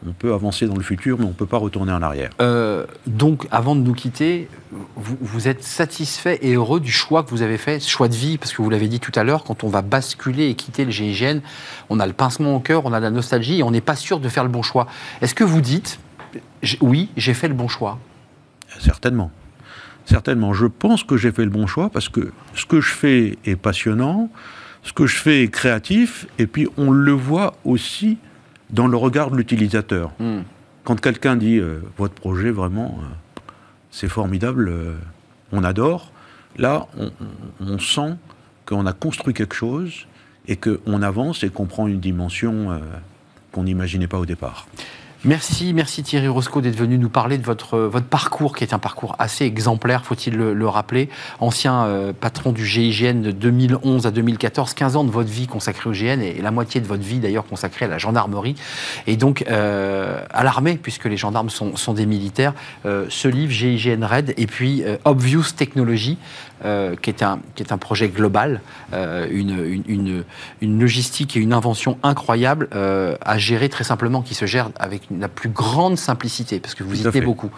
On 0.08 0.12
peut 0.14 0.34
avancer 0.34 0.68
dans 0.68 0.76
le 0.76 0.84
futur, 0.84 1.18
mais 1.18 1.26
on 1.26 1.30
ne 1.30 1.34
peut 1.34 1.48
pas 1.48 1.58
retourner 1.58 1.92
en 1.92 2.02
arrière. 2.02 2.30
Euh, 2.40 2.86
donc, 3.08 3.48
avant 3.52 3.76
de 3.76 3.82
nous 3.82 3.94
quitter, 3.94 4.48
vous, 4.96 5.18
vous 5.20 5.48
êtes 5.48 5.64
satisfait 5.64 6.38
et 6.44 6.54
heureux 6.54 6.80
du 6.80 6.92
choix 6.92 7.24
que 7.24 7.32
vous 7.32 7.42
avez 7.42 7.58
fait, 7.58 7.80
ce 7.80 7.90
choix 7.90 8.08
de 8.08 8.14
vie, 8.14 8.38
parce 8.38 8.54
que 8.54 8.62
vous 8.62 8.70
l'avez 8.70 8.88
dit 8.88 9.00
tout 9.00 9.12
à 9.16 9.24
l'heure, 9.24 9.44
quand 9.44 9.64
on 9.64 9.70
va 9.70 9.82
basculer 9.82 10.50
et 10.50 10.54
quitter 10.54 10.86
le 10.86 10.92
GIGN, 10.92 11.40
on 11.90 12.00
a 12.00 12.06
le 12.06 12.14
pincement 12.14 12.56
au 12.56 12.60
cœur, 12.60 12.86
on 12.86 12.94
a 12.94 13.00
la 13.00 13.10
nostalgie 13.10 13.60
et 13.60 13.64
on 13.64 13.72
n'est 13.72 13.82
pas 13.82 13.96
sûr 13.96 14.20
de 14.20 14.30
faire 14.30 14.44
le 14.44 14.50
bon 14.50 14.62
choix. 14.62 14.88
Est-ce 15.22 15.34
que 15.34 15.44
vous 15.44 15.62
dites, 15.62 16.00
oui, 16.82 17.10
j'ai 17.18 17.34
fait 17.34 17.48
le 17.48 17.56
bon 17.56 17.68
choix? 17.68 17.98
Certainement. 18.80 19.32
Certainement. 20.06 20.54
Je 20.54 20.68
pense 20.68 21.04
que 21.04 21.18
j'ai 21.18 21.32
fait 21.32 21.44
le 21.44 21.50
bon 21.50 21.68
choix 21.68 21.90
parce 21.90 22.08
que 22.08 22.32
ce 22.54 22.66
que 22.66 22.80
je 22.80 22.94
fais 22.94 23.38
est 23.46 23.56
passionnant, 23.56 24.30
ce 24.88 24.94
que 24.94 25.06
je 25.06 25.18
fais 25.18 25.44
est 25.44 25.50
créatif, 25.50 26.28
et 26.40 26.48
puis 26.48 26.70
on 26.78 26.92
le 26.92 27.12
voit 27.12 27.56
aussi 27.66 28.18
dans 28.70 28.88
le 28.88 28.96
regard 28.96 29.32
de 29.32 29.36
l'utilisateur. 29.36 30.12
Hmm. 30.18 30.44
Quand 30.86 31.00
quelqu'un 31.02 31.36
dit 31.36 31.58
euh, 31.58 31.82
votre 31.98 32.14
projet 32.14 32.52
vraiment, 32.52 32.98
euh, 33.02 33.42
c'est 33.92 34.08
formidable, 34.08 34.70
euh, 34.70 34.96
on 35.52 35.66
adore, 35.66 36.14
là 36.58 36.88
on, 37.60 37.78
sent 37.80 38.16
qu'on 38.66 38.86
a 38.86 38.94
construit 38.94 39.34
quelque 39.34 39.56
chose 39.56 40.08
et 40.48 40.56
qu'on 40.56 41.02
avance 41.02 41.44
et 41.44 41.50
qu'on 41.50 41.66
prend 41.66 41.88
une 41.88 42.00
dimension 42.00 42.80
qu'on 43.52 43.64
n'imaginait 43.64 44.08
pas 44.08 44.18
au 44.18 44.26
départ. 44.26 44.68
Merci, 45.28 45.74
merci 45.74 46.04
Thierry 46.04 46.30
Roscoe 46.30 46.62
d'être 46.62 46.78
venu 46.78 46.98
nous 46.98 47.10
parler 47.10 47.38
de 47.38 47.46
votre, 47.46 47.74
euh, 47.74 47.90
votre 47.90 48.06
parcours, 48.06 48.56
qui 48.56 48.64
est 48.64 48.74
un 48.74 48.80
parcours 48.80 49.18
assez 49.20 49.44
exemplaire, 49.44 50.06
faut-il 50.06 50.38
le, 50.38 50.54
le 50.54 50.68
rappeler. 50.70 51.10
Ancien 51.42 51.84
euh, 51.84 52.14
patron 52.18 52.54
du 52.54 52.66
GIGN 52.66 53.22
de 53.22 53.32
2011 53.32 54.08
à 54.08 54.12
2014, 54.12 54.74
15 54.74 54.96
ans 54.96 55.04
de 55.04 55.12
votre 55.12 55.30
vie 55.30 55.46
consacrée 55.46 55.90
au 55.90 55.92
GN 55.92 56.22
et, 56.22 56.42
la 56.42 56.52
moitié 56.52 56.80
de 56.80 56.88
votre 56.88 57.04
vie 57.04 57.20
d'ailleurs 57.20 57.46
consacrée 57.46 57.84
à 57.84 57.88
la 57.90 57.98
gendarmerie 57.98 58.56
et 59.06 59.18
donc 59.18 59.44
euh, 59.50 60.22
à 60.30 60.46
l'armée, 60.46 60.80
puisque 60.82 61.04
les 61.04 61.18
gendarmes 61.18 61.50
sont, 61.50 61.94
des 61.94 62.06
militaires. 62.06 62.54
Ce 62.86 63.28
livre, 63.28 63.52
GIGN 63.52 64.06
Red, 64.06 64.34
et 64.38 64.48
puis 64.48 64.84
Obvious 65.04 65.52
Technology, 65.58 66.18
euh, 66.66 66.96
qui, 66.96 67.12
est 67.12 67.22
un, 67.22 67.40
qui 67.56 67.62
est 67.62 67.72
un 67.72 67.78
projet 67.78 68.10
global, 68.10 68.62
euh, 68.94 69.28
une, 69.30 69.84
une, 69.88 70.24
une, 70.62 70.80
logistique 70.80 71.38
et 71.38 71.40
une 71.40 71.54
invention 71.54 72.00
incroyable 72.02 72.68
euh, 72.74 73.16
à 73.22 73.38
gérer 73.38 73.70
très 73.70 73.84
simplement, 73.84 74.22
qui 74.24 74.34
se 74.34 74.46
gère 74.46 74.72
avec 74.80 75.04
la 75.16 75.28
plus 75.28 75.50
grande 75.50 75.98
simplicité, 75.98 76.60
parce 76.60 76.74
que 76.74 76.84
vous 76.84 77.08
y 77.08 77.12
fait. 77.12 77.22
beaucoup, 77.22 77.52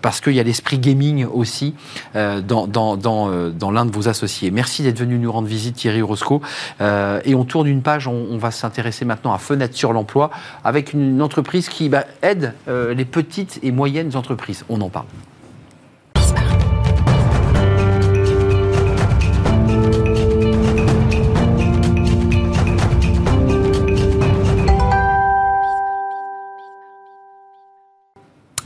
parce 0.00 0.20
qu'il 0.20 0.34
y 0.34 0.40
a 0.40 0.42
l'esprit 0.42 0.78
gaming 0.78 1.26
aussi 1.26 1.74
dans, 2.14 2.66
dans, 2.66 2.96
dans, 2.96 3.50
dans 3.50 3.70
l'un 3.70 3.84
de 3.84 3.90
vos 3.90 4.08
associés. 4.08 4.50
Merci 4.50 4.82
d'être 4.82 4.98
venu 4.98 5.18
nous 5.18 5.32
rendre 5.32 5.48
visite, 5.48 5.76
Thierry 5.76 6.02
Roscoe. 6.02 6.40
Euh, 6.80 7.20
et 7.24 7.34
on 7.34 7.44
tourne 7.44 7.66
une 7.66 7.82
page, 7.82 8.06
on, 8.06 8.26
on 8.30 8.38
va 8.38 8.50
s'intéresser 8.50 9.04
maintenant 9.04 9.32
à 9.32 9.38
Fenêtre 9.38 9.76
sur 9.76 9.92
l'emploi, 9.92 10.30
avec 10.64 10.92
une 10.92 11.20
entreprise 11.20 11.68
qui 11.68 11.88
bah, 11.88 12.04
aide 12.22 12.54
les 12.68 13.04
petites 13.04 13.58
et 13.62 13.72
moyennes 13.72 14.16
entreprises. 14.16 14.64
On 14.68 14.80
en 14.80 14.88
parle. 14.88 15.06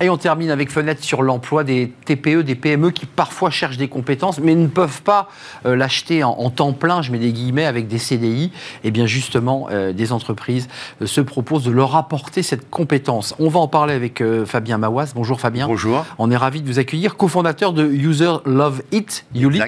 Et 0.02 0.08
on 0.08 0.16
termine 0.16 0.50
avec 0.50 0.70
fenêtre 0.70 1.04
sur 1.04 1.22
l'emploi 1.22 1.62
des 1.62 1.92
TPE, 2.06 2.42
des 2.42 2.54
PME 2.54 2.90
qui 2.90 3.04
parfois 3.04 3.50
cherchent 3.50 3.76
des 3.76 3.88
compétences, 3.88 4.38
mais 4.40 4.54
ne 4.54 4.66
peuvent 4.66 5.02
pas 5.02 5.28
euh, 5.66 5.76
l'acheter 5.76 6.24
en, 6.24 6.30
en 6.30 6.48
temps 6.48 6.72
plein, 6.72 7.02
je 7.02 7.12
mets 7.12 7.18
des 7.18 7.32
guillemets, 7.32 7.66
avec 7.66 7.86
des 7.86 7.98
CDI. 7.98 8.50
Et 8.82 8.90
bien 8.90 9.04
justement, 9.04 9.68
euh, 9.70 9.92
des 9.92 10.12
entreprises 10.12 10.68
euh, 11.02 11.06
se 11.06 11.20
proposent 11.20 11.64
de 11.64 11.70
leur 11.70 11.96
apporter 11.96 12.42
cette 12.42 12.70
compétence. 12.70 13.34
On 13.38 13.50
va 13.50 13.60
en 13.60 13.68
parler 13.68 13.92
avec 13.92 14.22
Fabien 14.46 14.78
Mawas. 14.78 15.12
Bonjour 15.14 15.38
Fabien. 15.38 15.66
Bonjour. 15.66 16.06
On 16.18 16.30
est 16.30 16.36
ravi 16.36 16.62
de 16.62 16.66
vous 16.66 16.78
accueillir, 16.78 17.18
cofondateur 17.18 17.74
de 17.74 17.84
User 17.84 18.32
Love 18.46 18.82
It, 18.92 19.26
Ulit. 19.34 19.60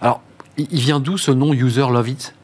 Alors, 0.00 0.22
il 0.58 0.80
vient 0.80 0.98
d'où 0.98 1.18
ce 1.18 1.30
nom 1.30 1.54
User 1.54 1.86
Love 1.88 2.08
It? 2.08 2.34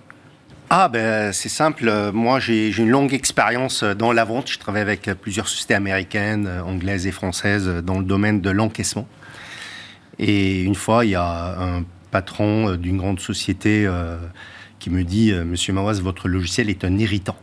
Ah 0.71 0.89
ben 0.89 1.33
c'est 1.33 1.49
simple, 1.49 1.91
moi 2.13 2.41
j'ai 2.41 2.77
une 2.77 2.91
longue 2.91 3.15
expérience 3.15 3.83
euh, 3.83 3.95
dans 3.95 4.13
la 4.13 4.25
vente, 4.25 4.51
je 4.51 4.59
travaille 4.59 4.83
avec 4.83 5.09
euh, 5.09 5.15
plusieurs 5.15 5.49
sociétés 5.49 5.73
américaines, 5.75 6.47
euh, 6.47 6.63
anglaises 6.63 7.07
et 7.07 7.11
françaises 7.11 7.67
dans 7.83 7.99
le 7.99 8.05
domaine 8.05 8.43
de 8.43 8.51
l'encaissement. 8.51 9.09
Et 10.19 10.63
une 10.63 10.75
fois, 10.75 11.05
il 11.07 11.13
y 11.13 11.15
a 11.15 11.57
un 11.59 11.85
patron 12.11 12.75
d'une 12.77 12.99
grande 12.99 13.19
société 13.21 13.87
euh, 13.87 14.19
qui 14.79 14.91
me 14.91 15.05
dit 15.05 15.33
Monsieur 15.33 15.73
Mawas, 15.73 16.01
votre 16.03 16.29
logiciel 16.29 16.69
est 16.69 16.85
un 16.85 16.99
irritant. 16.99 17.37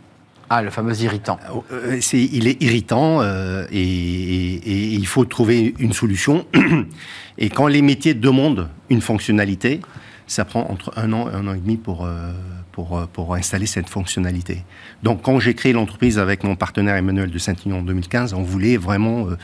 Ah, 0.50 0.62
le 0.62 0.70
fameux 0.70 0.96
irritant. 1.02 1.40
Euh, 1.72 1.98
c'est- 2.02 2.22
il 2.24 2.48
est 2.48 2.62
irritant 2.62 3.22
euh, 3.22 3.66
et, 3.72 3.82
et- 3.82 4.56
et 4.68 4.94
il 4.94 5.08
faut 5.08 5.26
trouver 5.26 5.74
une 5.80 5.94
solution. 5.94 6.46
Et 7.38 7.50
quand 7.50 7.68
les 7.68 7.82
métiers 7.82 8.14
demandent 8.14 8.70
une 8.90 9.02
fonctionnalité, 9.02 9.82
ça 10.28 10.46
prend 10.46 10.68
entre 10.70 10.92
un 10.98 11.12
an 11.14 11.30
et 11.30 11.34
un 11.36 11.48
an 11.48 11.54
et 11.54 11.60
demi 11.60 11.78
pour, 11.78 12.06
euh, 12.06 12.32
pour, 12.72 12.98
euh, 12.98 13.06
pour 13.12 13.36
installer 13.36 13.66
cette 13.66 13.90
fonctionnalité. 13.90 14.64
Donc 15.04 15.22
quand 15.22 15.40
j'ai 15.40 15.54
créé 15.54 15.74
l'entreprise 15.74 16.18
avec 16.20 16.44
mon 16.44 16.56
partenaire 16.56 16.96
Emmanuel 16.96 17.30
de 17.32 17.38
Saint-Ignan 17.38 17.78
en 17.80 17.82
2015, 17.84 18.34
on 18.34 18.42
voulait 18.44 18.78
vraiment 18.78 19.28
euh, 19.30 19.38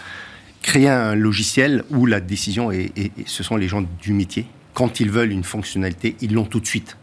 créer 0.62 0.90
un 0.90 1.16
logiciel 1.16 1.84
où 1.92 2.06
la 2.06 2.20
décision 2.20 2.72
est- 2.72 2.94
ce 3.26 3.44
sont 3.44 3.58
les 3.58 3.68
gens 3.68 3.84
du 4.02 4.14
métier. 4.14 4.46
Quand 4.74 5.00
ils 5.00 5.10
veulent 5.12 5.32
une 5.32 5.44
fonctionnalité, 5.44 6.16
ils 6.22 6.34
l'ont 6.34 6.46
tout 6.46 6.60
de 6.60 6.68
suite. 6.68 6.98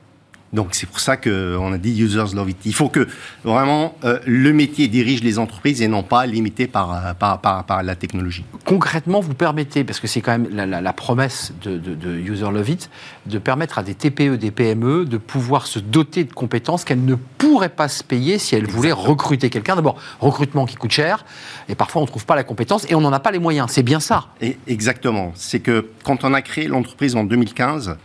Donc 0.52 0.68
c'est 0.72 0.86
pour 0.86 1.00
ça 1.00 1.16
qu'on 1.18 1.72
a 1.72 1.78
dit 1.78 2.00
users 2.00 2.34
love 2.34 2.48
it. 2.50 2.56
Il 2.64 2.72
faut 2.74 2.88
que 2.88 3.06
vraiment 3.44 3.94
euh, 4.04 4.18
le 4.26 4.52
métier 4.52 4.88
dirige 4.88 5.22
les 5.22 5.38
entreprises 5.38 5.82
et 5.82 5.88
non 5.88 6.02
pas 6.02 6.24
limité 6.26 6.66
par, 6.66 6.92
euh, 6.94 7.12
par, 7.14 7.40
par, 7.40 7.64
par 7.64 7.82
la 7.82 7.94
technologie. 7.96 8.44
concrètement 8.64 9.20
vous 9.20 9.34
permettez, 9.34 9.84
parce 9.84 10.00
que 10.00 10.06
c'est 10.06 10.20
quand 10.22 10.32
même 10.32 10.48
la, 10.50 10.64
la- 10.66 10.80
la 10.80 10.92
promesse 10.94 11.52
de, 11.62 11.76
de- 11.76 11.94
de 11.94 12.14
User 12.16 12.50
Love 12.50 12.70
It, 12.70 12.90
de 13.26 13.38
permettre 13.38 13.78
à 13.78 13.82
des 13.82 13.94
TPE, 13.94 14.36
des 14.38 14.50
PME 14.50 15.04
de 15.04 15.18
pouvoir 15.18 15.66
se 15.66 15.78
doter 15.78 16.24
de 16.24 16.32
compétences 16.32 16.84
qu'elles 16.84 17.04
ne 17.04 17.14
pourraient 17.14 17.68
pas 17.68 17.88
se 17.88 18.02
payer 18.02 18.38
si 18.38 18.54
elles 18.54 18.66
voulaient 18.66 18.92
recruter 18.92 19.50
quelqu'un. 19.50 19.76
D'abord, 19.76 19.96
recrutement 20.20 20.64
qui 20.64 20.76
coûte 20.76 20.92
cher, 20.92 21.24
et 21.68 21.74
parfois 21.74 22.00
on 22.00 22.04
ne 22.06 22.08
trouve 22.10 22.24
pas 22.24 22.36
la 22.36 22.44
compétence 22.44 22.86
et 22.90 22.94
on 22.94 23.00
n'en 23.02 23.12
a 23.12 23.20
pas 23.20 23.30
les 23.32 23.38
moyens. 23.38 23.70
C'est 23.70 23.82
bien 23.82 24.00
ça. 24.00 24.28
Et 24.40 24.56
exactement. 24.66 25.32
C'est 25.34 25.60
que 25.60 25.88
quand 26.04 26.24
on 26.24 26.32
a 26.32 26.40
créé 26.40 26.68
l'entreprise 26.68 27.16
en 27.16 27.24
2015, 27.24 27.96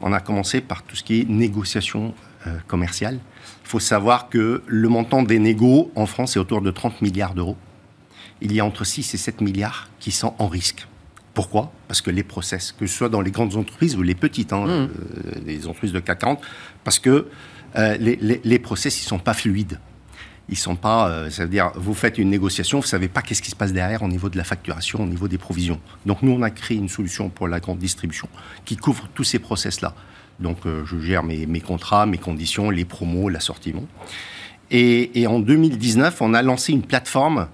on 0.00 0.12
a 0.12 0.20
commencé 0.20 0.60
par 0.60 0.82
tout 0.82 0.96
ce 0.96 1.02
qui 1.02 1.20
est 1.20 1.28
négociation 1.28 2.14
euh, 2.46 2.58
commerciale. 2.66 3.18
Il 3.64 3.68
faut 3.68 3.80
savoir 3.80 4.28
que 4.28 4.62
le 4.66 4.88
montant 4.88 5.22
des 5.22 5.38
négos 5.38 5.90
en 5.94 6.06
France 6.06 6.36
est 6.36 6.38
autour 6.38 6.60
de 6.60 6.70
30 6.70 7.02
milliards 7.02 7.34
d'euros. 7.34 7.56
Il 8.40 8.52
y 8.52 8.60
a 8.60 8.64
entre 8.64 8.84
6 8.84 9.14
et 9.14 9.16
7 9.16 9.40
milliards 9.40 9.88
qui 9.98 10.12
sont 10.12 10.34
en 10.38 10.46
risque. 10.46 10.86
Pourquoi? 11.34 11.72
Parce 11.88 12.00
que 12.00 12.10
les 12.10 12.22
process, 12.22 12.72
que 12.72 12.86
ce 12.86 12.96
soit 12.96 13.08
dans 13.08 13.20
les 13.20 13.30
grandes 13.30 13.56
entreprises 13.56 13.96
ou 13.96 14.02
les 14.02 14.14
petites, 14.14 14.52
hein, 14.52 14.66
euh, 14.66 14.88
les 15.44 15.66
entreprises 15.66 15.92
de 15.92 16.00
CAC 16.00 16.20
40, 16.20 16.40
parce 16.84 16.98
que 16.98 17.28
euh, 17.76 17.96
les, 17.98 18.16
les, 18.16 18.40
les 18.42 18.58
process, 18.58 19.00
ils 19.02 19.04
sont 19.06 19.18
pas 19.18 19.34
fluides. 19.34 19.78
Ils 20.48 20.56
sont 20.56 20.76
pas, 20.76 21.08
euh, 21.08 21.30
ça 21.30 21.44
veut 21.44 21.50
dire, 21.50 21.72
vous 21.74 21.94
faites 21.94 22.18
une 22.18 22.30
négociation, 22.30 22.80
vous 22.80 22.86
savez 22.86 23.08
pas 23.08 23.22
qu'est-ce 23.22 23.42
qui 23.42 23.50
se 23.50 23.56
passe 23.56 23.72
derrière 23.72 24.02
au 24.02 24.08
niveau 24.08 24.28
de 24.28 24.36
la 24.36 24.44
facturation, 24.44 25.02
au 25.02 25.06
niveau 25.06 25.26
des 25.26 25.38
provisions. 25.38 25.80
Donc 26.04 26.22
nous, 26.22 26.32
on 26.32 26.42
a 26.42 26.50
créé 26.50 26.76
une 26.76 26.88
solution 26.88 27.28
pour 27.28 27.48
la 27.48 27.58
grande 27.58 27.78
distribution 27.78 28.28
qui 28.64 28.76
couvre 28.76 29.08
tous 29.14 29.24
ces 29.24 29.38
process-là. 29.38 29.94
Donc 30.38 30.66
euh, 30.66 30.84
je 30.84 30.98
gère 31.00 31.22
mes, 31.22 31.60
contrats, 31.60 32.06
mes 32.06 32.18
conditions, 32.18 32.70
les 32.70 32.84
promos, 32.84 33.28
l'assortiment. 33.28 33.84
Et 34.70 35.26
en 35.28 35.38
2019, 35.38 36.20
on 36.22 36.34
a 36.34 36.42
lancé 36.42 36.72
une 36.72 36.82
plateforme 36.82 37.46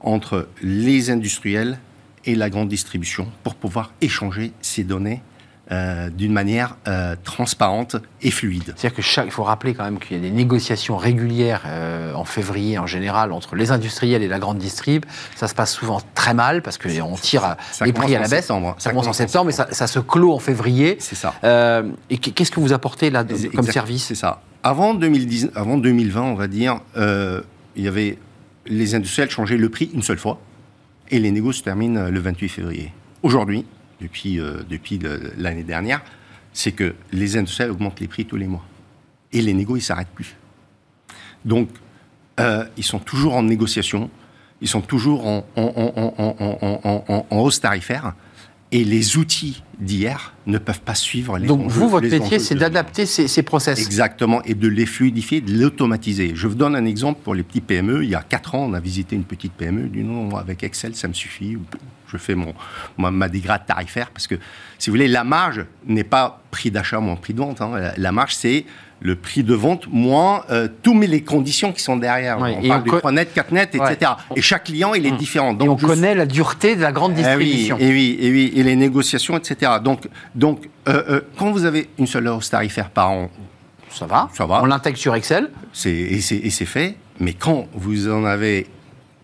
entre 0.00 0.48
les 0.62 1.10
industriels 1.10 1.78
et 2.24 2.34
la 2.34 2.50
grande 2.50 2.68
distribution 2.68 3.30
pour 3.44 3.54
pouvoir 3.54 3.92
échanger 4.00 4.52
ces 4.60 4.84
données 4.84 5.22
euh, 5.72 6.10
d'une 6.10 6.32
manière 6.32 6.76
euh, 6.86 7.16
transparente 7.24 7.96
et 8.22 8.30
fluide. 8.30 8.62
C'est-à-dire 8.76 8.94
que 8.94 9.02
chaque, 9.02 9.24
il 9.26 9.32
faut 9.32 9.42
rappeler 9.42 9.74
quand 9.74 9.82
même 9.84 9.98
qu'il 9.98 10.16
y 10.16 10.20
a 10.20 10.22
des 10.22 10.30
négociations 10.30 10.96
régulières 10.96 11.62
euh, 11.66 12.14
en 12.14 12.24
février 12.24 12.78
en 12.78 12.86
général 12.86 13.32
entre 13.32 13.56
les 13.56 13.72
industriels 13.72 14.22
et 14.22 14.28
la 14.28 14.38
grande 14.38 14.58
distrib. 14.58 15.04
Ça 15.34 15.48
se 15.48 15.54
passe 15.54 15.72
souvent 15.72 16.00
très 16.14 16.34
mal 16.34 16.62
parce 16.62 16.78
qu'on 16.78 17.14
tire 17.16 17.44
à- 17.44 17.56
Ça 17.72 17.84
les 17.84 17.92
prix 17.92 18.14
à 18.14 18.20
la 18.20 18.28
baisse. 18.28 18.40
septembre. 18.46 18.76
Ça, 18.78 18.90
commence 18.90 19.08
en 19.08 19.12
septembre, 19.12 19.46
mais 19.46 19.52
ça, 19.52 19.66
ça 19.72 19.86
se 19.88 19.98
clôt 19.98 20.32
en 20.34 20.38
février. 20.38 20.96
C'est 21.00 21.16
ça. 21.16 21.34
Et 22.10 22.18
qu'est-ce 22.18 22.50
que 22.52 22.60
vous 22.60 22.72
apportez 22.72 23.10
là 23.10 23.24
de- 23.24 23.32
Exact, 23.34 23.54
comme 23.56 23.66
service 23.66 24.04
C'est 24.04 24.14
ça. 24.14 24.42
Avant, 24.62 24.94
2010, 24.94 25.50
avant 25.56 25.78
2020, 25.78 26.22
on 26.22 26.34
va 26.34 26.46
dire, 26.46 26.78
il 26.96 27.82
y 27.82 27.88
avait 27.88 28.18
les 28.66 28.94
industriels 28.94 29.30
changeaient 29.30 29.56
le 29.56 29.68
prix 29.68 29.90
une 29.94 30.02
seule 30.02 30.18
fois 30.18 30.38
et 31.10 31.18
les 31.20 31.30
négociations 31.30 31.58
se 31.60 31.64
terminent 31.64 32.08
le 32.08 32.20
28 32.20 32.48
février. 32.48 32.92
Aujourd'hui, 33.22 33.64
depuis, 34.00 34.40
euh, 34.40 34.62
depuis 34.68 35.00
l'année 35.36 35.64
dernière, 35.64 36.02
c'est 36.52 36.72
que 36.72 36.94
les 37.12 37.36
industriels 37.36 37.70
augmentent 37.70 38.00
les 38.00 38.08
prix 38.08 38.24
tous 38.24 38.36
les 38.36 38.46
mois 38.46 38.64
et 39.32 39.42
les 39.42 39.52
négociations 39.52 39.76
ils 39.76 39.86
s'arrêtent 39.86 40.14
plus. 40.14 40.36
Donc, 41.44 41.68
euh, 42.40 42.64
ils 42.76 42.84
sont 42.84 42.98
toujours 42.98 43.34
en 43.34 43.42
négociation, 43.42 44.10
ils 44.60 44.68
sont 44.68 44.80
toujours 44.80 45.26
en, 45.26 45.44
hausse 47.30 47.60
tarifaire. 47.60 48.14
Et 48.72 48.82
les 48.82 49.16
outils 49.16 49.62
d'hier 49.78 50.34
ne 50.46 50.58
peuvent 50.58 50.80
pas 50.80 50.96
suivre 50.96 51.38
les 51.38 51.46
Donc 51.46 51.66
enjeux- 51.66 51.80
vous, 51.80 51.88
votre 51.88 52.08
métier, 52.08 52.40
c'est 52.40 52.56
d'adapter 52.56 53.06
ces, 53.06 53.28
ces 53.28 53.44
process. 53.44 53.78
Exactement, 53.78 54.42
et 54.42 54.54
de 54.54 54.66
les 54.66 54.86
fluidifier, 54.86 55.40
de 55.40 55.56
l'automatiser. 55.56 56.32
Je 56.34 56.48
vous 56.48 56.56
donne 56.56 56.74
un 56.74 56.84
exemple 56.84 57.20
pour 57.22 57.36
les 57.36 57.44
petits 57.44 57.60
PME. 57.60 58.02
Il 58.02 58.10
y 58.10 58.16
a 58.16 58.22
4 58.22 58.56
ans, 58.56 58.66
on 58.68 58.74
a 58.74 58.80
visité 58.80 59.14
une 59.14 59.24
petite 59.24 59.52
PME. 59.52 59.88
Du 59.88 60.02
nom, 60.02 60.36
avec 60.36 60.64
Excel, 60.64 60.96
ça 60.96 61.06
me 61.06 61.12
suffit. 61.12 61.56
Je 62.12 62.16
fais 62.16 62.34
mon, 62.34 62.54
ma, 62.98 63.10
ma 63.10 63.28
dégrade 63.28 63.66
tarifaire 63.66 64.10
parce 64.10 64.26
que, 64.26 64.36
si 64.78 64.90
vous 64.90 64.94
voulez, 64.94 65.08
la 65.08 65.24
marge 65.24 65.64
n'est 65.86 66.04
pas 66.04 66.40
prix 66.50 66.70
d'achat 66.70 67.00
moins 67.00 67.16
prix 67.16 67.34
de 67.34 67.38
vente. 67.40 67.60
hein. 67.60 67.70
La, 67.78 67.94
la 67.96 68.12
marge, 68.12 68.34
c'est 68.34 68.64
le 69.00 69.14
prix 69.14 69.42
de 69.42 69.54
vente 69.54 69.86
moins 69.90 70.44
euh, 70.50 70.68
toutes 70.82 71.04
les 71.06 71.22
conditions 71.22 71.70
qui 71.72 71.82
sont 71.82 71.96
derrière. 71.98 72.40
Ouais, 72.40 72.56
on 72.58 72.62
et 72.62 72.68
parle 72.68 72.80
on 72.80 72.84
du 72.84 72.90
co- 72.90 72.98
3 72.98 73.12
net, 73.12 73.32
4 73.34 73.52
net, 73.52 73.74
Ouais. 73.74 73.92
etc. 73.92 74.12
Et 74.34 74.40
chaque 74.40 74.64
client, 74.64 74.94
il 74.94 75.04
est 75.06 75.10
Hum. 75.10 75.16
différent. 75.18 75.58
Et 75.58 75.68
on 75.68 75.76
je 75.76 75.86
connaît 75.86 76.14
la 76.14 76.24
dureté 76.24 76.76
de 76.76 76.80
la 76.80 76.92
grande 76.92 77.12
eh 77.14 77.20
oui, 77.36 77.44
distribution. 77.44 77.76
et 77.78 77.90
oui, 77.90 78.16
et 78.20 78.30
oui, 78.30 78.52
et 78.56 78.62
les 78.62 78.74
négociations, 78.76 79.36
etc. 79.36 79.72
Donc, 79.84 80.08
donc 80.34 80.68
euh, 80.88 81.02
euh, 81.10 81.20
quand 81.36 81.50
vous 81.50 81.64
avez 81.66 81.88
une 81.98 82.06
seule 82.06 82.26
hausse 82.28 82.48
tarifaire 82.50 82.88
par 82.90 83.10
an, 83.10 83.30
Ça 83.90 84.06
va. 84.06 84.28
Ça 84.34 84.46
va. 84.46 84.62
On 84.62 84.66
l'intègre 84.66 84.98
sur 84.98 85.14
Excel. 85.14 85.50
et 85.84 86.20
c'est 86.20 86.64
fait. 86.66 86.96
Mais 87.20 87.32
quand 87.34 87.66
vous 87.74 88.10
en 88.10 88.24
avez 88.24 88.66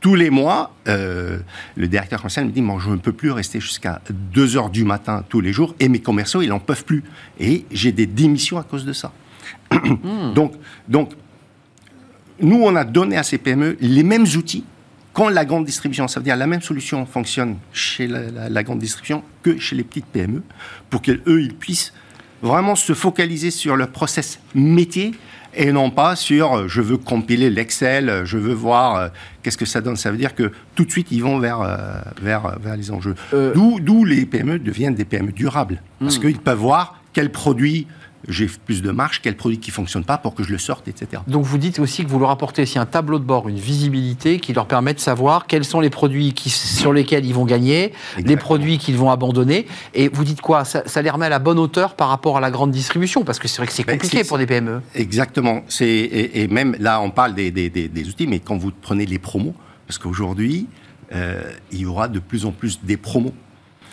tous 0.02 0.14
les 0.16 0.28
mois, 0.28 0.74
euh, 0.88 1.38
le 1.76 1.88
directeur 1.88 2.20
commercial 2.20 2.44
me 2.44 2.50
dit 2.50 2.60
Moi, 2.60 2.78
je 2.84 2.90
ne 2.90 2.96
peux 2.96 3.12
plus 3.12 3.30
rester 3.30 3.58
jusqu'à 3.60 4.02
2 4.10 4.56
heures 4.58 4.68
du 4.68 4.84
matin 4.84 5.24
tous 5.28 5.40
les 5.40 5.52
jours, 5.54 5.74
et 5.80 5.88
mes 5.88 6.00
commerciaux, 6.00 6.42
ils 6.42 6.48
n'en 6.50 6.58
peuvent 6.58 6.84
plus. 6.84 7.02
Et 7.40 7.64
j'ai 7.70 7.92
des 7.92 8.06
démissions 8.06 8.58
à 8.58 8.64
cause 8.64 8.84
de 8.84 8.92
ça. 8.92 9.12
donc, 10.34 10.52
donc, 10.88 11.12
nous, 12.40 12.60
on 12.62 12.74
a 12.76 12.84
donné 12.84 13.16
à 13.16 13.22
ces 13.22 13.38
PME 13.38 13.76
les 13.80 14.02
mêmes 14.02 14.26
outils 14.36 14.64
quand 15.12 15.28
la 15.28 15.44
grande 15.44 15.66
distribution, 15.66 16.08
ça 16.08 16.20
veut 16.20 16.24
dire 16.24 16.36
la 16.36 16.46
même 16.46 16.62
solution 16.62 17.04
fonctionne 17.04 17.56
chez 17.72 18.06
la, 18.08 18.30
la- 18.30 18.48
la 18.48 18.62
grande 18.62 18.78
distribution 18.78 19.22
que 19.42 19.58
chez 19.58 19.76
les 19.76 19.84
petites 19.84 20.06
PME, 20.06 20.42
pour 20.88 21.02
qu'eux, 21.02 21.20
ils 21.26 21.54
puissent 21.54 21.92
vraiment 22.40 22.74
se 22.74 22.94
focaliser 22.94 23.50
sur 23.50 23.76
le 23.76 23.86
process 23.86 24.40
métier 24.54 25.12
et 25.54 25.72
non 25.72 25.90
pas 25.90 26.16
sur 26.16 26.54
euh, 26.54 26.68
je 26.68 26.80
veux 26.80 26.96
compiler 26.96 27.50
l'Excel, 27.50 28.08
euh, 28.08 28.24
je 28.24 28.38
veux 28.38 28.54
voir 28.54 28.96
euh, 28.96 29.08
qu'est-ce 29.42 29.58
que 29.58 29.66
ça 29.66 29.80
donne. 29.80 29.96
Ça 29.96 30.10
veut 30.10 30.16
dire 30.16 30.34
que 30.34 30.50
tout 30.74 30.84
de 30.84 30.90
suite, 30.90 31.08
ils 31.10 31.22
vont 31.22 31.38
vers, 31.38 31.60
euh, 31.60 31.76
vers, 32.20 32.58
vers 32.60 32.76
les 32.76 32.90
enjeux. 32.90 33.14
Euh, 33.34 33.52
D'où 33.54 34.04
les 34.04 34.26
PME 34.26 34.58
deviennent 34.58 34.94
des 34.94 35.04
PME 35.04 35.32
durables. 35.32 35.82
Parce 36.00 36.18
qu'ils 36.18 36.38
peuvent 36.38 36.58
voir 36.58 37.00
quel 37.12 37.30
produit 37.30 37.86
j'ai 38.28 38.46
plus 38.46 38.82
de 38.82 38.90
marge, 38.90 39.20
quel 39.22 39.36
produit 39.36 39.58
qui 39.58 39.70
ne 39.70 39.74
fonctionne 39.74 40.04
pas 40.04 40.16
pour 40.18 40.34
que 40.34 40.42
je 40.42 40.50
le 40.52 40.58
sorte, 40.58 40.86
etc. 40.88 41.22
Donc 41.26 41.44
vous 41.44 41.58
dites 41.58 41.78
aussi 41.80 42.04
que 42.04 42.10
vous 42.10 42.18
leur 42.18 42.30
apportez 42.30 42.62
aussi 42.62 42.78
un 42.78 42.86
tableau 42.86 43.18
de 43.18 43.24
bord, 43.24 43.48
une 43.48 43.58
visibilité 43.58 44.38
qui 44.38 44.52
leur 44.52 44.66
permet 44.66 44.94
de 44.94 45.00
savoir 45.00 45.46
quels 45.46 45.64
sont 45.64 45.80
les 45.80 45.90
produits 45.90 46.32
qui, 46.32 46.50
sur 46.50 46.92
lesquels 46.92 47.24
ils 47.26 47.34
vont 47.34 47.44
gagner, 47.44 47.92
les 48.18 48.36
produits 48.36 48.78
qu'ils 48.78 48.96
vont 48.96 49.10
abandonner. 49.10 49.66
Et 49.94 50.08
vous 50.08 50.24
dites 50.24 50.40
quoi? 50.40 50.64
Ça, 50.64 50.82
ça 50.86 51.02
les 51.02 51.10
remet 51.10 51.26
à 51.26 51.30
la 51.30 51.38
bonne 51.38 51.58
hauteur 51.58 51.94
par 51.96 52.08
rapport 52.08 52.36
à 52.36 52.40
la 52.40 52.50
grande 52.50 52.70
distribution 52.70 53.24
Parce 53.24 53.38
que 53.38 53.48
c'est 53.48 53.56
vrai 53.58 53.66
que 53.66 53.72
c'est 53.72 53.84
compliqué 53.84 54.22
pour 54.24 54.38
des 54.38 54.46
PME. 54.46 54.80
Exactement. 54.94 55.62
Et, 55.80 56.42
et 56.42 56.48
même 56.48 56.76
là, 56.78 57.00
on 57.00 57.10
parle 57.10 57.34
des, 57.34 57.50
des- 57.50 57.70
des- 57.70 57.88
des 57.88 58.08
outils, 58.08 58.26
mais 58.26 58.38
quand 58.38 58.56
vous 58.56 58.70
prenez 58.80 59.06
les 59.06 59.18
promos, 59.18 59.54
parce 59.86 59.98
qu'aujourd'hui, 59.98 60.66
euh, 61.12 61.42
il 61.72 61.80
y 61.80 61.86
aura 61.86 62.08
de 62.08 62.18
plus 62.20 62.46
en 62.46 62.52
plus 62.52 62.80
des 62.82 62.96
promos. 62.96 63.34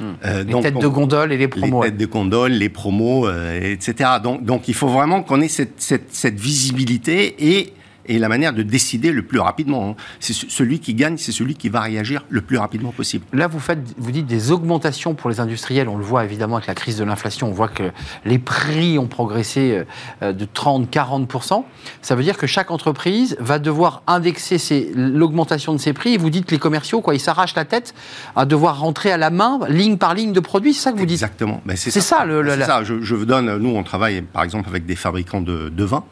Euh, 0.01 0.43
Hmm. 0.43 0.45
Les 0.47 0.51
donc, 0.53 0.63
têtes 0.63 0.79
de 0.79 0.87
gondole 0.87 1.31
et 1.31 1.37
les 1.37 1.43
les 1.43 1.47
promos. 1.47 1.83
têtes 1.83 1.97
de 1.97 2.05
condole, 2.05 2.51
les 2.53 2.69
promos, 2.69 3.27
euh, 3.27 3.73
etc. 3.73 4.11
Donc, 4.23 4.43
donc, 4.43 4.67
il 4.67 4.73
faut 4.73 4.87
vraiment 4.87 5.23
qu'on 5.23 5.41
ait 5.41 5.47
cette, 5.47 5.81
cette- 5.81 6.13
cette 6.13 6.39
visibilité 6.39 7.35
et, 7.39 7.73
et 8.09 8.19
la 8.19 8.27
manière 8.27 8.51
de 8.53 8.63
décider 8.63 9.11
le 9.13 9.21
plus 9.23 9.39
rapidement. 9.39 9.91
hein. 9.91 9.95
C'est 10.19 10.33
ce- 10.33 10.49
celui 10.49 10.79
qui 10.79 10.93
gagne, 10.93 11.17
c'est 11.17 11.31
celui 11.31 11.55
qui 11.55 11.69
va 11.69 11.79
réagir 11.81 12.25
le 12.29 12.41
plus 12.41 12.57
rapidement 12.57 12.91
possible. 12.91 13.25
Là, 13.31 13.47
vous, 13.47 13.59
faites, 13.59 13.79
vous 13.97 14.11
dites 14.11 14.25
des 14.25 14.51
augmentations 14.51 15.13
pour 15.13 15.29
les 15.29 15.39
industriels. 15.39 15.87
On 15.87 15.97
le 15.97 16.03
voit 16.03 16.25
évidemment 16.25 16.55
avec 16.57 16.67
la 16.67 16.75
crise 16.75 16.97
de 16.97 17.03
l'inflation. 17.05 17.47
On 17.47 17.51
voit 17.53 17.67
que 17.69 17.91
les 18.25 18.39
prix 18.39 18.97
ont 18.99 19.07
progressé 19.07 19.83
euh, 20.21 20.33
de 20.33 20.45
30-40%. 20.45 21.63
Ça 22.01 22.15
veut 22.15 22.23
dire 22.23 22.37
que 22.37 22.47
chaque 22.47 22.71
entreprise 22.71 23.37
va 23.39 23.59
devoir 23.59 24.01
indexer 24.07 24.91
l'augmentation 24.95 25.73
de 25.73 25.77
ses 25.79 25.93
prix. 25.93 26.13
Et 26.13 26.17
vous 26.17 26.29
dites 26.29 26.45
que 26.45 26.51
les 26.51 26.59
commerciaux, 26.59 27.01
quoi, 27.01 27.13
ils 27.15 27.19
s'arrachent 27.19 27.55
la 27.55 27.65
tête 27.65 27.93
à 28.35 28.45
devoir 28.45 28.79
rentrer 28.79 29.11
à 29.11 29.17
la 29.17 29.29
main, 29.29 29.59
ligne 29.69 29.97
par 29.97 30.13
ligne 30.13 30.33
de 30.33 30.39
produits. 30.39 30.73
C'est 30.73 30.81
ça 30.81 30.91
que 30.91 30.97
vous 30.97 31.05
dites? 31.05 31.15
Exactement. 31.17 31.61
Ben, 31.65 31.75
c'est 31.77 31.91
ça, 31.91 32.25
le- 32.25 32.41
le- 32.41 32.51
C'est 32.51 32.57
la- 32.57 32.65
ça. 32.65 32.83
Je, 32.83 33.01
je 33.01 33.15
vous 33.15 33.25
donne, 33.25 33.57
nous, 33.57 33.69
on 33.75 33.83
travaille 33.83 34.21
par 34.21 34.43
exemple 34.43 34.67
avec 34.69 34.85
des 34.85 34.95
fabricants 34.95 35.41
de, 35.41 35.69
de 35.69 35.83
vin. 35.83 36.03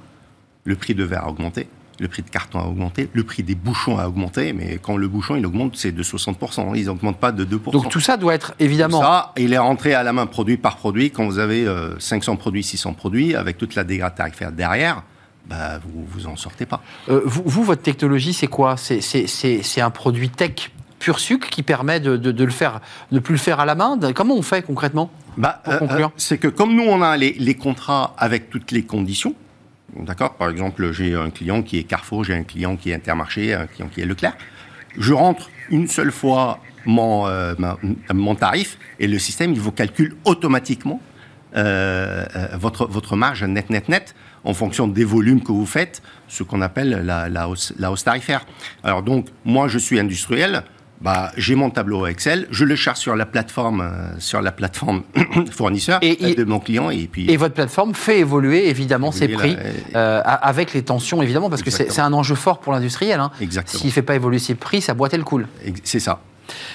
Le 0.65 0.75
prix 0.75 0.93
de 0.95 1.03
verre 1.03 1.23
a 1.23 1.29
augmenté, 1.29 1.67
le 1.99 2.07
prix 2.07 2.21
de 2.21 2.29
carton 2.29 2.59
a 2.59 2.63
augmenté, 2.65 3.09
le 3.13 3.23
prix 3.23 3.43
des 3.43 3.55
bouchons 3.55 3.97
a 3.97 4.07
augmenté, 4.07 4.53
mais 4.53 4.79
quand 4.81 4.97
le 4.97 5.07
bouchon 5.07 5.35
il 5.35 5.45
augmente, 5.45 5.75
c'est 5.75 5.91
de 5.91 6.03
60%. 6.03 6.75
Ils 6.75 6.85
n'augmentent 6.85 7.17
pas 7.19 7.31
de 7.31 7.43
2%. 7.43 7.71
Donc 7.71 7.89
tout 7.89 7.99
ça 7.99 8.17
doit 8.17 8.33
être 8.35 8.53
évidemment. 8.59 9.01
Ça, 9.01 9.33
il 9.37 9.53
est 9.53 9.57
rentré 9.57 9.93
à 9.93 10.03
la 10.03 10.13
main 10.13 10.25
produit 10.27 10.57
par 10.57 10.77
produit. 10.77 11.09
Quand 11.11 11.25
vous 11.25 11.39
avez 11.39 11.65
euh, 11.67 11.97
500 11.99 12.35
produits, 12.35 12.63
600 12.63 12.93
produits, 12.93 13.35
avec 13.35 13.57
toute 13.57 13.75
la 13.75 13.83
dégrade 13.83 14.15
tarifaire 14.15 14.51
derrière, 14.51 15.03
bah, 15.47 15.79
vous 15.83 16.05
vous 16.07 16.27
en 16.27 16.35
sortez 16.35 16.65
pas. 16.65 16.81
Euh, 17.09 17.21
vous, 17.25 17.41
vous, 17.45 17.63
votre 17.63 17.81
technologie, 17.81 18.33
c'est 18.33 18.47
quoi? 18.47 18.75
C'est- 18.77 19.81
un 19.81 19.89
produit 19.89 20.29
tech 20.29 20.71
pur 20.99 21.19
sucre 21.19 21.47
qui 21.49 21.63
permet 21.63 21.99
de, 21.99 22.17
de- 22.17 22.31
de 22.31 22.43
le 22.43 22.51
faire, 22.51 22.81
de 23.11 23.19
plus 23.19 23.33
le 23.33 23.39
faire 23.39 23.59
à 23.59 23.65
la 23.65 23.75
main? 23.75 23.97
Comment 24.13 24.35
on 24.35 24.41
fait 24.41 24.61
concrètement? 24.63 25.09
Bah, 25.37 25.61
Pour 25.63 25.77
conclure. 25.77 26.11
c'est 26.17 26.37
que 26.39 26.47
comme 26.47 26.75
nous, 26.75 26.83
on 26.83 27.01
a 27.01 27.15
les, 27.17 27.33
les 27.39 27.53
contrats 27.55 28.13
avec 28.17 28.49
toutes 28.49 28.71
les 28.71 28.83
conditions, 28.83 29.35
d'accord 30.03 30.35
Par 30.35 30.49
exemple, 30.49 30.91
j'ai 30.91 31.15
un 31.15 31.29
client 31.29 31.61
qui 31.63 31.77
est 31.77 31.83
Carrefour, 31.83 32.23
j'ai 32.23 32.33
un 32.33 32.43
client 32.43 32.75
qui 32.75 32.91
est 32.91 32.93
Intermarché, 32.93 33.53
un 33.53 33.67
client 33.67 33.89
qui 33.93 34.01
est 34.01 34.05
Leclerc. 34.05 34.37
Je 34.97 35.13
rentre 35.13 35.49
une 35.69 35.87
seule 35.87 36.11
fois 36.11 36.59
mon, 36.85 37.27
euh, 37.27 37.53
mon 38.13 38.35
tarif 38.35 38.77
et 38.99 39.07
le 39.07 39.19
système, 39.19 39.51
il 39.51 39.59
vous 39.59 39.71
calcule 39.71 40.15
automatiquement 40.25 41.01
euh, 41.55 42.25
euh, 42.35 42.47
votre, 42.57 42.87
votre 42.87 43.15
marge 43.15 43.43
net, 43.43 43.69
net, 43.69 43.89
net 43.89 44.15
en 44.43 44.53
fonction 44.53 44.87
des 44.87 45.03
volumes 45.03 45.41
que 45.41 45.51
vous 45.51 45.65
faites, 45.65 46.01
ce 46.27 46.43
qu'on 46.43 46.61
appelle 46.61 47.05
la 47.05 47.49
hausse, 47.49 47.73
la 47.77 47.91
hausse 47.91 48.05
tarifaire. 48.05 48.45
Alors 48.83 49.03
donc, 49.03 49.27
moi, 49.43 49.67
je 49.67 49.77
suis 49.77 49.99
industriel, 49.99 50.63
bah, 51.01 51.31
j'ai 51.37 51.55
mon 51.55 51.69
tableau 51.69 52.05
Excel, 52.07 52.47
je 52.51 52.65
le 52.65 52.75
charge 52.75 52.97
sur 52.97 53.15
la 53.15 53.25
plateforme, 53.25 53.81
euh, 53.81 54.19
sur 54.19 54.41
la 54.41 54.51
plateforme 54.51 55.03
fournisseur 55.51 55.99
Et 56.01 56.17
euh, 56.23 56.35
de 56.35 56.43
mon 56.43 56.59
client 56.59 56.89
et 56.89 57.07
puis 57.07 57.29
Et 57.29 57.37
votre 57.37 57.53
plateforme 57.53 57.93
fait 57.93 58.19
évoluer 58.19 58.69
évidemment 58.69 59.11
ses 59.11 59.27
prix 59.27 59.55
la- 59.93 59.99
euh, 59.99 60.21
avec 60.25 60.73
les 60.73 60.81
tensions 60.83 61.21
évidemment 61.21 61.49
parce 61.49 61.61
que 61.63 61.69
c'est 61.71 61.99
un 61.99 62.13
enjeu 62.13 62.35
fort 62.35 62.59
pour 62.59 62.73
l'industriel. 62.73 63.19
Hein. 63.19 63.31
exactement. 63.41 63.79
S'il 63.79 63.87
ne 63.89 63.93
fait 63.93 64.01
pas 64.01 64.15
évoluer 64.15 64.39
ses 64.39 64.55
prix, 64.55 64.81
sa 64.81 64.93
boîte 64.93 65.13
elle 65.13 65.23
coule. 65.23 65.47
C'est 65.83 65.99
ça. 65.99 66.19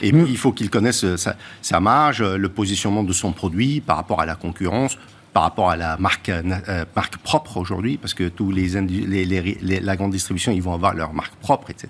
Et 0.02 0.12
Mm. 0.12 0.22
puis, 0.24 0.32
il 0.32 0.38
faut 0.38 0.52
qu'il 0.52 0.68
connaisse 0.68 1.16
sa, 1.16 1.34
sa 1.62 1.80
marge, 1.80 2.22
le 2.22 2.48
positionnement 2.50 3.02
de 3.04 3.12
son 3.14 3.32
produit 3.32 3.80
par 3.80 3.96
rapport 3.96 4.20
à 4.20 4.26
la 4.26 4.34
concurrence, 4.34 4.98
par 5.32 5.44
rapport 5.44 5.70
à 5.70 5.76
la 5.76 5.96
marque, 5.96 6.28
euh, 6.28 6.84
marque 6.94 7.16
propre 7.16 7.56
aujourd'hui, 7.56 7.96
parce 7.96 8.12
que 8.12 8.28
tous 8.28 8.50
les- 8.52 8.68
la 9.80 9.96
grande 9.96 10.12
distribution, 10.12 10.52
ils 10.52 10.62
vont 10.62 10.74
avoir 10.74 10.94
leur 10.94 11.14
marque 11.14 11.34
propre, 11.36 11.70
etc. 11.70 11.88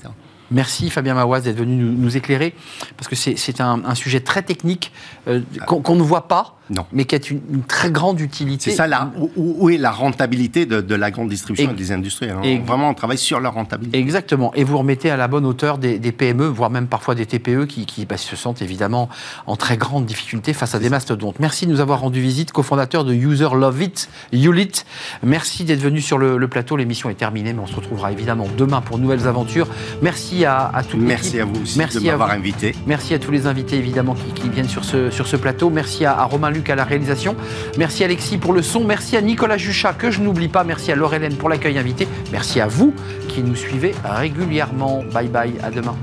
Merci 0.52 0.90
Fabien 0.90 1.14
Mawaz 1.14 1.42
d'être 1.42 1.56
venu 1.56 1.76
nous, 1.76 2.16
éclairer 2.16 2.54
parce 2.96 3.08
que 3.08 3.16
c'est 3.16 3.60
un, 3.60 3.94
sujet 3.94 4.20
très 4.20 4.42
technique 4.42 4.92
euh, 5.28 5.40
qu'on 5.66 5.96
ne 5.96 6.02
voit 6.02 6.28
pas, 6.28 6.58
Non. 6.70 6.86
mais 6.92 7.04
qui 7.04 7.14
a 7.16 7.18
une, 7.30 7.40
une 7.52 7.62
très 7.64 7.90
grande 7.90 8.20
utilité. 8.20 8.70
C'est 8.70 8.76
ça, 8.76 8.86
là, 8.86 9.10
où, 9.36 9.68
est 9.68 9.76
la 9.78 9.90
rentabilité 9.90 10.64
de, 10.64 10.80
de 10.80 10.94
la 10.94 11.10
grande 11.10 11.28
distribution 11.28 11.68
Et- 11.70 11.72
et, 11.72 11.76
des 11.76 11.92
industriels. 11.92 12.36
hein. 12.38 12.42
et- 12.44 12.58
Vraiment, 12.60 12.88
on 12.88 12.94
travaille 12.94 13.18
sur 13.18 13.40
leur 13.40 13.54
rentabilité. 13.54 13.98
Exactement. 13.98 14.54
Et 14.54 14.64
vous 14.64 14.78
remettez 14.78 15.10
à 15.10 15.16
la 15.16 15.28
bonne 15.28 15.44
hauteur 15.44 15.76
des, 15.78 15.98
des 15.98 16.12
PME, 16.12 16.46
voire 16.46 16.70
même 16.70 16.86
parfois 16.86 17.14
des 17.14 17.26
TPE 17.26 17.66
qui, 17.66 17.84
qui, 17.84 18.06
bah, 18.06 18.16
se 18.16 18.36
sentent 18.36 18.62
évidemment 18.62 19.08
en 19.46 19.56
très 19.56 19.76
grande 19.76 20.06
difficulté 20.06 20.52
face 20.54 20.74
à 20.74 20.78
des 20.78 20.88
mastodontes. 20.88 21.40
Merci 21.40 21.66
de 21.66 21.72
nous 21.72 21.80
avoir 21.80 22.00
rendu 22.00 22.20
visite, 22.20 22.52
cofondateur 22.52 23.04
de 23.04 23.12
User 23.12 23.48
Love 23.54 23.82
It, 23.82 24.08
Ulit. 24.32 24.70
Merci 25.22 25.64
d'être 25.64 25.80
venu 25.80 26.00
sur 26.00 26.16
le, 26.18 26.36
le 26.38 26.48
plateau. 26.48 26.76
L'émission 26.76 27.10
est 27.10 27.14
terminée, 27.14 27.52
mais 27.52 27.60
on 27.60 27.66
se 27.66 27.76
retrouvera 27.76 28.12
évidemment 28.12 28.46
demain 28.56 28.80
pour 28.80 28.98
nouvelles 28.98 29.26
aventures. 29.26 29.68
Merci 30.00 30.44
à, 30.44 30.66
à. 30.74 30.82
Merci 30.96 31.40
à 31.40 31.44
vous 31.44 31.60
aussi 31.62 31.76
Merci 31.78 31.98
de 31.98 32.04
m'avoir 32.06 32.30
invité. 32.30 32.74
Merci 32.86 33.14
à 33.14 33.18
tous 33.18 33.30
les 33.30 33.46
invités 33.46 33.76
évidemment 33.76 34.14
qui, 34.14 34.42
qui 34.42 34.48
viennent 34.48 34.68
sur 34.68 34.84
ce, 34.84 35.10
sur 35.10 35.26
ce 35.26 35.36
plateau. 35.36 35.68
Merci 35.70 36.04
à, 36.04 36.18
à 36.18 36.24
Romain 36.24 36.50
Luc 36.50 36.61
à 36.70 36.74
la 36.74 36.84
réalisation. 36.84 37.36
Merci 37.78 38.04
Alexis 38.04 38.38
pour 38.38 38.52
le 38.52 38.62
son. 38.62 38.84
Merci 38.84 39.16
à 39.16 39.22
Nicolas 39.22 39.56
Juchat 39.56 39.92
que 39.92 40.10
je 40.10 40.20
n'oublie 40.20 40.48
pas. 40.48 40.64
Merci 40.64 40.92
à 40.92 40.96
Laure 40.96 41.14
Hélène 41.14 41.36
pour 41.36 41.48
l'accueil 41.48 41.78
invité. 41.78 42.08
Merci 42.30 42.60
à 42.60 42.66
vous 42.66 42.94
qui 43.28 43.42
nous 43.42 43.56
suivez 43.56 43.94
régulièrement. 44.04 45.04
Bye 45.12 45.28
bye, 45.28 45.54
à 45.62 45.70
demain. 45.70 45.96